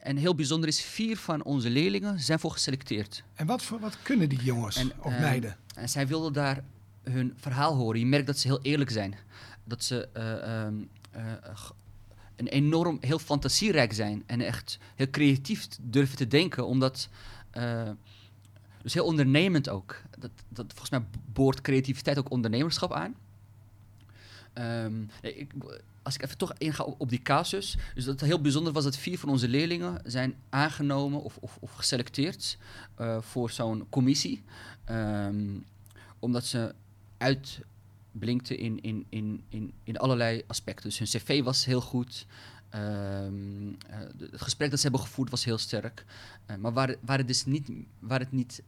en 0.04 0.16
heel 0.16 0.34
bijzonder 0.34 0.68
is, 0.68 0.80
vier 0.80 1.16
van 1.16 1.42
onze 1.42 1.70
leerlingen 1.70 2.20
zijn 2.20 2.38
voor 2.38 2.50
geselecteerd. 2.50 3.22
En 3.34 3.46
wat, 3.46 3.62
voor, 3.62 3.80
wat 3.80 4.02
kunnen 4.02 4.28
die 4.28 4.42
jongens 4.42 4.76
En, 4.76 4.92
of 4.98 5.12
ehm, 5.12 5.20
meiden? 5.20 5.56
En 5.74 5.88
zij 5.88 6.06
wilden 6.06 6.32
daar 6.32 6.64
hun 7.02 7.34
verhaal 7.36 7.74
horen. 7.74 8.00
Je 8.00 8.06
merkt 8.06 8.26
dat 8.26 8.38
ze 8.38 8.46
heel 8.46 8.62
eerlijk 8.62 8.90
zijn. 8.90 9.14
Dat 9.64 9.84
ze 9.84 10.08
eh, 10.12 10.62
ehm, 10.62 10.74
eh, 11.10 11.22
een 12.36 12.46
enorm, 12.46 12.98
heel 13.00 13.18
fantasierijk 13.18 13.92
zijn. 13.92 14.22
En 14.26 14.40
echt 14.40 14.78
heel 14.94 15.10
creatief 15.10 15.68
durven 15.80 16.16
te 16.16 16.28
denken. 16.28 16.66
Omdat, 16.66 17.08
eh, 17.50 17.90
dus 18.82 18.94
heel 18.94 19.04
ondernemend 19.04 19.68
ook. 19.68 20.02
Dat, 20.18 20.30
dat, 20.48 20.66
volgens 20.68 20.90
mij 20.90 21.04
boort 21.32 21.60
creativiteit 21.60 22.18
ook 22.18 22.30
ondernemerschap 22.30 22.92
aan. 22.92 23.14
Ehm, 24.52 25.02
ik, 25.20 25.52
als 26.04 26.14
ik 26.14 26.22
even 26.22 26.38
toch 26.38 26.52
inga 26.58 26.84
op, 26.84 27.00
op 27.00 27.08
die 27.08 27.22
casus. 27.22 27.76
Dus 27.94 28.04
dat 28.04 28.20
heel 28.20 28.40
bijzonder 28.40 28.72
was 28.72 28.84
dat 28.84 28.96
vier 28.96 29.18
van 29.18 29.28
onze 29.28 29.48
leerlingen 29.48 30.00
zijn 30.04 30.34
aangenomen 30.48 31.22
of, 31.22 31.36
of, 31.36 31.56
of 31.60 31.72
geselecteerd 31.72 32.58
eh, 32.94 33.20
voor 33.20 33.50
zo'n 33.50 33.86
commissie. 33.88 34.42
Ehm, 34.84 35.58
omdat 36.18 36.44
ze 36.44 36.74
uitblinkten 37.18 38.58
in, 38.58 38.82
in, 38.82 39.06
in, 39.08 39.44
in, 39.48 39.72
in 39.84 39.98
allerlei 39.98 40.42
aspecten. 40.46 40.88
Dus 40.88 40.98
hun 40.98 41.08
cv 41.08 41.42
was 41.42 41.64
heel 41.64 41.80
goed. 41.80 42.26
Ehm, 42.68 43.68
eh, 43.88 43.98
het 44.30 44.42
gesprek 44.42 44.70
dat 44.70 44.78
ze 44.78 44.88
hebben 44.88 45.06
gevoerd 45.06 45.30
was 45.30 45.44
heel 45.44 45.58
sterk. 45.58 46.04
Eh, 46.46 46.56
maar 46.56 46.72
waar, 46.72 46.94
waar 47.00 47.18
het 47.18 47.26
dus 47.26 47.44
niet, 47.44 47.70
waar 47.98 48.18
het 48.18 48.32
niet 48.32 48.62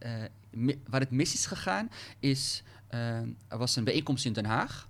waar 0.89 0.99
het 0.99 1.11
mis 1.11 1.33
is 1.33 1.45
gegaan, 1.45 1.89
is 2.19 2.63
eh, 2.87 3.17
er 3.47 3.57
was 3.57 3.75
een 3.75 3.83
bijeenkomst 3.83 4.25
in 4.25 4.33
Den 4.33 4.45
Haag. 4.45 4.87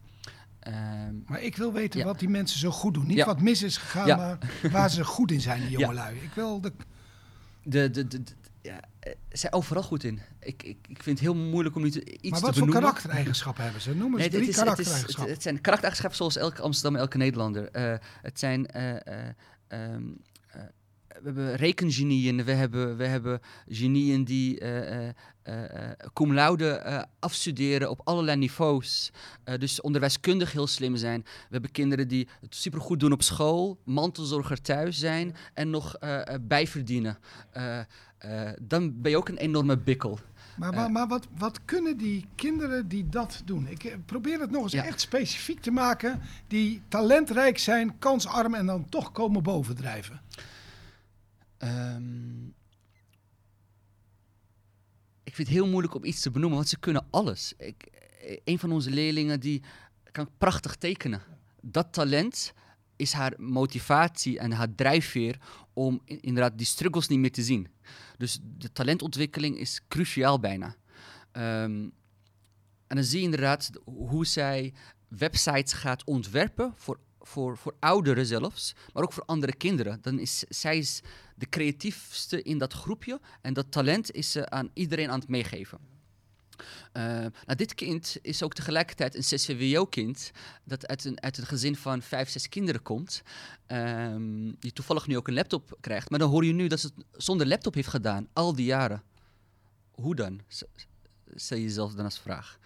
Ehm, 0.73 1.15
Maar 1.25 1.41
ik 1.41 1.55
wil 1.57 1.73
weten 1.73 1.99
ja. 1.99 2.05
wat 2.05 2.19
die 2.19 2.29
mensen 2.29 2.59
zo 2.59 2.71
goed 2.71 2.93
doen. 2.93 3.07
Niet 3.07 3.17
Ja. 3.17 3.25
wat 3.25 3.41
mis 3.41 3.63
is 3.63 3.77
gegaan, 3.77 4.07
Ja. 4.07 4.15
maar 4.15 4.37
waar 4.71 4.89
ze 4.89 5.03
goed 5.05 5.31
in 5.31 5.41
zijn, 5.41 5.61
die 5.67 5.69
jongelui. 5.77 6.15
Ik 6.15 6.31
wil 6.33 6.61
de... 6.61 6.71
de, 7.63 7.89
de, 7.91 8.07
de, 8.07 8.23
de- 8.23 8.31
ja, 8.61 8.79
eh, 8.99 9.11
ze 9.31 9.37
zijn 9.37 9.53
overal 9.53 9.83
goed 9.83 10.03
in. 10.03 10.19
Ik, 10.39 10.63
ik, 10.63 10.77
ik 10.87 11.03
vind 11.03 11.19
het 11.19 11.27
heel 11.27 11.35
moeilijk 11.35 11.75
om 11.75 11.81
nu 11.81 11.91
te, 11.91 12.03
iets 12.03 12.29
Maar 12.29 12.39
wat 12.39 12.41
voor 12.41 12.51
benoemen. 12.65 12.81
karaktereigenschappen 12.81 13.63
hebben 13.63 13.81
ze? 13.81 13.95
Noem 13.95 14.11
eens 14.11 14.19
Nee, 14.19 14.29
drie 14.29 14.41
dit 14.41 14.49
is- 14.49 14.61
het, 14.61 14.79
is, 14.79 15.15
het, 15.17 15.41
zijn 15.41 15.61
karaktereigenschappen 15.61 16.15
zoals 16.17 16.35
elke 16.37 16.61
Amsterdam, 16.61 16.99
elke 16.99 17.17
Nederlander. 17.17 17.71
Eh, 17.71 17.93
het 18.21 18.39
zijn 18.39 18.67
eh, 18.67 18.95
eh, 18.95 19.29
ehm, 19.67 19.93
eh, 19.93 19.97
we 21.21 21.25
hebben 21.25 21.55
rekengenieën, 21.55 22.43
we 22.43 22.51
hebben, 22.51 22.97
we 22.97 23.05
hebben 23.05 23.39
genieën 23.67 24.23
die 24.23 24.59
eh, 24.59 25.09
cum 26.13 26.33
laude 26.33 27.05
afstuderen 27.19 27.89
op 27.89 28.01
allerlei 28.03 28.37
niveaus. 28.37 29.11
Dus 29.59 29.81
onderwijskundig 29.81 30.51
heel 30.51 30.67
slim 30.67 30.95
zijn. 30.95 31.21
We 31.23 31.29
hebben 31.49 31.71
kinderen 31.71 32.07
die 32.07 32.27
het 32.41 32.55
supergoed 32.55 32.99
doen 32.99 33.11
op 33.11 33.23
school, 33.23 33.79
mantelzorger 33.85 34.61
thuis 34.61 34.97
zijn 34.97 35.35
en 35.53 35.69
nog 35.69 35.95
bijverdienen. 36.41 37.17
Dan 38.61 39.01
ben 39.01 39.11
je 39.11 39.17
ook 39.17 39.29
een 39.29 39.37
enorme 39.37 39.77
bikkel. 39.77 40.19
Maar, 40.57 40.73
maar, 40.73 40.91
maar 40.91 41.07
wat, 41.07 41.27
wat 41.37 41.65
kunnen 41.65 41.97
die 41.97 42.25
kinderen 42.35 42.87
die 42.87 43.09
dat 43.09 43.41
doen? 43.45 43.67
Ik 43.67 43.97
probeer 44.05 44.39
het 44.39 44.51
nog 44.51 44.63
eens 44.63 44.71
Ja. 44.71 44.85
echt 44.85 45.01
specifiek 45.01 45.59
te 45.59 45.71
maken. 45.71 46.21
Die 46.47 46.81
talentrijk 46.87 47.57
zijn, 47.57 47.99
kansarm 47.99 48.53
en 48.53 48.65
dan 48.65 48.89
toch 48.89 49.11
komen 49.11 49.43
bovendrijven. 49.43 50.21
Ehm, 51.57 52.45
ik 55.23 55.35
vind 55.35 55.47
het 55.47 55.57
heel 55.57 55.67
moeilijk 55.67 55.95
om 55.95 56.03
iets 56.03 56.21
te 56.21 56.31
benoemen, 56.31 56.57
want 56.57 56.69
ze 56.69 56.79
kunnen 56.79 57.07
alles. 57.09 57.53
Ik, 57.57 57.83
eh, 57.83 58.37
een 58.43 58.59
van 58.59 58.71
onze 58.71 58.89
leerlingen 58.89 59.39
die 59.39 59.63
kan 60.11 60.29
prachtig 60.37 60.75
tekenen. 60.75 61.21
Dat 61.61 61.93
talent 61.93 62.53
is 62.95 63.13
haar 63.13 63.33
motivatie 63.37 64.39
en 64.39 64.51
haar 64.51 64.75
drijfveer 64.75 65.39
om 65.73 66.01
inderdaad 66.05 66.57
die 66.57 66.67
struggles 66.67 67.07
niet 67.07 67.19
meer 67.19 67.31
te 67.31 67.43
zien. 67.43 67.67
Dus 68.17 68.39
de 68.41 68.71
talentontwikkeling 68.71 69.57
is 69.57 69.81
cruciaal 69.87 70.39
bijna. 70.39 70.75
Ehm, 71.31 71.89
en 72.87 72.95
dan 72.95 73.03
zie 73.03 73.17
je 73.17 73.25
inderdaad 73.25 73.69
hoe 73.83 74.25
zij 74.25 74.73
websites 75.07 75.73
gaat 75.73 76.03
ontwerpen 76.03 76.73
voor, 76.75 76.99
voor, 77.27 77.57
voor 77.57 77.75
ouderen 77.79 78.25
zelfs, 78.25 78.75
maar 78.93 79.03
ook 79.03 79.13
voor 79.13 79.25
andere 79.25 79.55
kinderen. 79.55 79.99
Dan 80.01 80.19
is 80.19 80.43
zij 80.49 80.77
is 80.77 81.01
de 81.35 81.49
creatiefste 81.49 82.41
in 82.41 82.57
dat 82.57 82.73
groepje 82.73 83.19
en 83.41 83.53
dat 83.53 83.71
talent 83.71 84.11
is 84.11 84.31
ze 84.31 84.49
aan 84.49 84.69
iedereen 84.73 85.09
aan 85.09 85.19
het 85.19 85.29
meegeven. 85.29 85.79
Eh, 86.91 87.03
nou, 87.03 87.55
dit 87.55 87.73
kind 87.73 88.17
is 88.21 88.43
ook 88.43 88.53
tegelijkertijd 88.53 89.15
een 89.15 89.21
CCWO-kind 89.21 90.31
dat 90.63 90.87
uit 90.87 91.05
een, 91.05 91.21
uit 91.21 91.37
een 91.37 91.45
gezin 91.45 91.75
van 91.75 92.01
vijf, 92.01 92.29
zes 92.29 92.49
kinderen 92.49 92.81
komt, 92.81 93.21
ehm, 93.65 94.51
die 94.59 94.73
toevallig 94.73 95.07
nu 95.07 95.17
ook 95.17 95.27
een 95.27 95.33
laptop 95.33 95.77
krijgt. 95.81 96.09
Maar 96.09 96.19
dan 96.19 96.29
hoor 96.29 96.45
je 96.45 96.53
nu 96.53 96.67
dat 96.67 96.79
ze 96.79 96.89
het 96.95 97.05
zonder 97.11 97.47
laptop 97.47 97.73
heeft 97.73 97.87
gedaan, 97.87 98.27
al 98.33 98.55
die 98.55 98.65
jaren. 98.65 99.03
Hoe 99.91 100.15
dan? 100.15 100.41
Stel 101.35 101.57
je 101.57 101.63
jezelf 101.63 101.93
dan 101.93 102.05
als 102.05 102.19
vraag. 102.19 102.59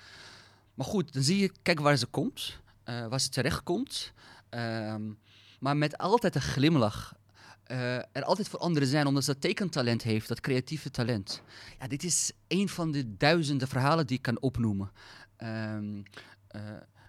Maar 0.73 0.85
goed, 0.85 1.13
dan 1.13 1.23
zie 1.23 1.37
je, 1.37 1.51
kijk 1.61 1.79
waar 1.79 1.97
ze 1.97 2.05
komt, 2.05 2.59
eh, 2.83 3.07
waar 3.07 3.19
ze 3.19 3.29
terecht 3.29 3.63
komt. 3.63 4.13
Ehm, 4.51 5.11
maar 5.59 5.77
met 5.77 5.97
altijd 5.97 6.35
een 6.35 6.41
glimlach. 6.41 7.15
Eh, 7.63 7.95
er 7.95 8.23
altijd 8.23 8.49
voor 8.49 8.59
anderen 8.59 8.87
zijn, 8.87 9.07
omdat 9.07 9.23
ze 9.23 9.31
dat 9.31 9.41
tekentalent 9.41 10.01
heeft, 10.01 10.27
dat 10.27 10.39
creatieve 10.39 10.91
talent. 10.91 11.41
Ja, 11.79 11.87
dit 11.87 12.03
is 12.03 12.31
een 12.47 12.69
van 12.69 12.91
de 12.91 13.17
duizenden 13.17 13.67
verhalen 13.67 14.07
die 14.07 14.17
ik 14.17 14.21
kan 14.21 14.41
opnoemen. 14.41 14.91
Ehm, 15.37 16.01
eh, 16.47 16.61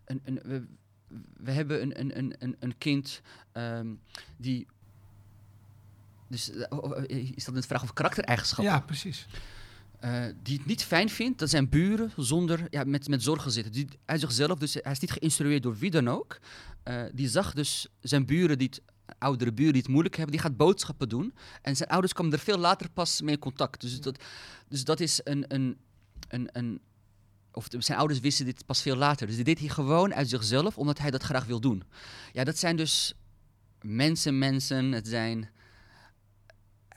een, 0.05 0.21
een, 0.25 0.69
we, 1.37 1.51
hebben 1.51 1.83
een, 1.83 2.01
een, 2.01 2.19
een, 2.19 2.35
een, 2.39 2.57
een 2.59 2.79
kind 2.79 3.21
ehm, 3.53 3.95
die. 4.37 4.67
Dus 6.29 6.51
eh, 6.51 6.67
oh, 6.69 6.91
oh, 6.91 7.05
is 7.09 7.45
dat 7.45 7.55
een 7.55 7.63
vraag 7.63 7.83
over 7.83 7.95
karaktereigenschappen? 7.95 8.75
Ja, 8.75 8.81
precies. 8.81 9.27
Eh, 10.03 10.25
die 10.43 10.57
het 10.57 10.67
niet 10.67 10.85
fijn 10.85 11.09
vindt 11.09 11.39
dat 11.39 11.51
zijn 11.51 11.69
buren 11.69 12.13
zonder, 12.17 12.67
ja, 12.71 12.85
met, 12.85 13.09
met 13.09 13.23
zorgen 13.23 13.51
zitten. 13.51 13.73
Die, 13.73 13.89
hij 14.05 14.19
zichzelf, 14.19 14.59
dus 14.59 14.75
hij 14.75 14.93
is 14.93 14.99
niet 14.99 15.11
geïnstrueerd 15.11 15.63
door 15.63 15.77
wie 15.79 15.91
dan 15.91 16.09
ook. 16.09 16.39
Eh, 16.83 17.03
die 17.13 17.29
zag 17.29 17.55
dus 17.55 17.87
zijn 18.01 18.27
buren, 18.27 18.59
die 18.59 18.71
oudere 19.19 19.53
buren 19.53 19.73
die 19.73 19.83
het 19.83 19.91
moeilijk 19.91 20.17
hebben, 20.17 20.35
die 20.35 20.45
gaat 20.45 20.57
boodschappen 20.57 21.09
doen. 21.09 21.35
En 21.63 21.77
zijn 21.77 21.89
ouders 21.89 22.13
kwamen 22.13 22.33
er 22.33 22.39
veel 22.39 22.59
later 22.59 22.91
pas 22.91 23.21
mee 23.21 23.35
in 23.35 23.41
contact. 23.41 23.81
Dus 23.81 24.01
dat, 24.01 24.23
dus 24.69 24.85
dat 24.85 25.01
is 25.01 25.21
een, 25.25 25.45
een, 25.49 25.79
een, 26.29 26.49
een 26.53 26.81
of 27.53 27.67
zijn 27.79 27.99
ouders 27.99 28.21
wisten 28.21 28.45
dit 28.45 28.67
pas 28.67 28.83
veel 28.83 28.97
later. 28.97 29.27
Dus 29.27 29.37
die 29.37 29.45
deed 29.45 29.59
hij 29.59 29.69
gewoon 29.69 30.15
uit 30.15 30.29
zichzelf, 30.29 30.79
omdat 30.79 30.99
hij 30.99 31.11
dat 31.11 31.23
graag 31.23 31.45
wil 31.45 31.61
doen. 31.61 31.83
Ja, 32.33 32.45
dat 32.45 32.59
zijn 32.59 32.77
dus 32.77 33.15
mensen, 33.81 34.39
mensen. 34.39 34.93
Het 34.93 35.09
zijn 35.09 35.51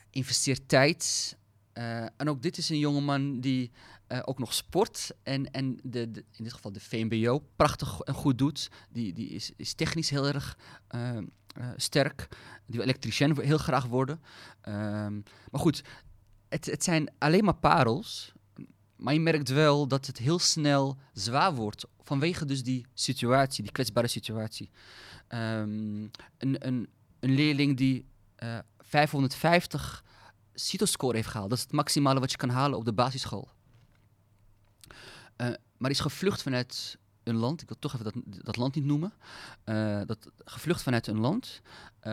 investeert 0.10 0.68
tijd. 0.68 1.36
Eh, 1.76 2.02
en 2.02 2.30
ook 2.30 2.42
dit 2.42 2.58
is 2.58 2.70
een 2.70 2.80
jongeman 2.80 3.40
die 3.40 3.72
eh, 4.08 4.20
ook 4.26 4.40
nog 4.40 4.54
sport 4.54 5.12
en, 5.24 5.52
en 5.52 5.80
de, 5.84 6.00
in 6.32 6.44
dit 6.44 6.54
geval 6.54 6.72
de 6.72 6.80
VMBO 6.80 7.44
prachtig 7.56 8.00
en 8.00 8.14
goed 8.14 8.38
doet. 8.38 8.72
Die, 8.90 9.14
die 9.14 9.30
is, 9.30 9.52
is 9.56 9.74
technisch 9.74 10.10
heel 10.10 10.28
erg 10.28 10.58
eh, 10.88 11.18
sterk. 11.76 12.28
Die 12.66 12.76
wil 12.76 12.82
elektricien 12.82 13.42
heel 13.42 13.58
graag 13.58 13.86
worden. 13.86 14.22
Ehm, 14.62 15.14
maar 15.52 15.62
goed, 15.62 15.84
het, 16.50 16.66
het 16.66 16.84
zijn 16.84 17.10
alleen 17.18 17.44
maar 17.44 17.56
parels. 17.56 18.34
Maar 18.96 19.14
je 19.14 19.20
merkt 19.20 19.50
wel 19.50 19.88
dat 19.88 20.06
het 20.06 20.18
heel 20.18 20.40
snel 20.40 20.98
zwaar 21.14 21.54
wordt 21.54 21.86
vanwege 22.02 22.46
dus 22.46 22.64
die 22.64 22.86
situatie, 22.94 23.64
die 23.64 23.72
kwetsbare 23.72 24.08
situatie. 24.08 24.70
Ehm, 25.28 26.08
een, 26.38 26.68
een, 26.68 26.90
een 27.20 27.34
leerling 27.34 27.78
die 27.78 28.06
eh 28.36 28.60
550 28.78 30.04
CITO-score 30.56 31.16
heeft 31.16 31.28
gehaald. 31.30 31.50
Dat 31.50 31.58
is 31.58 31.64
het 31.64 31.74
maximale 31.74 32.20
wat 32.20 32.32
je 32.32 32.38
kan 32.38 32.50
halen 32.50 32.78
op 32.78 32.86
de 32.86 32.94
basisschool. 32.94 33.48
Eh, 35.36 35.48
maar 35.78 35.92
is 35.92 36.00
gevlucht 36.00 36.42
vanuit 36.42 36.98
een 37.24 37.36
land, 37.36 37.62
ik 37.62 37.68
wil 37.68 37.80
toch 37.80 37.94
even 37.94 38.04
dat, 38.06 38.14
dat 38.26 38.56
land 38.58 38.76
niet 38.76 38.86
noemen. 38.86 39.14
Eh, 39.64 40.02
dat, 40.06 40.30
gevlucht 40.46 40.82
vanuit 40.84 41.08
een 41.08 41.20
land. 41.20 41.62
eh, 42.00 42.12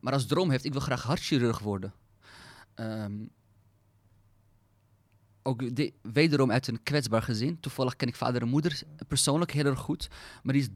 maar 0.00 0.12
als 0.12 0.26
droom 0.26 0.50
heeft, 0.50 0.64
ik 0.64 0.72
wil 0.72 0.80
graag 0.80 1.02
hartchirurg 1.02 1.58
worden. 1.58 1.92
Ehm, 2.74 3.26
ook 5.42 5.76
de- 5.76 5.92
wederom 6.02 6.50
uit 6.50 6.66
een 6.68 6.82
kwetsbaar 6.82 7.22
gezin. 7.22 7.60
Toevallig 7.60 7.96
ken 7.96 8.08
ik 8.08 8.16
vader 8.16 8.42
en 8.42 8.48
moeder 8.48 8.82
persoonlijk 9.08 9.52
heel 9.52 9.64
erg 9.64 9.78
goed. 9.80 10.08
Maar 10.42 10.52
die 10.52 10.62
is 10.62 10.68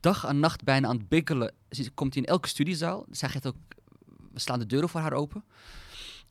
dag 0.00 0.24
en 0.24 0.40
nacht 0.40 0.64
bijna 0.64 0.88
aan 0.88 0.96
het 0.96 1.08
bikkelen. 1.08 1.54
Ze 1.70 1.90
komt 1.90 2.16
in 2.16 2.24
elke 2.24 2.48
studiezaal. 2.48 3.06
Zij 3.10 3.28
geeft 3.28 3.46
ook, 3.46 3.56
we 4.32 4.38
slaan 4.40 4.58
de 4.58 4.66
deuren 4.66 4.88
voor 4.88 5.00
haar 5.00 5.12
open. 5.12 5.44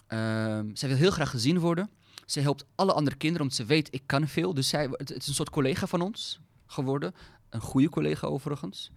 Ehm, 0.07 0.69
zij 0.75 0.89
wil 0.89 0.97
heel 0.97 1.11
graag 1.11 1.29
gezien 1.29 1.59
worden. 1.59 1.89
Ze 2.25 2.39
helpt 2.39 2.65
alle 2.75 2.93
andere 2.93 3.15
kinderen, 3.15 3.41
omdat 3.41 3.57
ze 3.57 3.65
weet, 3.65 3.93
ik 3.93 4.03
kan 4.05 4.27
veel. 4.27 4.53
Dus 4.53 4.69
zij, 4.69 4.87
het, 4.91 5.11
is 5.15 5.27
een 5.27 5.33
soort 5.33 5.49
collega 5.49 5.87
van 5.87 6.01
ons 6.01 6.39
geworden. 6.65 7.13
Een 7.49 7.61
goede 7.61 7.89
collega 7.89 8.27
overigens. 8.27 8.91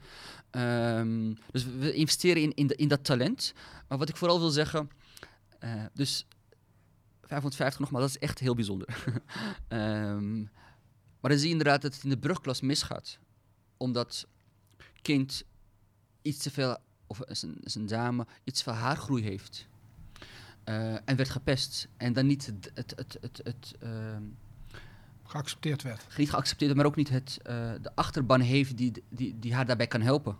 Ehm, 0.50 1.34
dus 1.50 1.64
we- 1.64 1.92
investeren 1.94 2.42
in, 2.42 2.54
in, 2.54 2.68
in 2.68 2.88
dat 2.88 3.04
talent. 3.04 3.52
Maar 3.88 3.98
wat 3.98 4.08
ik 4.08 4.16
vooral 4.16 4.38
wil 4.38 4.50
zeggen... 4.50 4.90
eh, 5.58 5.84
dus 5.94 6.26
550 7.22 7.80
nogmaals, 7.80 8.04
dat 8.04 8.14
is 8.14 8.28
echt 8.28 8.38
heel 8.38 8.54
bijzonder. 8.54 8.88
Ehm, 9.68 10.40
maar 11.20 11.30
dan 11.30 11.38
zie 11.38 11.46
je 11.46 11.52
inderdaad 11.56 11.82
dat 11.82 11.94
het 11.94 12.04
in 12.04 12.10
de 12.10 12.18
brugklas 12.18 12.60
misgaat. 12.60 13.18
Omdat 13.76 14.26
kind 15.02 15.42
iets 16.22 16.38
te 16.38 16.50
veel, 16.50 16.76
of 17.06 17.20
is 17.24 17.42
een, 17.42 17.56
is 17.60 17.74
een 17.74 17.86
dame, 17.86 18.26
iets 18.44 18.58
te 18.62 18.64
veel 18.64 18.80
haargroei 18.80 19.22
heeft. 19.22 19.66
Eh, 20.64 20.92
en 20.94 21.16
werd 21.16 21.28
gepest. 21.30 21.88
En 21.96 22.12
dan 22.12 22.26
niet 22.26 22.46
het, 22.46 22.70
het, 22.74 22.92
het, 22.96 23.18
het, 23.20 23.40
het 23.44 23.74
ehm, 23.80 24.22
Geaccepteerd 25.24 25.82
werd. 25.82 26.06
niet 26.16 26.30
geaccepteerd, 26.30 26.74
maar 26.76 26.86
ook 26.86 26.96
niet 26.96 27.08
het, 27.08 27.38
eh, 27.42 27.54
de 27.82 27.90
achterban 27.94 28.40
heeft 28.40 28.76
die, 28.76 28.92
die, 29.08 29.38
die 29.38 29.54
haar 29.54 29.66
daarbij 29.66 29.86
kan 29.86 30.00
helpen. 30.00 30.36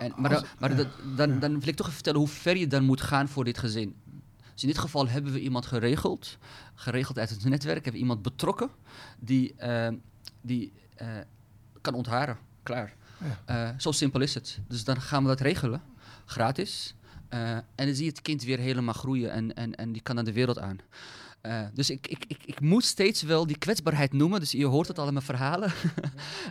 En, 0.00 0.12
maar 0.16 0.34
Als- 0.34 0.44
maar 0.58 0.70
ja. 0.70 0.76
dat- 0.76 0.88
dan, 1.16 1.38
dan 1.40 1.58
wil 1.60 1.68
ik 1.68 1.74
toch 1.76 1.86
even 1.86 1.94
vertellen 1.94 2.18
hoe 2.18 2.28
ver 2.28 2.56
je 2.56 2.66
dan 2.66 2.84
moet 2.84 3.00
gaan 3.00 3.28
voor 3.28 3.44
dit 3.44 3.58
gezin. 3.58 3.96
Dus 4.52 4.62
in 4.62 4.68
dit 4.68 4.78
geval 4.78 5.08
hebben 5.08 5.32
we 5.32 5.40
iemand 5.40 5.66
geregeld, 5.66 6.38
geregeld 6.74 7.18
uit 7.18 7.30
het 7.30 7.44
netwerk, 7.44 7.74
hebben 7.74 7.92
we 7.92 7.98
iemand 7.98 8.22
betrokken 8.22 8.70
die, 9.18 9.54
eh, 9.54 9.92
die 10.40 10.72
eh, 10.94 11.08
kan 11.80 11.94
ontharen. 11.94 12.38
Klaar. 12.62 12.94
Ja. 13.46 13.74
Zo 13.78 13.92
simpel 13.92 14.20
is 14.20 14.34
het. 14.34 14.58
Dus 14.68 14.84
dan 14.84 15.00
gaan 15.00 15.22
we 15.22 15.28
dat 15.28 15.40
regelen, 15.40 15.82
gratis. 16.24 16.94
Eh, 17.34 17.50
en 17.50 17.64
dan 17.86 17.94
zie 17.94 18.04
je 18.04 18.10
het 18.10 18.22
kind 18.22 18.42
weer 18.42 18.58
helemaal 18.58 18.94
groeien 18.94 19.32
en, 19.32 19.54
en, 19.54 19.74
en 19.74 19.92
die 19.92 20.02
kan 20.02 20.14
naar 20.14 20.24
de 20.24 20.32
wereld 20.32 20.58
aan. 20.58 20.78
Eh, 21.40 21.60
dus 21.74 21.90
ik, 21.90 22.06
ik, 22.06 22.24
ik, 22.28 22.38
ik 22.44 22.60
moet 22.60 22.84
steeds 22.84 23.22
wel 23.22 23.46
die 23.46 23.58
kwetsbaarheid 23.58 24.12
noemen. 24.12 24.40
Dus 24.40 24.50
je 24.50 24.64
hoort 24.66 24.88
het 24.88 24.98
al 24.98 25.06
in 25.06 25.12
mijn 25.12 25.24
verhalen. 25.24 25.72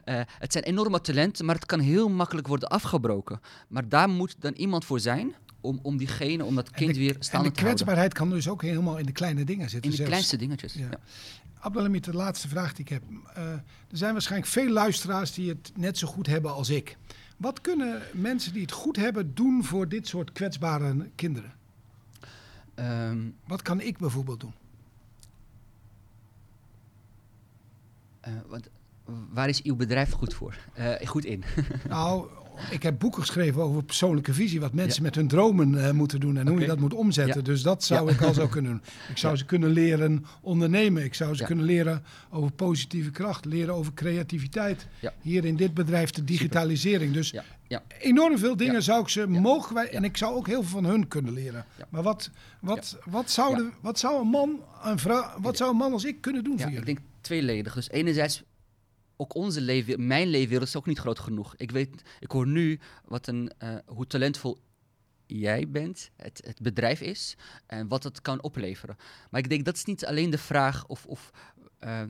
Eh, 0.05 0.21
het 0.39 0.51
zijn 0.51 0.63
enorme 0.63 1.01
talenten, 1.01 1.45
maar 1.45 1.55
het 1.55 1.65
kan 1.65 1.79
heel 1.79 2.09
makkelijk 2.09 2.47
worden 2.47 2.69
afgebroken. 2.69 3.39
Maar 3.67 3.89
daar 3.89 4.09
moet 4.09 4.36
dan 4.39 4.53
iemand 4.53 4.86
voor 4.86 4.99
zijn 4.99 5.34
om, 5.61 5.79
om 5.81 5.97
diegene, 5.97 6.45
om 6.45 6.55
dat 6.55 6.67
En 6.67 6.73
kind 6.73 6.93
de- 6.93 6.99
weer 6.99 7.15
En 7.15 7.23
staande 7.23 7.47
de 7.49 7.53
te 7.55 7.59
houden. 7.61 7.63
kwetsbaarheid 7.86 8.13
kan 8.13 8.29
dus 8.29 8.47
ook 8.49 8.61
helemaal 8.61 8.97
in 8.97 9.05
de 9.05 9.11
kleine 9.11 9.43
dingen 9.43 9.69
zitten. 9.69 9.84
In 9.84 9.89
de 9.89 9.95
zelfs. 9.95 10.11
kleinste 10.11 10.38
dingetjes. 10.38 10.73
Ja. 10.73 10.88
Ja. 10.91 10.99
Abdelhamid, 11.59 12.03
de 12.03 12.13
laatste 12.13 12.47
vraag 12.47 12.73
die 12.73 12.86
ik 12.86 12.89
heb. 12.91 13.03
Er 13.34 13.63
zijn 13.97 14.11
waarschijnlijk 14.13 14.51
veel 14.51 14.69
luisteraars 14.69 15.34
die 15.34 15.49
het 15.49 15.71
net 15.75 15.97
zo 15.97 16.07
goed 16.07 16.27
hebben 16.27 16.53
als 16.53 16.69
ik. 16.69 16.97
Wat 17.43 17.61
kunnen 17.61 18.01
mensen 18.13 18.53
die 18.53 18.61
het 18.61 18.71
goed 18.71 18.95
hebben 18.95 19.33
doen 19.35 19.63
voor 19.63 19.87
dit 19.89 20.07
soort 20.07 20.31
kwetsbare 20.31 21.09
kinderen? 21.15 21.53
Ehm, 22.75 23.29
Wat 23.47 23.61
kan 23.61 23.81
ik 23.81 23.97
bijvoorbeeld 23.97 24.39
doen? 24.39 24.53
eh, 28.19 28.33
wat, 28.47 28.69
waar 29.31 29.49
is 29.49 29.61
uw 29.63 29.75
bedrijf 29.75 30.11
goed 30.11 30.33
voor? 30.33 30.57
Eh, 30.73 31.07
goed 31.07 31.25
in. 31.25 31.43
Nou, 31.89 32.29
ik 32.72 32.84
heb 32.84 32.99
boeken 32.99 33.22
geschreven 33.22 33.62
over 33.62 33.84
persoonlijke 33.84 34.34
visie, 34.34 34.60
wat 34.60 34.74
mensen 34.74 35.01
Ja. 35.01 35.08
met 35.08 35.16
hun 35.16 35.28
dromen 35.28 35.86
eh, 35.86 35.91
moeten 35.91 36.20
doen 36.20 36.38
en 36.38 36.47
hoe 36.47 36.60
je 36.60 36.68
dat 36.68 36.80
moet 36.80 36.93
omzetten. 36.93 37.36
Ja. 37.38 37.41
Dus 37.41 37.62
dat 37.62 37.84
zou 37.84 38.12
ik 38.12 38.22
al 38.22 38.34
zo 38.34 38.47
kunnen 38.47 38.72
doen. 38.72 38.82
Ik 39.10 39.18
zou 39.18 39.36
ze 39.36 39.45
kunnen 39.45 39.70
leren 39.70 40.26
ondernemen. 40.41 41.04
Ik 41.04 41.14
zou 41.14 41.36
ze 41.36 41.43
kunnen 41.43 41.66
leren 41.66 42.04
over 42.30 42.51
positieve 42.51 43.12
kracht, 43.12 43.45
leren 43.45 43.74
over 43.74 43.93
creativiteit. 43.93 44.88
Hier 45.22 45.45
in 45.45 45.56
dit 45.56 45.74
bedrijf 45.74 46.12
de 46.12 46.24
digitalisering. 46.24 47.14
Dus 47.14 47.34
enorm 47.99 48.38
veel 48.38 48.56
dingen 48.58 48.84
zou 48.84 49.01
ik 49.01 49.10
ze 49.10 49.28
mogen 49.28 49.74
wij, 49.76 49.89
en 49.89 50.04
ik 50.04 50.18
zou 50.18 50.36
ook 50.36 50.47
heel 50.47 50.64
veel 50.64 50.82
van 50.82 50.86
hun 50.86 51.08
kunnen 51.08 51.34
leren. 51.34 51.66
Maar 51.89 52.04
wat, 52.04 52.30
wat, 52.60 52.97
wat, 53.06 53.32
zou 53.32 53.56
de, 53.56 53.70
wat 53.82 53.99
zou 53.99 54.22
een 54.22 54.28
man, 54.28 54.60
een 54.84 54.99
vrouw, 54.99 55.32
wat 55.41 55.58
zou 55.58 55.72
een 55.72 55.78
man 55.78 55.93
als 55.93 56.06
ik 56.06 56.22
kunnen 56.22 56.43
doen 56.43 56.58
Ja, 56.58 56.64
voor 56.70 56.78
ik 56.78 56.86
denk 56.86 56.99
tweeledig. 57.22 57.74
Dus 57.74 57.89
enerzijds, 57.89 58.43
ook 59.16 59.36
onze 59.36 59.61
leven, 59.61 60.07
mijn 60.07 60.28
leefwereld 60.28 60.68
is 60.68 60.76
ook 60.76 60.86
niet 60.86 60.99
groot 60.99 61.20
genoeg. 61.20 61.55
Ik 61.57 61.72
weet, 61.72 62.01
ik 62.20 62.32
hoor 62.32 62.47
nu 62.47 62.80
wat 63.05 63.28
een, 63.28 63.51
eh, 63.57 63.76
hoe 63.86 64.07
talentvol 64.07 64.61
jij 65.26 65.70
bent, 65.70 66.09
het, 66.16 66.41
het 66.45 66.61
bedrijf 66.61 67.01
is 67.01 67.36
en 67.66 67.88
wat 67.88 68.03
het 68.03 68.22
kan 68.22 68.41
opleveren. 68.41 68.97
Maar 69.30 69.41
ik 69.41 69.49
denk 69.49 69.66
dat 69.66 69.76
is 69.76 69.84
niet 69.84 70.05
alleen 70.05 70.30
de 70.30 70.38
vraag 70.38 70.86
of, 70.88 71.05
of 71.05 71.32
eh, 71.80 72.01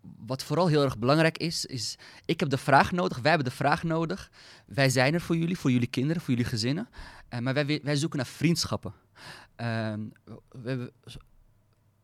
wat 0.00 0.42
vooral 0.42 0.66
heel 0.66 0.82
erg 0.82 0.98
belangrijk 0.98 1.38
is, 1.38 1.66
is 1.66 1.96
ik 2.24 2.40
heb 2.40 2.48
de 2.48 2.58
vraag 2.58 2.92
nodig, 2.92 3.18
wij 3.18 3.30
hebben 3.30 3.50
de 3.50 3.56
vraag 3.56 3.82
nodig. 3.82 4.30
Wij 4.66 4.88
zijn 4.88 5.14
er 5.14 5.20
voor 5.20 5.36
jullie, 5.36 5.58
voor 5.58 5.70
jullie 5.70 5.88
kinderen, 5.88 6.22
voor 6.22 6.34
jullie 6.34 6.50
gezinnen. 6.50 6.88
Eh, 7.28 7.38
maar 7.38 7.54
wij, 7.54 7.80
wij 7.82 7.96
zoeken 7.96 8.18
naar 8.18 8.26
vriendschappen. 8.26 8.94
Ehm, 9.56 10.08
we 10.48 10.68
hebben, 10.68 10.92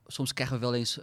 soms 0.06 0.32
krijgen 0.32 0.56
we 0.56 0.62
wel 0.62 0.74
eens 0.74 0.98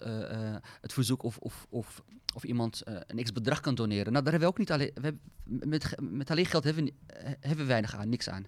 het 0.81 0.93
verzoek 0.93 1.23
of, 1.23 1.37
of, 1.37 1.67
of, 1.69 2.03
of 2.33 2.43
iemand 2.43 2.81
eh, 2.81 2.95
een 3.07 3.23
x-bedrag 3.23 3.59
kan 3.59 3.75
doneren. 3.75 4.11
Nou, 4.11 4.23
daar 4.23 4.33
hebben 4.33 4.49
we 4.49 4.53
ook 4.53 4.57
niet 4.57 4.71
alleen... 4.71 4.91
We 4.93 5.15
met, 5.43 5.95
met 5.99 6.31
alleen 6.31 6.45
geld 6.45 6.63
hebben 6.63 6.83
we, 6.83 6.93
eh, 7.07 7.31
hebben 7.39 7.57
we 7.57 7.63
weinig 7.63 7.95
aan, 7.95 8.09
niks 8.09 8.29
aan. 8.29 8.45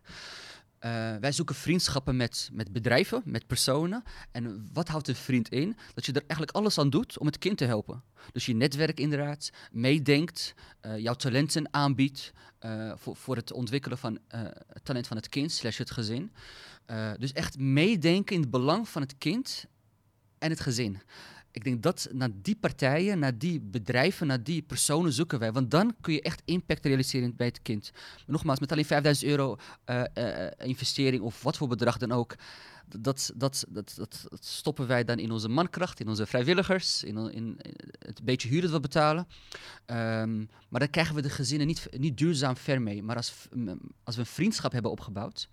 Eh, 0.80 1.16
wij 1.20 1.32
zoeken 1.32 1.56
vriendschappen 1.56 2.16
met, 2.16 2.50
met 2.54 2.72
bedrijven, 2.72 3.22
met 3.26 3.48
personen. 3.48 4.04
En 4.32 4.70
wat 4.74 4.88
houdt 4.88 5.08
een 5.08 5.16
vriend 5.16 5.50
in? 5.50 5.78
Dat 5.94 6.06
je 6.06 6.12
er 6.12 6.24
eigenlijk 6.28 6.52
alles 6.52 6.78
aan 6.78 6.90
doet 6.90 7.18
om 7.20 7.26
het 7.26 7.38
kind 7.38 7.58
te 7.58 7.66
helpen. 7.66 8.04
Dus 8.32 8.46
je 8.46 8.56
netwerk 8.56 9.00
inderdaad, 9.00 9.50
meedenkt, 9.72 10.54
jouw 10.98 11.14
talenten 11.14 11.74
aanbiedt 11.74 12.32
voor, 12.96 13.16
voor 13.16 13.36
het 13.36 13.52
ontwikkelen 13.52 13.98
van 13.98 14.20
het 14.68 14.86
talent 14.86 15.08
van 15.08 15.18
het 15.18 15.30
kind 15.30 15.52
slash 15.52 15.78
het 15.78 15.92
gezin. 15.92 16.32
Dus 17.18 17.32
echt 17.32 17.58
meedenken 17.58 18.36
in 18.36 18.42
het 18.42 18.50
belang 18.50 18.90
van 18.90 19.02
het 19.02 19.18
kind 19.18 19.66
en 20.44 20.50
het 20.50 20.60
gezin. 20.60 21.02
Ik 21.54 21.64
denk 21.64 21.84
dat 21.84 22.08
naar 22.12 22.30
die 22.42 22.56
partijen, 22.56 23.20
naar 23.20 23.38
die 23.38 23.60
bedrijven, 23.60 24.28
naar 24.28 24.44
die 24.44 24.62
personen 24.62 25.14
zoeken 25.14 25.40
wij. 25.40 25.52
Want 25.52 25.72
dan 25.72 25.96
kun 26.02 26.14
je 26.14 26.22
echt 26.22 26.42
impact 26.46 26.86
realiseren 26.86 27.36
bij 27.36 27.48
het 27.48 27.62
kind. 27.62 27.92
Nogmaals, 28.28 28.60
met 28.60 28.72
alleen 28.72 28.86
5000 28.86 29.30
euro 29.30 29.58
eh, 29.86 30.04
eh, 30.14 30.52
investering 30.58 31.24
of 31.24 31.44
wat 31.44 31.58
voor 31.58 31.68
bedrag 31.68 31.98
dan 31.98 32.12
ook. 32.12 32.36
Dat, 32.98 33.32
dat, 33.36 33.66
dat, 33.70 33.94
dat, 33.96 34.28
stoppen 34.40 34.88
wij 34.88 35.04
dan 35.04 35.20
in 35.20 35.32
onze 35.32 35.48
mankracht, 35.48 36.00
in 36.00 36.08
onze 36.08 36.26
vrijwilligers, 36.26 37.04
in, 37.04 37.18
in, 37.18 37.32
in 37.32 37.58
het 38.00 38.24
beetje 38.24 38.48
huur 38.48 38.62
dat 38.62 38.72
we 38.72 38.80
betalen. 38.80 39.28
Ehm, 39.86 40.38
maar 40.70 40.80
dan 40.80 40.90
krijgen 40.90 41.16
we 41.16 41.22
de 41.22 41.30
gezinnen 41.30 41.68
niet, 41.68 41.88
niet 41.98 42.18
duurzaam 42.18 42.58
ver 42.58 42.82
mee. 42.82 43.04
Maar 43.04 43.16
als, 43.16 43.48
als 44.04 44.16
we 44.16 44.22
een 44.22 44.28
vriendschap 44.28 44.72
hebben 44.72 44.92
opgebouwd, 44.92 45.50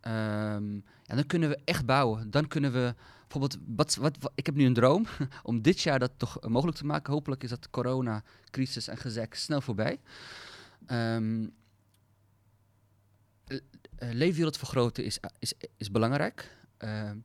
ehm, 0.00 0.78
dan 1.06 1.26
kunnen 1.26 1.48
we 1.48 1.58
echt 1.64 1.86
bouwen. 1.86 2.30
Dan 2.30 2.48
kunnen 2.48 2.72
we 2.72 2.94
bijvoorbeeld, 3.30 3.76
wat, 3.76 3.94
wat, 3.94 4.32
ik 4.34 4.46
heb 4.46 4.54
nu 4.54 4.64
een 4.64 4.74
droom 4.74 5.06
om 5.42 5.62
dit 5.62 5.80
jaar 5.80 5.98
dat 5.98 6.12
toch 6.16 6.48
mogelijk 6.48 6.78
te 6.78 6.86
maken. 6.86 7.12
Hopelijk 7.12 7.42
is 7.42 7.50
dat 7.50 7.70
coronacrisis 7.70 8.88
en 8.88 8.96
gezeik 8.96 9.34
snel 9.34 9.60
voorbij. 9.60 10.00
Ehm, 10.86 11.46
le- 13.46 13.60
eh, 13.96 14.12
leefwereld 14.12 14.56
vergroten 14.56 15.04
is, 15.04 15.18
is, 15.38 15.54
is 15.76 15.90
belangrijk. 15.90 16.56
Ehm, 16.76 17.16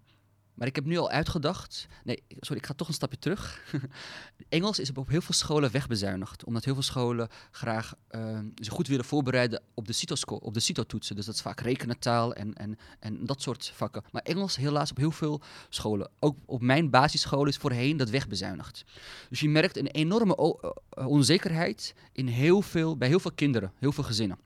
maar 0.56 0.68
ik 0.68 0.76
heb 0.76 0.86
nu 0.86 0.97
al 0.97 1.10
uitgedacht. 1.10 1.88
Nee, 2.03 2.24
sorry, 2.39 2.62
ik 2.62 2.66
ga 2.66 2.74
toch 2.74 2.88
een 2.88 2.93
stapje 2.93 3.20
terug. 3.20 3.62
Engels 4.49 4.80
is 4.80 4.91
op 4.91 5.10
heel 5.10 5.22
veel 5.22 5.34
scholen 5.34 5.72
wegbezuinigd. 5.72 6.43
Omdat 6.43 6.64
heel 6.64 6.74
veel 6.74 6.84
scholen 6.84 7.28
graag 7.51 7.93
ehm, 8.08 8.45
zich 8.56 8.74
goed 8.74 8.88
willen 8.88 9.06
voorbereiden 9.06 9.62
op 9.74 9.88
de 9.88 9.93
CITO-sco- 9.93 10.36
op 10.36 10.53
de 10.53 10.60
CITO-toetsen. 10.60 11.16
Dus 11.16 11.26
dat 11.26 11.36
is 11.36 11.41
vaak 11.41 11.60
rekenentaal 11.60 12.34
en, 12.34 12.53
en, 12.53 12.78
en 12.99 13.26
dat 13.26 13.41
soort 13.41 13.72
vakken. 13.76 14.03
Maar 14.12 14.22
Engels 14.22 14.56
helaas 14.56 14.91
op 14.91 14.97
heel 14.97 15.12
veel 15.12 15.41
scholen. 15.70 16.10
Ook 16.20 16.38
op 16.45 16.62
mijn 16.62 16.89
basisschool 16.89 17.45
is 17.45 17.58
voorheen 17.58 17.97
dat 17.97 18.10
wegbezuinigd. 18.10 18.84
Dus 19.30 19.39
je 19.39 19.49
merkt 19.49 19.78
een 19.78 19.88
enorme 19.88 20.36
eh, 20.36 21.08
onzekerheid 21.08 21.95
in 22.12 22.28
heel 22.28 22.62
veel, 22.62 22.97
bij 22.97 23.08
heel 23.08 23.20
veel 23.20 23.32
kinderen, 23.36 23.72
heel 23.80 23.91
veel 23.91 24.03
gezinnen. 24.03 24.38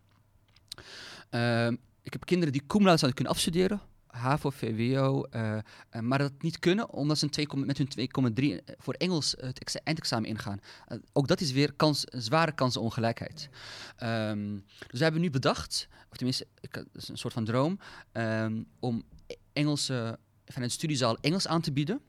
Ehm, 1.29 1.75
ik 2.01 2.13
heb 2.13 2.25
kinderen 2.25 2.53
die 2.53 2.63
cum 2.67 2.83
zouden 2.83 3.13
kunnen 3.13 3.33
afstuderen. 3.33 3.81
HAVO, 4.09 4.49
VWO, 4.49 5.23
eh, 5.23 5.57
eh, 5.57 6.01
maar 6.01 6.17
dat 6.17 6.31
niet 6.41 6.59
kunnen 6.59 6.89
omdat 6.89 7.17
ze 7.17 7.23
een 7.25 7.29
2, 7.31 7.47
met 7.55 7.77
hun 7.77 7.87
2,3 7.87 8.63
voor 8.77 8.93
Engels 8.93 9.35
het 9.39 9.59
ex- 9.59 9.75
eindexamen 9.83 10.29
ingaan. 10.29 10.59
Eh, 10.87 10.97
ook 11.13 11.27
dat 11.27 11.41
is 11.41 11.51
weer 11.51 11.73
kans, 11.73 12.03
zware 12.09 12.51
kansenongelijkheid. 12.51 13.49
Ehm, 13.95 14.53
dus 14.87 14.97
we 14.97 15.03
hebben 15.03 15.21
nu 15.21 15.29
bedacht, 15.29 15.87
of 16.11 16.17
tenminste, 16.17 16.47
ik, 16.59 16.73
dat 16.73 16.85
is 16.93 17.07
een 17.07 17.17
soort 17.17 17.33
van 17.33 17.45
droom, 17.45 17.79
ehm, 18.11 18.63
om 18.79 19.03
E- 19.27 19.33
Engelse, 19.53 20.19
vanuit 20.45 20.69
de 20.71 20.77
studiezaal 20.77 21.17
Engels 21.21 21.47
aan 21.47 21.61
te 21.61 21.71
bieden. 21.71 22.01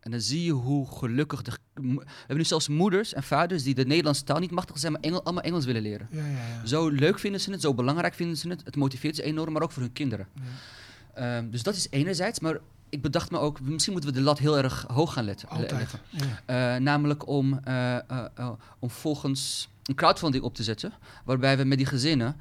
En 0.00 0.10
dan 0.10 0.20
zie 0.20 0.44
je 0.44 0.50
hoe 0.52 0.86
gelukkig 0.96 1.42
de. 1.42 1.50
We 1.74 2.04
hebben 2.18 2.36
nu 2.36 2.44
zelfs 2.44 2.68
moeders 2.68 3.12
en 3.14 3.22
vaders 3.22 3.62
die 3.62 3.74
de 3.74 3.86
Nederlandse 3.86 4.24
taal 4.24 4.38
niet 4.38 4.50
machtig 4.50 4.78
zijn, 4.78 4.92
maar 4.92 5.00
Engel, 5.00 5.22
allemaal 5.24 5.42
Engels 5.42 5.64
willen 5.64 5.82
leren. 5.82 6.08
Ja, 6.10 6.26
ja, 6.26 6.46
ja. 6.48 6.66
Zo 6.66 6.88
leuk 6.88 7.18
vinden 7.18 7.40
ze 7.40 7.50
het, 7.50 7.60
zo 7.60 7.74
belangrijk 7.74 8.14
vinden 8.14 8.36
ze 8.36 8.48
het. 8.48 8.64
Het 8.64 8.76
motiveert 8.76 9.16
ze 9.16 9.22
enorm, 9.22 9.52
maar 9.52 9.62
ook 9.62 9.72
voor 9.72 9.82
hun 9.82 9.92
kinderen. 9.92 10.28
Ehm, 11.18 11.50
dus 11.50 11.62
dat 11.62 11.76
is 11.76 11.86
enerzijds. 11.90 12.40
Maar 12.40 12.58
ik 12.88 13.02
bedacht 13.02 13.30
me 13.30 13.38
ook, 13.38 13.60
misschien 13.60 13.92
moeten 13.92 14.10
we 14.10 14.16
de 14.18 14.22
lat 14.24 14.38
heel 14.38 14.56
erg 14.58 14.84
hoog 14.92 15.12
gaan 15.12 15.24
letten. 15.24 15.48
Altijd. 15.48 15.70
leggen. 15.70 16.00
Ja. 16.10 16.74
Eh, 16.74 16.80
namelijk 16.80 17.26
om, 17.26 17.60
eh, 17.64 17.96
eh, 17.96 18.50
om 18.78 18.90
volgens 18.90 19.68
een 19.84 19.94
crowdfunding 19.94 20.44
op 20.44 20.54
te 20.54 20.62
zetten. 20.62 20.92
Waarbij 21.24 21.56
we 21.56 21.64
met 21.64 21.78
die 21.78 21.86
gezinnen 21.86 22.36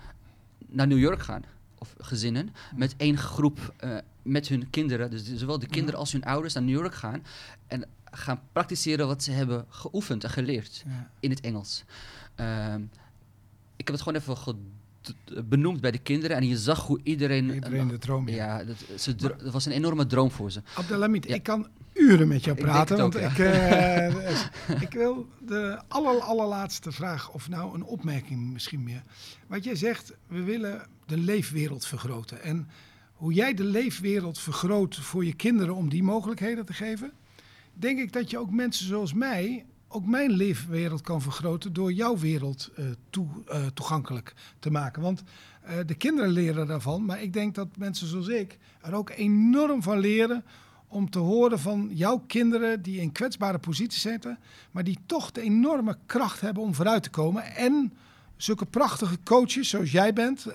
naar 0.67 0.87
New 0.87 0.99
York 0.99 1.21
gaan. 1.21 1.43
Of 1.77 1.95
gezinnen. 1.99 2.49
Met 2.75 2.93
één 2.97 3.17
groep 3.17 3.73
met 4.21 4.47
hun 4.47 4.69
kinderen. 4.69 5.09
Dus 5.09 5.33
zowel 5.35 5.59
de 5.59 5.67
kinderen 5.67 5.99
als 5.99 6.11
hun 6.11 6.23
ouders 6.23 6.53
naar 6.53 6.63
New 6.63 6.79
York 6.79 6.95
gaan. 6.95 7.23
En 7.67 7.85
gaan 8.11 8.39
praktiseren 8.51 9.07
wat 9.07 9.23
ze 9.23 9.31
hebben 9.31 9.65
geoefend 9.69 10.23
en 10.23 10.29
geleerd 10.29 10.83
Ja. 10.85 11.09
in 11.19 11.29
het 11.29 11.41
Engels. 11.41 11.83
Ehm, 12.35 12.81
ik 13.75 13.87
heb 13.87 13.95
het 13.95 14.01
gewoon 14.01 14.19
even 14.19 14.35
benoemd 15.45 15.81
bij 15.81 15.91
de 15.91 15.97
kinderen. 15.97 16.37
En 16.37 16.47
je 16.47 16.57
zag 16.57 16.85
hoe 16.85 16.99
iedereen... 17.03 17.53
Iedereen 17.53 17.87
de 17.87 17.97
droom. 17.97 18.29
Ja. 18.29 18.63
dat, 18.63 18.75
ze, 19.01 19.15
dro- 19.15 19.35
dat 19.43 19.53
was 19.53 19.65
een 19.65 19.71
enorme 19.71 20.05
droom 20.05 20.31
voor 20.31 20.51
ze. 20.51 20.61
Abdelhamid, 20.73 21.27
Ja. 21.27 21.35
ik 21.35 21.43
kan 21.43 21.67
uren 21.93 22.27
met 22.27 22.43
jou 22.43 22.57
Ik 22.57 22.63
praten. 22.63 22.99
ook, 22.99 23.13
want 23.13 23.25
ik, 23.31 23.37
eh, 23.45 24.81
ik 24.81 24.91
wil 24.93 25.27
de 25.45 25.81
aller, 25.87 26.19
allerlaatste 26.19 26.91
vraag, 26.91 27.31
of 27.31 27.49
nou 27.49 27.75
een 27.75 27.83
opmerking 27.83 28.53
misschien 28.53 28.83
meer. 28.83 29.01
Wat 29.47 29.63
jij 29.63 29.75
zegt, 29.75 30.13
we 30.27 30.43
willen 30.43 30.87
de 31.05 31.17
leefwereld 31.17 31.85
vergroten. 31.85 32.41
En 32.43 32.67
hoe 33.13 33.33
jij 33.33 33.53
de 33.53 33.63
leefwereld 33.63 34.39
vergroot 34.39 34.95
voor 34.95 35.25
je 35.25 35.33
kinderen 35.33 35.75
om 35.75 35.89
die 35.89 36.03
mogelijkheden 36.03 36.65
te 36.65 36.73
geven, 36.73 37.11
denk 37.73 37.99
ik 37.99 38.13
dat 38.13 38.29
je 38.29 38.37
ook 38.37 38.51
mensen 38.51 38.85
zoals 38.87 39.13
mij 39.13 39.65
ook 39.87 40.05
mijn 40.05 40.31
leefwereld 40.31 41.01
kan 41.01 41.21
vergroten 41.21 41.73
door 41.73 41.93
jouw 41.93 42.17
wereld 42.17 42.71
uh, 42.79 42.85
toe, 43.09 43.27
uh, 43.49 43.65
toegankelijk 43.65 44.33
te 44.59 44.71
maken. 44.71 45.01
Want 45.01 45.23
uh, 45.65 45.73
de 45.85 45.95
kinderen 45.95 46.29
leren 46.29 46.67
daarvan, 46.67 47.05
maar 47.05 47.21
ik 47.21 47.33
denk 47.33 47.55
dat 47.55 47.77
mensen 47.77 48.07
zoals 48.07 48.27
ik 48.27 48.57
er 48.81 48.93
ook 48.93 49.09
enorm 49.09 49.83
van 49.83 49.99
leren 49.99 50.43
om 50.87 51.09
te 51.09 51.19
horen 51.19 51.59
van 51.59 51.89
jouw 51.93 52.23
kinderen 52.27 52.81
die 52.81 53.01
in 53.01 53.11
kwetsbare 53.11 53.57
posities 53.59 54.01
zitten, 54.01 54.39
maar 54.71 54.83
die 54.83 54.99
toch 55.05 55.31
de 55.31 55.41
enorme 55.41 55.97
kracht 56.05 56.41
hebben 56.41 56.63
om 56.63 56.73
vooruit 56.73 57.03
te 57.03 57.09
komen. 57.09 57.55
En 57.55 57.93
zulke 58.37 58.65
prachtige 58.65 59.17
coaches 59.23 59.69
zoals 59.69 59.91
jij 59.91 60.13
bent, 60.13 60.47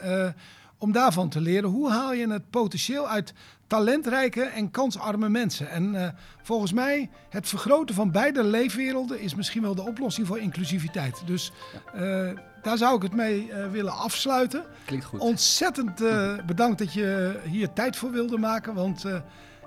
om 0.83 0.93
daarvan 0.93 1.29
te 1.29 1.41
leren. 1.41 1.71
Hoe 1.71 1.91
haal 1.91 2.13
je 2.13 2.31
het 2.31 2.51
potentieel 2.51 3.09
uit 3.09 3.33
talentrijke 3.67 4.43
en 4.43 4.71
kansarme 4.71 5.29
mensen? 5.29 5.71
En 5.71 5.95
uh, 5.95 6.09
volgens 6.43 6.73
mij, 6.73 7.11
het 7.29 7.49
vergroten 7.49 7.95
van 7.95 8.11
beide 8.11 8.45
leefwerelden 8.45 9.21
is 9.21 9.35
misschien 9.35 9.63
wel 9.63 9.75
de 9.75 9.83
oplossing 9.83 10.27
voor 10.27 10.39
inclusiviteit. 10.39 11.23
Dus 11.27 11.53
uh, 11.95 12.29
daar 12.63 12.77
zou 12.77 12.97
ik 12.97 13.03
het 13.03 13.15
mee 13.15 13.49
uh, 13.49 13.71
willen 13.71 13.93
afsluiten. 13.93 14.65
Klinkt 14.85 15.05
goed. 15.05 15.21
Ontzettend 15.21 16.03
bedankt 16.47 16.79
dat 16.79 16.93
je 16.93 17.41
hier 17.45 17.73
tijd 17.73 17.97
voor 17.97 18.11
wilde 18.11 18.39
maken. 18.39 18.75
Want 18.75 19.05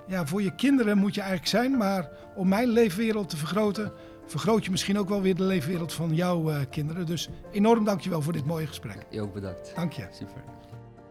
ja, 0.06 0.26
voor 0.26 0.42
je 0.42 0.54
kinderen 0.54 0.98
moet 0.98 1.14
je 1.14 1.20
eigenlijk 1.20 1.50
zijn. 1.50 1.76
Maar 1.76 2.08
om 2.34 2.48
mijn 2.48 2.68
leefwereld 2.68 3.28
te 3.28 3.36
vergroten, 3.36 3.92
vergroot 4.26 4.64
je 4.64 4.70
misschien 4.70 4.98
ook 4.98 5.08
wel 5.08 5.22
weer 5.22 5.36
de 5.36 5.42
leefwereld 5.42 5.92
van 5.92 6.14
jouw 6.14 6.52
kinderen. 6.70 7.06
Dus 7.06 7.28
enorm 7.52 7.84
dankjewel 7.84 8.22
voor 8.22 8.32
dit 8.32 8.46
mooie 8.46 8.66
gesprek. 8.66 9.06
Je 9.10 9.20
ook 9.20 9.34
bedankt. 9.34 9.72
Dank 9.74 9.92
je. 9.92 10.06
Super. 10.12 10.55